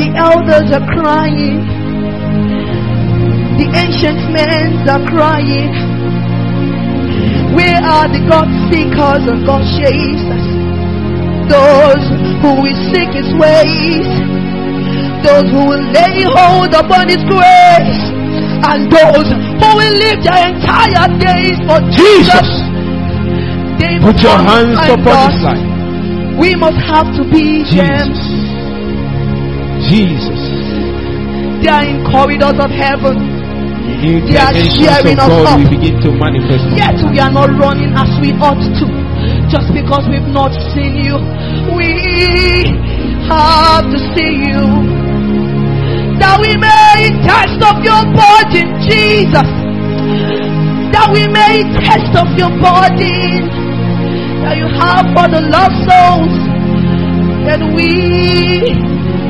The 0.00 0.08
elders 0.16 0.72
are 0.72 0.88
crying. 0.96 1.60
The 3.60 3.68
ancient 3.68 4.32
men 4.32 4.88
are 4.88 5.04
crying. 5.04 5.91
Where 7.52 7.80
are 7.84 8.08
the 8.08 8.22
God 8.28 8.48
seekers 8.72 9.24
and 9.28 9.44
God 9.44 9.62
chasers? 9.76 10.46
Those 11.52 12.04
who 12.40 12.50
will 12.64 12.78
seek 12.90 13.12
His 13.12 13.28
ways, 13.36 14.08
those 15.20 15.46
who 15.52 15.62
will 15.68 15.84
lay 15.92 16.24
hold 16.32 16.72
upon 16.72 17.12
His 17.12 17.20
grace, 17.28 18.02
and 18.64 18.88
those 18.88 19.28
who 19.60 19.68
will 19.76 19.96
live 20.00 20.20
their 20.24 20.54
entire 20.54 21.08
days 21.18 21.58
for 21.68 21.78
Jesus. 21.92 22.48
They 23.82 23.98
Put 23.98 24.22
your 24.22 24.38
hands 24.38 24.78
upon 24.78 25.32
his 25.32 25.42
life. 25.42 26.38
We 26.38 26.54
must 26.54 26.78
have 26.88 27.10
to 27.18 27.24
be 27.28 27.64
them. 27.68 28.14
Jesus. 29.90 30.40
Jesus. 30.40 30.40
They 31.62 31.70
are 31.70 31.84
in 31.84 32.02
corridors 32.10 32.58
of 32.58 32.70
heaven. 32.70 33.31
They 33.82 34.38
are 34.38 34.54
cheering 34.54 35.18
of 35.18 35.30
us 35.30 35.46
up. 35.46 35.58
will 35.58 35.70
begin 35.70 35.98
to 36.06 36.10
manifest. 36.14 36.66
Yet 36.74 36.98
we 37.06 37.18
are 37.18 37.30
not 37.30 37.50
running 37.58 37.90
as 37.94 38.10
we 38.22 38.30
ought 38.38 38.58
to. 38.58 38.86
Just 39.50 39.70
because 39.74 40.06
we've 40.10 40.26
not 40.30 40.54
seen 40.74 41.02
you. 41.02 41.18
We 41.74 42.66
have 43.26 43.86
to 43.90 43.98
see 44.14 44.50
you. 44.50 44.62
That 46.18 46.38
we 46.38 46.54
may 46.58 47.10
taste 47.26 47.62
of 47.62 47.82
your 47.82 48.02
body, 48.14 48.66
Jesus. 48.86 49.50
That 50.94 51.10
we 51.10 51.26
may 51.26 51.66
taste 51.82 52.14
of 52.14 52.30
your 52.38 52.50
body. 52.62 53.42
That 54.46 54.58
you 54.58 54.66
have 54.78 55.10
for 55.14 55.26
the 55.26 55.42
lost 55.46 55.78
souls. 55.86 56.34
Then 57.46 57.74
we, 57.74 58.74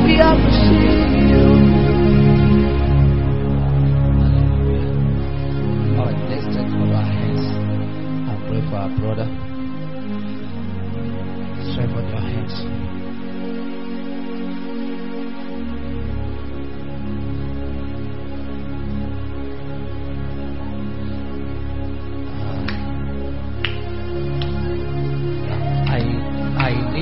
we 0.05 0.17
have 0.17 0.37
to 0.37 1.02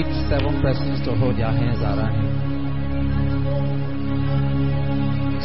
need 0.02 0.30
seven 0.30 0.62
persons 0.62 1.02
to 1.06 1.14
hold 1.16 1.38
their 1.38 1.52
hands 1.52 1.82
around 1.82 2.16
him. 2.16 2.34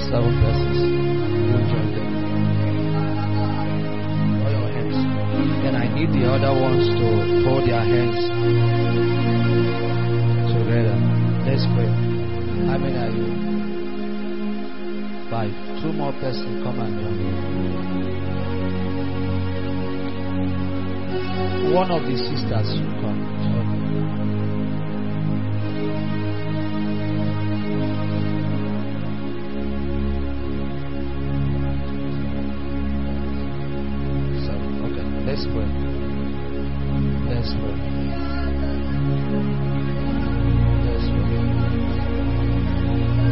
Seven 0.09 0.33
persons. 0.41 0.79
You 1.47 1.59
join 1.69 1.89
them. 1.93 2.09
Hold 4.41 4.53
your 4.57 4.69
hands. 4.73 4.97
Then 5.63 5.75
I 5.77 5.87
need 5.93 6.11
the 6.13 6.25
other 6.31 6.53
ones 6.57 6.89
to 6.89 7.07
hold 7.45 7.69
their 7.69 7.85
hands 7.85 8.17
together. 10.53 10.97
Let's 11.45 11.67
pray. 11.77 11.91
How 12.67 12.79
many 12.79 12.97
are 12.97 13.13
you? 13.13 13.27
Five. 15.31 15.53
Two 15.83 15.93
more 15.93 16.13
persons 16.13 16.63
come 16.65 16.81
and 16.81 16.93
join. 17.01 17.17
One 21.75 21.91
of 21.91 22.03
the 22.03 22.17
sisters 22.17 22.73
should 22.73 23.01
come. 23.03 23.36
Let's 35.37 35.53
pray. 35.53 35.69
Pray. 37.29 37.77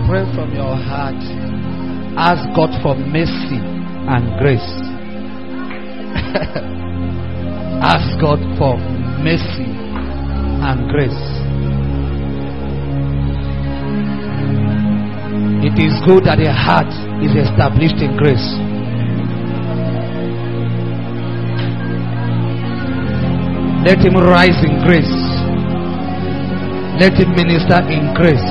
Pray 0.06 0.24
from 0.34 0.52
your 0.54 0.76
heart. 0.76 1.16
Ask 2.18 2.44
God 2.54 2.76
for 2.82 2.94
mercy 2.94 3.56
and 3.56 4.38
grace. 4.38 4.60
Ask 7.80 8.20
God 8.20 8.40
for 8.58 8.76
mercy 9.24 9.64
and 10.60 10.90
grace. 10.90 11.24
It 15.64 15.80
is 15.80 15.94
good 16.04 16.24
that 16.24 16.38
a 16.38 16.52
heart 16.52 16.92
is 17.24 17.32
established 17.48 17.96
in 17.96 18.18
grace. 18.18 18.73
Let 23.84 23.98
him 23.98 24.14
rise 24.16 24.64
in 24.64 24.80
grace. 24.80 25.12
Let 26.98 27.12
him 27.20 27.36
minister 27.36 27.84
in 27.92 28.14
grace. 28.14 28.48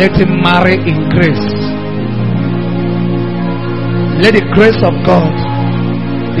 Let 0.00 0.16
him 0.16 0.40
marry 0.40 0.76
in 0.80 1.10
grace. 1.10 1.48
Let 4.22 4.32
the 4.32 4.48
grace 4.54 4.80
of 4.80 4.94
God, 5.04 5.28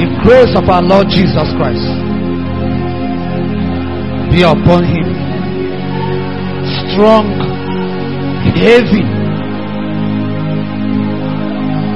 the 0.00 0.08
grace 0.24 0.56
of 0.56 0.64
our 0.70 0.80
Lord 0.80 1.08
Jesus 1.10 1.52
Christ, 1.60 1.84
be 4.32 4.48
upon 4.48 4.84
him. 4.88 5.12
Strong, 6.88 7.28
heavy. 8.56 9.04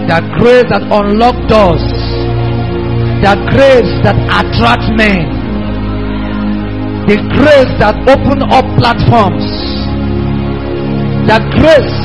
That 0.06 0.28
grace 0.36 0.68
that 0.68 0.82
unlocked 0.82 1.48
doors 1.48 2.01
the 3.22 3.38
grace 3.54 3.92
that 4.02 4.18
attract 4.34 4.82
men, 4.98 5.22
the 7.06 7.14
grace 7.38 7.70
that 7.78 7.94
open 8.10 8.42
up 8.42 8.66
platforms, 8.74 9.46
the 11.30 11.38
grace, 11.54 11.98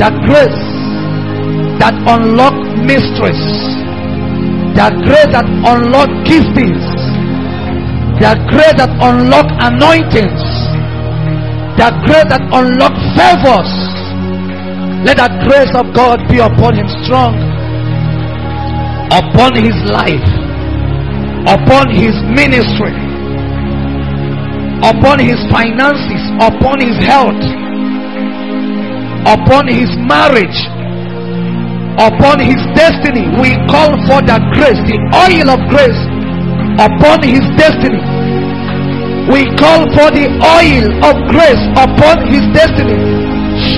the 0.00 0.08
grace 0.24 0.64
that 1.76 1.92
unlock 2.08 2.56
mysteries, 2.80 3.44
the 4.72 4.88
grace 5.04 5.28
that 5.36 5.44
unlock 5.44 6.08
giftings, 6.24 6.88
the 8.24 8.32
grace 8.48 8.76
that 8.80 8.88
unlock 9.04 9.52
anointings, 9.60 10.48
the 11.76 11.92
grace 12.08 12.28
that 12.32 12.40
unlock 12.56 12.96
favors. 13.12 13.72
Let 15.04 15.18
that 15.20 15.44
grace 15.44 15.76
of 15.76 15.92
God 15.92 16.24
be 16.32 16.38
upon 16.40 16.74
him 16.80 16.88
strong 17.04 17.47
upon 19.10 19.56
his 19.56 19.76
life, 19.88 20.28
upon 21.48 21.88
his 21.90 22.12
ministry, 22.28 22.92
upon 24.84 25.18
his 25.18 25.40
finances, 25.50 26.22
upon 26.40 26.80
his 26.80 26.96
health, 27.04 27.40
upon 29.24 29.66
his 29.68 29.88
marriage, 30.04 30.58
upon 31.96 32.40
his 32.40 32.60
destiny. 32.76 33.24
We 33.40 33.56
call 33.72 33.96
for 34.06 34.20
the 34.20 34.38
grace, 34.52 34.80
the 34.84 34.98
oil 35.16 35.48
of 35.56 35.60
grace 35.72 36.02
upon 36.78 37.22
his 37.22 37.42
destiny. 37.56 38.00
We 39.32 39.44
call 39.56 39.84
for 39.92 40.08
the 40.12 40.28
oil 40.40 40.88
of 41.04 41.16
grace 41.28 41.64
upon 41.76 42.28
his 42.28 42.44
destiny. 42.54 42.96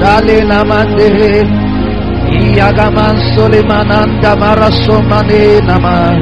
Mande. 0.01 1.60
Iyagaman 2.31 3.17
Solimananda 3.35 4.37
Marasomane 4.39 5.61
Nama 5.67 6.15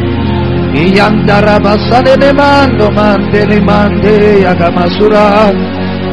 Iyandara 0.75 1.61
Basane 1.61 2.33
Mando 2.33 2.91
Mande 2.91 4.43
Yagamasura 4.45 5.53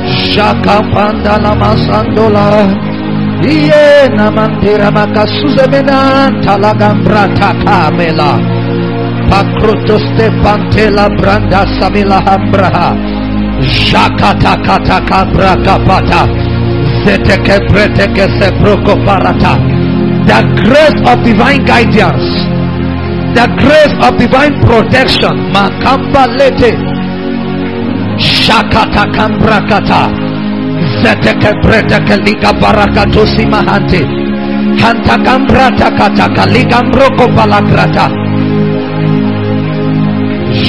Shaka 0.06 0.86
pandala 0.94 1.56
masandola. 1.58 2.70
Iye 3.42 4.10
namandira 4.16 4.92
makasuze 4.92 5.66
menanta 5.72 6.58
la 6.58 6.74
gambrata 6.74 7.50
kamela. 7.66 8.38
Pakroto 9.30 9.98
stefantela 9.98 11.10
branda 11.18 11.66
samila 11.80 12.22
hambraha. 12.26 12.94
Shakata 13.62 14.54
kata 14.66 15.00
kabra 15.10 15.54
kapata. 15.66 16.22
Zeteke 17.04 17.58
preteke 17.70 18.26
parata. 19.06 19.54
The 20.26 20.42
grace 20.66 21.00
of 21.06 21.24
divine 21.24 21.64
guidance. 21.66 22.26
The 23.38 23.46
grace 23.62 23.96
of 24.02 24.18
divine 24.18 24.58
protection. 24.66 25.54
Makamba 25.54 26.26
lete. 26.38 26.74
Shakata 28.18 29.06
kambrakata. 29.14 30.10
Zeteke 31.02 31.54
preteke 31.62 32.18
liga 32.26 32.52
barakato 32.58 33.26
simahante. 33.38 34.02
Hanta 34.82 35.16
kambrata 35.24 35.92
kata 35.98 36.28
kaliga 36.34 36.82
mroko 36.84 37.28
balagrata. 37.36 38.10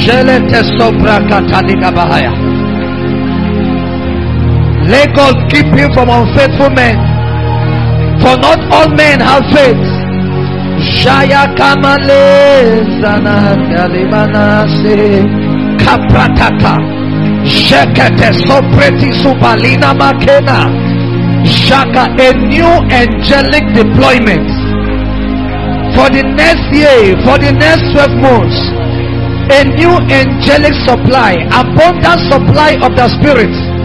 Jelete 0.04 0.60
sobra 0.76 1.16
kata 1.28 1.62
liga 1.66 1.90
bahaya. 1.90 2.32
Let 4.86 5.14
God 5.16 5.50
keep 5.50 5.66
you 5.74 5.88
from 5.94 6.10
unfaithful 6.10 6.70
men. 6.70 7.15
For 8.26 8.36
not 8.38 8.58
all 8.74 8.88
men 8.88 9.20
have 9.20 9.46
faith. 9.54 9.86
Shaya 10.98 11.46
kamale 11.54 12.82
zana 12.98 13.54
kalimana 13.70 14.66
se 14.82 15.22
kaprataka. 15.78 16.74
Shekete 17.46 18.34
sopreti 18.42 19.12
subalina 19.22 19.94
makena. 19.94 20.58
Shaka 21.46 22.10
a 22.18 22.32
new 22.50 22.72
angelic 22.90 23.62
deployment 23.78 24.50
for 25.94 26.10
the 26.10 26.24
next 26.26 26.66
year, 26.74 27.14
for 27.22 27.38
the 27.38 27.52
next 27.52 27.94
12 27.94 28.10
months. 28.26 28.58
A 29.54 29.62
new 29.78 29.94
angelic 30.10 30.74
supply, 30.84 31.34
abundant 31.54 32.20
supply 32.26 32.74
of 32.82 32.90
the 32.98 33.06
spirit. 33.20 33.75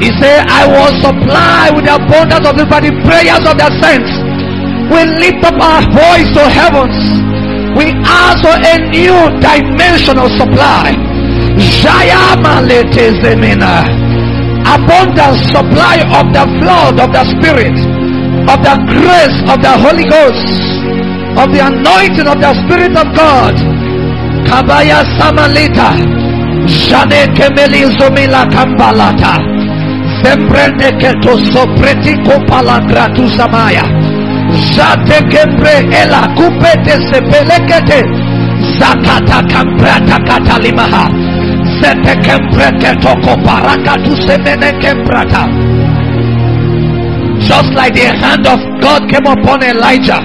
He 0.00 0.10
said, 0.20 0.46
I 0.48 0.64
will 0.66 0.92
supply 1.02 1.70
with 1.74 1.84
the 1.84 1.96
abundance 1.96 2.46
of 2.46 2.56
the 2.56 2.66
by 2.66 2.80
the 2.80 2.92
prayers 3.04 3.44
of 3.44 3.58
the 3.58 3.68
saints. 3.82 4.10
We 4.92 5.00
lift 5.20 5.44
up 5.44 5.56
our 5.60 5.82
voice 5.92 6.28
to 6.36 6.44
heavens. 6.48 6.96
We 7.76 7.88
ask 8.04 8.44
for 8.44 8.52
a 8.52 8.74
new 8.92 9.16
dimension 9.40 10.18
of 10.18 10.28
supply. 10.36 10.92
Abundant 14.62 15.36
supply 15.50 15.96
of 16.12 16.26
the 16.32 16.44
flood 16.60 17.00
of 17.00 17.10
the 17.12 17.24
Spirit, 17.34 17.76
of 18.52 18.58
the 18.62 18.76
grace 18.88 19.38
of 19.50 19.58
the 19.62 19.74
Holy 19.84 20.04
Ghost, 20.04 20.48
of 21.40 21.50
the 21.52 21.60
anointing 21.66 22.28
of 22.28 22.38
the 22.40 22.52
Spirit 22.64 22.92
of 22.96 23.08
God. 23.16 23.54
Kabaya 24.46 25.02
samalita. 25.18 25.96
Jane 26.66 27.26
kemeli 27.34 27.88
zomila 27.98 28.46
kambalata. 28.52 29.51
Sembrende 30.22 30.90
keto 30.98 31.36
sopreti 31.52 32.14
kopala 32.24 32.80
gratu 32.86 33.28
samaya. 33.36 33.82
Zate 34.74 35.18
kembre 35.30 35.74
ela 35.90 36.28
kupete 36.36 36.94
sepelekete. 37.10 38.00
Zakata 38.78 39.42
kambrata 39.50 40.18
katalimaha. 40.26 41.10
Zete 41.80 42.14
kembre 42.22 42.70
keto 42.78 43.12
koparakatu 43.24 44.16
semene 44.26 44.72
kembrata. 44.80 45.48
Just 47.42 47.72
like 47.74 47.94
the 47.94 48.06
hand 48.06 48.46
of 48.46 48.60
God 48.80 49.10
came 49.10 49.26
upon 49.26 49.62
Elijah, 49.64 50.22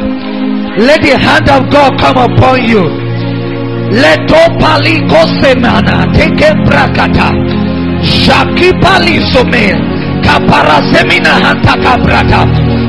let 0.78 1.02
the 1.02 1.18
hand 1.18 1.50
of 1.50 1.68
God 1.72 1.98
come 2.00 2.18
upon 2.18 2.64
you. 2.64 2.84
Let 3.89 4.30
paliko 4.60 5.26
semana 5.41 6.06
take 6.14 6.54
brakata. 6.66 7.66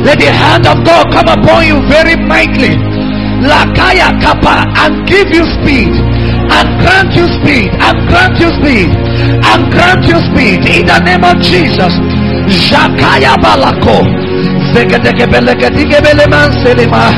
Let 0.05 0.19
the 0.21 0.31
hand 0.33 0.67
of 0.67 0.85
God 0.85 1.13
come 1.13 1.29
upon 1.29 1.67
you 1.67 1.81
very 1.89 2.17
mightily. 2.17 2.77
Lakaya 3.43 4.11
kapa 4.21 4.67
and 4.83 5.07
give 5.07 5.29
you 5.31 5.45
speed 5.59 5.95
and 6.51 6.69
grant 6.81 7.15
you 7.15 7.27
speed 7.39 7.71
and 7.79 8.09
grant 8.09 8.39
you 8.41 8.51
speed 8.59 8.91
and 8.91 9.71
grant 9.71 10.05
you 10.07 10.19
speed 10.33 10.67
in 10.67 10.87
the 10.87 10.99
name 11.07 11.23
of 11.23 11.39
Jesus. 11.41 11.93
Shakaya 12.51 13.37
balako. 13.39 14.03
Zegedeke 14.75 15.27
beleke 15.31 15.71
digebele 15.71 16.27
man 16.29 16.51
selima. 16.63 17.15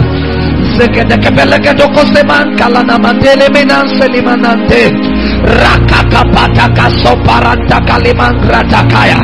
Zegedeke 0.77 1.31
beleke 1.33 1.73
doko 1.79 2.05
seman 2.13 2.57
kalana 2.59 2.99
mandele 2.99 3.49
menan 3.49 3.89
selimanante. 3.99 5.10
Rakakapata 5.45 6.69
kasoparanta 6.77 7.81
kaliman 7.87 8.35
gratakaya. 8.45 9.21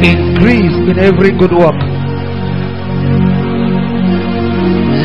increase 0.00 0.72
in 0.88 0.98
every 0.98 1.32
good 1.32 1.52
work. 1.52 1.97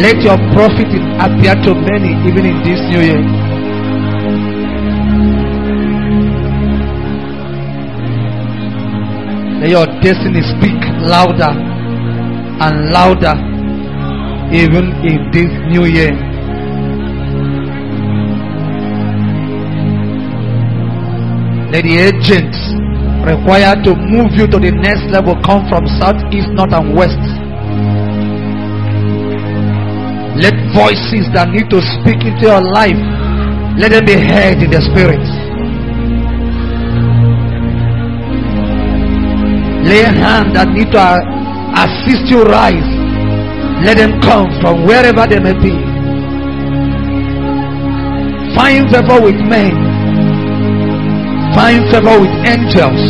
Let 0.02 0.22
your 0.22 0.38
profit 0.54 0.89
appear 1.22 1.56
to 1.64 1.76
many 1.76 2.18
even 2.28 2.45
in 2.45 2.57
this 2.64 2.80
new 2.90 3.02
year. 3.02 3.22
Let 9.61 9.70
your 9.70 9.86
destiny 10.02 10.41
speak 10.41 10.80
louder 11.07 11.53
and 12.60 12.90
louder 12.91 13.36
even 14.52 14.91
in 15.06 15.32
this 15.32 15.52
new 15.72 15.86
year. 15.86 16.11
Let 21.72 21.84
the 21.84 21.98
agents 21.98 22.57
required 23.26 23.84
to 23.86 23.95
move 23.95 24.34
you 24.34 24.45
to 24.48 24.60
the 24.60 24.70
next 24.70 25.10
level 25.10 25.34
come 25.41 25.68
from 25.70 25.88
south, 25.98 26.22
east, 26.34 26.49
north, 26.49 26.74
and 26.74 26.94
west. 26.94 27.32
Let 30.35 30.53
voices 30.73 31.30
that 31.34 31.49
need 31.49 31.69
to 31.69 31.81
speak 31.99 32.26
into 32.26 32.49
your 32.49 32.61
life 32.61 32.97
let 33.77 33.89
them 33.89 34.05
be 34.05 34.14
heard 34.14 34.61
in 34.61 34.69
the 34.69 34.81
spirit. 34.81 35.23
Lay 39.89 40.03
hand 40.05 40.55
that 40.55 40.69
need 40.69 40.91
to 40.93 41.01
uh, 41.01 41.18
assist 41.81 42.30
you 42.30 42.43
rise. 42.43 42.85
Let 43.84 43.97
them 43.97 44.22
come 44.22 44.49
from 44.61 44.85
wherever 44.85 45.26
they 45.26 45.39
may 45.39 45.53
be. 45.57 45.73
Find 48.55 48.89
favor 48.91 49.22
with 49.22 49.41
men 49.49 49.93
find 51.53 51.85
favor 51.91 52.19
with 52.19 52.34
angels, 52.49 53.03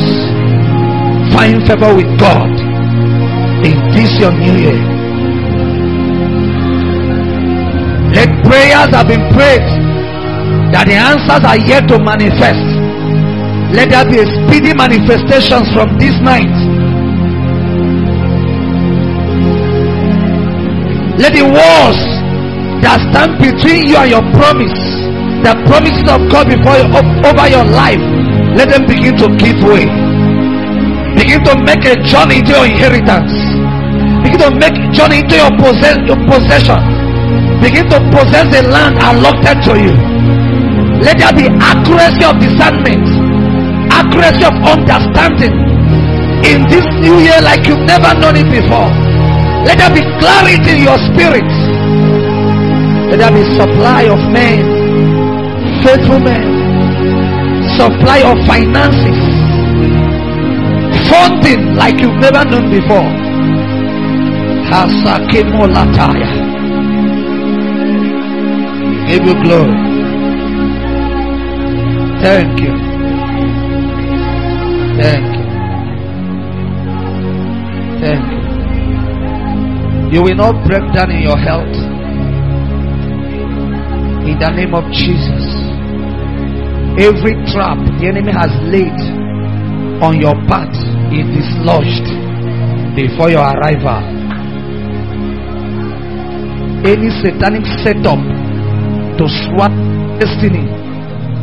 find 1.34 1.66
favor 1.66 1.96
with 1.96 2.20
God 2.20 2.52
in 3.64 3.76
this 3.96 4.12
your 4.20 4.34
new 4.34 4.58
year. 4.60 4.93
Let 8.14 8.30
prayers 8.46 8.94
have 8.94 9.08
been 9.10 9.26
prayed 9.34 9.66
that 10.74 10.86
the 10.86 10.98
answers 10.98 11.42
are 11.42 11.58
yet 11.58 11.90
to 11.90 11.98
manifest. 11.98 12.62
Let 13.74 13.90
there 13.90 14.06
be 14.06 14.22
speedy 14.22 14.74
manifestations 14.78 15.66
from 15.74 15.98
this 15.98 16.14
night. 16.22 16.50
Let 21.18 21.34
the 21.34 21.46
walls 21.46 21.98
that 22.86 23.02
stand 23.10 23.42
between 23.42 23.90
you 23.90 23.98
and 23.98 24.10
your 24.14 24.26
promise, 24.38 24.78
the 25.42 25.58
promises 25.66 26.06
of 26.06 26.26
God 26.30 26.50
before 26.50 26.78
you 26.78 26.90
over 27.26 27.46
your 27.50 27.66
life, 27.66 28.02
let 28.54 28.70
them 28.70 28.86
begin 28.86 29.18
to 29.22 29.30
give 29.42 29.58
way. 29.66 29.90
Begin 31.18 31.42
to 31.50 31.54
make 31.66 31.86
a 31.86 31.98
journey 32.06 32.46
into 32.46 32.54
your 32.54 32.66
inheritance. 32.70 33.34
Begin 34.22 34.42
to 34.42 34.52
make 34.58 34.78
journey 34.94 35.26
into 35.26 35.38
your, 35.38 35.50
possess, 35.58 35.98
your 36.06 36.18
possession. 36.30 37.03
Begin 37.62 37.90
to 37.90 38.00
possess 38.12 38.48
the 38.54 38.68
land 38.70 38.98
allotted 39.00 39.64
to 39.68 39.74
you. 39.80 39.96
Let 41.02 41.18
there 41.20 41.34
be 41.36 41.48
accuracy 41.62 42.24
of 42.24 42.40
discernment, 42.40 43.08
accuracy 43.92 44.44
of 44.46 44.56
understanding 44.64 45.56
in 46.44 46.68
this 46.68 46.86
new 47.00 47.20
year 47.20 47.40
like 47.42 47.66
you've 47.68 47.86
never 47.88 48.14
known 48.20 48.36
it 48.36 48.50
before. 48.52 48.92
Let 49.64 49.80
there 49.80 49.94
be 49.94 50.04
clarity 50.20 50.78
in 50.78 50.84
your 50.84 51.00
spirit. 51.12 51.50
Let 53.10 53.20
there 53.20 53.32
be 53.32 53.44
supply 53.56 54.04
of 54.12 54.20
men 54.32 54.84
faithful 55.84 56.20
men. 56.20 56.48
Supply 57.78 58.20
of 58.24 58.38
finances. 58.48 59.20
Funding 61.10 61.76
like 61.76 62.00
you've 62.00 62.20
never 62.26 62.44
known 62.46 62.72
before. 62.72 63.10
Hasakemo 64.72 65.68
lataya. 65.76 66.43
Give 69.14 69.26
you 69.26 69.44
glory. 69.44 69.78
Thank 72.18 72.62
you. 72.66 72.74
Thank 74.98 75.28
you. 75.38 75.46
Thank 78.02 78.26
you. 78.34 78.42
You 80.14 80.24
will 80.24 80.34
not 80.34 80.66
break 80.66 80.82
down 80.96 81.12
in 81.12 81.22
your 81.22 81.38
health. 81.38 81.78
In 84.26 84.40
the 84.40 84.50
name 84.50 84.74
of 84.74 84.90
Jesus. 84.90 85.46
Every 86.98 87.38
trap 87.54 87.78
the 88.02 88.08
enemy 88.10 88.32
has 88.34 88.50
laid 88.66 88.98
on 90.02 90.20
your 90.20 90.34
path 90.50 90.74
is 91.14 91.30
dislodged 91.38 92.10
before 92.96 93.30
your 93.30 93.46
arrival. 93.46 94.02
Any 96.82 97.12
satanic 97.22 97.66
setup 97.86 98.33
to 99.28 100.20
destiny 100.20 100.68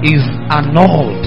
is 0.04 0.20
annulled. 0.52 1.24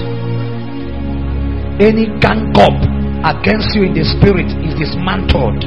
Any 1.82 2.06
gang 2.20 2.52
up 2.54 2.78
against 3.26 3.74
you 3.74 3.82
in 3.82 3.94
the 3.94 4.04
spirit 4.04 4.46
is 4.62 4.74
dismantled. 4.78 5.64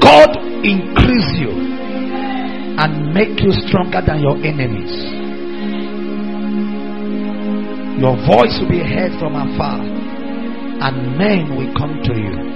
God 0.00 0.36
increase 0.62 1.30
you 1.38 1.50
and 2.78 3.12
make 3.12 3.40
you 3.42 3.50
stronger 3.66 4.02
than 4.06 4.20
your 4.20 4.36
enemies. 4.46 4.92
Your 7.98 8.16
voice 8.26 8.58
will 8.60 8.70
be 8.70 8.82
heard 8.82 9.18
from 9.18 9.34
afar, 9.34 9.80
and 9.80 11.18
men 11.18 11.56
will 11.56 11.72
come 11.74 12.02
to 12.04 12.14
you. 12.18 12.51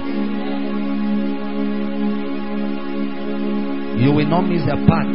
You 3.97 4.13
will 4.13 4.27
not 4.27 4.41
miss 4.41 4.61
a 4.63 4.77
part 4.85 5.13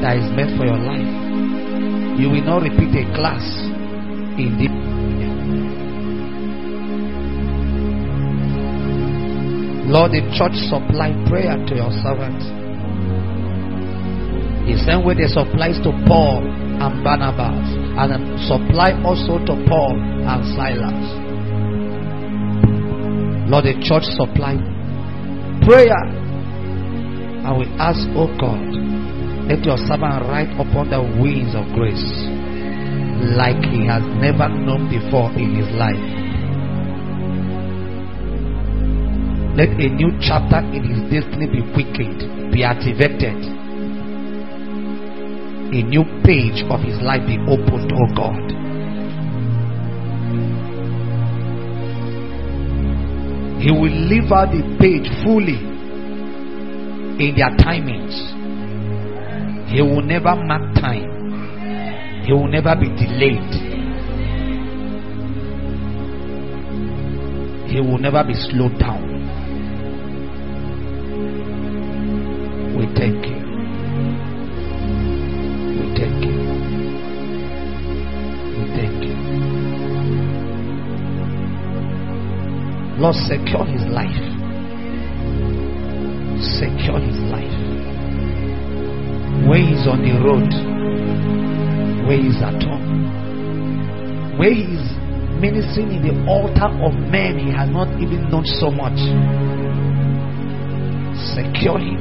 that 0.00 0.16
is 0.16 0.30
meant 0.32 0.56
for 0.56 0.64
your 0.64 0.78
life. 0.78 2.18
You 2.18 2.30
will 2.30 2.44
not 2.44 2.62
repeat 2.62 2.96
a 2.96 3.04
class 3.14 3.44
in 4.40 4.56
the 4.56 4.68
Lord, 9.88 10.12
the 10.12 10.20
church 10.36 10.52
supply 10.68 11.16
prayer 11.28 11.56
to 11.56 11.72
your 11.74 11.90
servant. 12.04 12.40
The 14.68 14.76
same 14.84 15.00
way 15.04 15.14
they 15.16 15.28
supplies 15.28 15.80
to 15.80 15.96
Paul 16.04 16.44
and 16.44 17.02
Barnabas, 17.02 17.72
and 17.96 18.12
supply 18.44 18.92
also 19.00 19.40
to 19.44 19.54
Paul 19.64 19.96
and 19.96 20.44
Silas. 20.52 21.08
Lord, 23.48 23.64
the 23.64 23.80
church 23.80 24.04
supply 24.12 24.60
prayer. 25.64 26.17
I 27.48 27.52
will 27.52 27.80
ask, 27.80 28.04
oh 28.12 28.28
God, 28.36 28.60
let 29.48 29.64
your 29.64 29.78
servant 29.88 30.28
ride 30.28 30.52
upon 30.60 30.92
the 30.92 31.00
wings 31.00 31.56
of 31.56 31.64
grace 31.72 32.04
like 33.40 33.56
he 33.72 33.88
has 33.88 34.04
never 34.20 34.52
known 34.52 34.92
before 34.92 35.32
in 35.32 35.56
his 35.56 35.72
life. 35.72 35.96
Let 39.56 39.80
a 39.80 39.88
new 39.88 40.12
chapter 40.20 40.60
in 40.60 40.92
his 40.92 41.00
destiny 41.08 41.48
be 41.48 41.64
quickened, 41.72 42.52
be 42.52 42.62
activated. 42.62 43.40
A 45.72 45.80
new 45.88 46.04
page 46.28 46.60
of 46.68 46.84
his 46.84 47.00
life 47.00 47.24
be 47.24 47.40
opened, 47.48 47.88
oh 47.96 48.12
God. 48.12 48.44
He 53.64 53.72
will 53.72 53.88
live 53.88 54.30
out 54.36 54.52
the 54.52 54.60
page 54.76 55.08
fully 55.24 55.67
in 57.18 57.34
their 57.36 57.50
timings. 57.58 58.14
He 59.70 59.82
will 59.82 60.02
never 60.02 60.34
mark 60.36 60.74
time. 60.76 62.24
He 62.24 62.32
will 62.32 62.48
never 62.48 62.74
be 62.76 62.88
delayed. 62.88 63.54
He 67.70 67.80
will 67.80 67.98
never 67.98 68.24
be 68.24 68.34
slowed 68.34 68.78
down. 68.78 69.04
We 72.76 72.86
thank 72.94 73.26
you. 73.26 73.38
We 75.74 75.84
thank 75.98 76.24
you. 76.24 76.38
We 78.54 78.64
thank 78.76 79.04
you. 79.04 79.16
Lord, 83.00 83.16
secure 83.16 83.64
his 83.66 83.84
life. 83.92 84.27
His 86.96 87.20
life. 87.30 87.52
Where 89.46 89.60
he's 89.60 89.86
on 89.86 90.00
the 90.00 90.16
road, 90.24 90.48
where 92.08 92.16
he's 92.16 92.40
at 92.40 92.62
home, 92.64 94.38
where 94.38 94.52
he's 94.54 94.82
ministering 95.38 95.92
in 95.92 96.02
the 96.02 96.26
altar 96.26 96.66
of 96.82 96.94
men 97.12 97.38
he 97.38 97.52
has 97.52 97.68
not 97.68 97.88
even 98.00 98.30
known 98.30 98.44
so 98.44 98.70
much. 98.70 98.98
Secure 101.36 101.78
him 101.78 102.00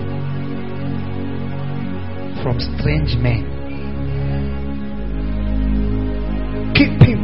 from 2.42 2.60
strange 2.60 3.16
men. 3.20 3.44
Keep 6.74 7.02
him 7.04 7.22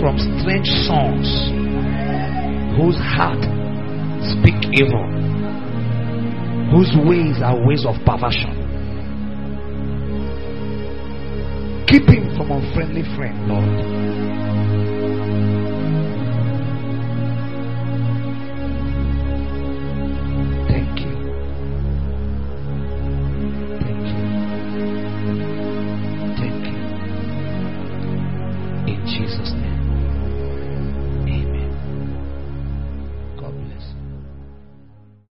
from 0.00 0.18
strange 0.40 0.68
sons 0.84 1.28
whose 2.76 2.96
heart 2.96 3.40
speak 4.36 4.58
evil, 4.74 5.15
whose 6.70 6.92
ways 7.06 7.40
are 7.42 7.56
ways 7.66 7.84
of 7.86 7.94
perversion. 8.04 8.66
Keep 11.86 12.08
him 12.08 12.36
from 12.36 12.50
unfriendly 12.50 13.02
friend, 13.16 13.48
Lord. 13.48 14.06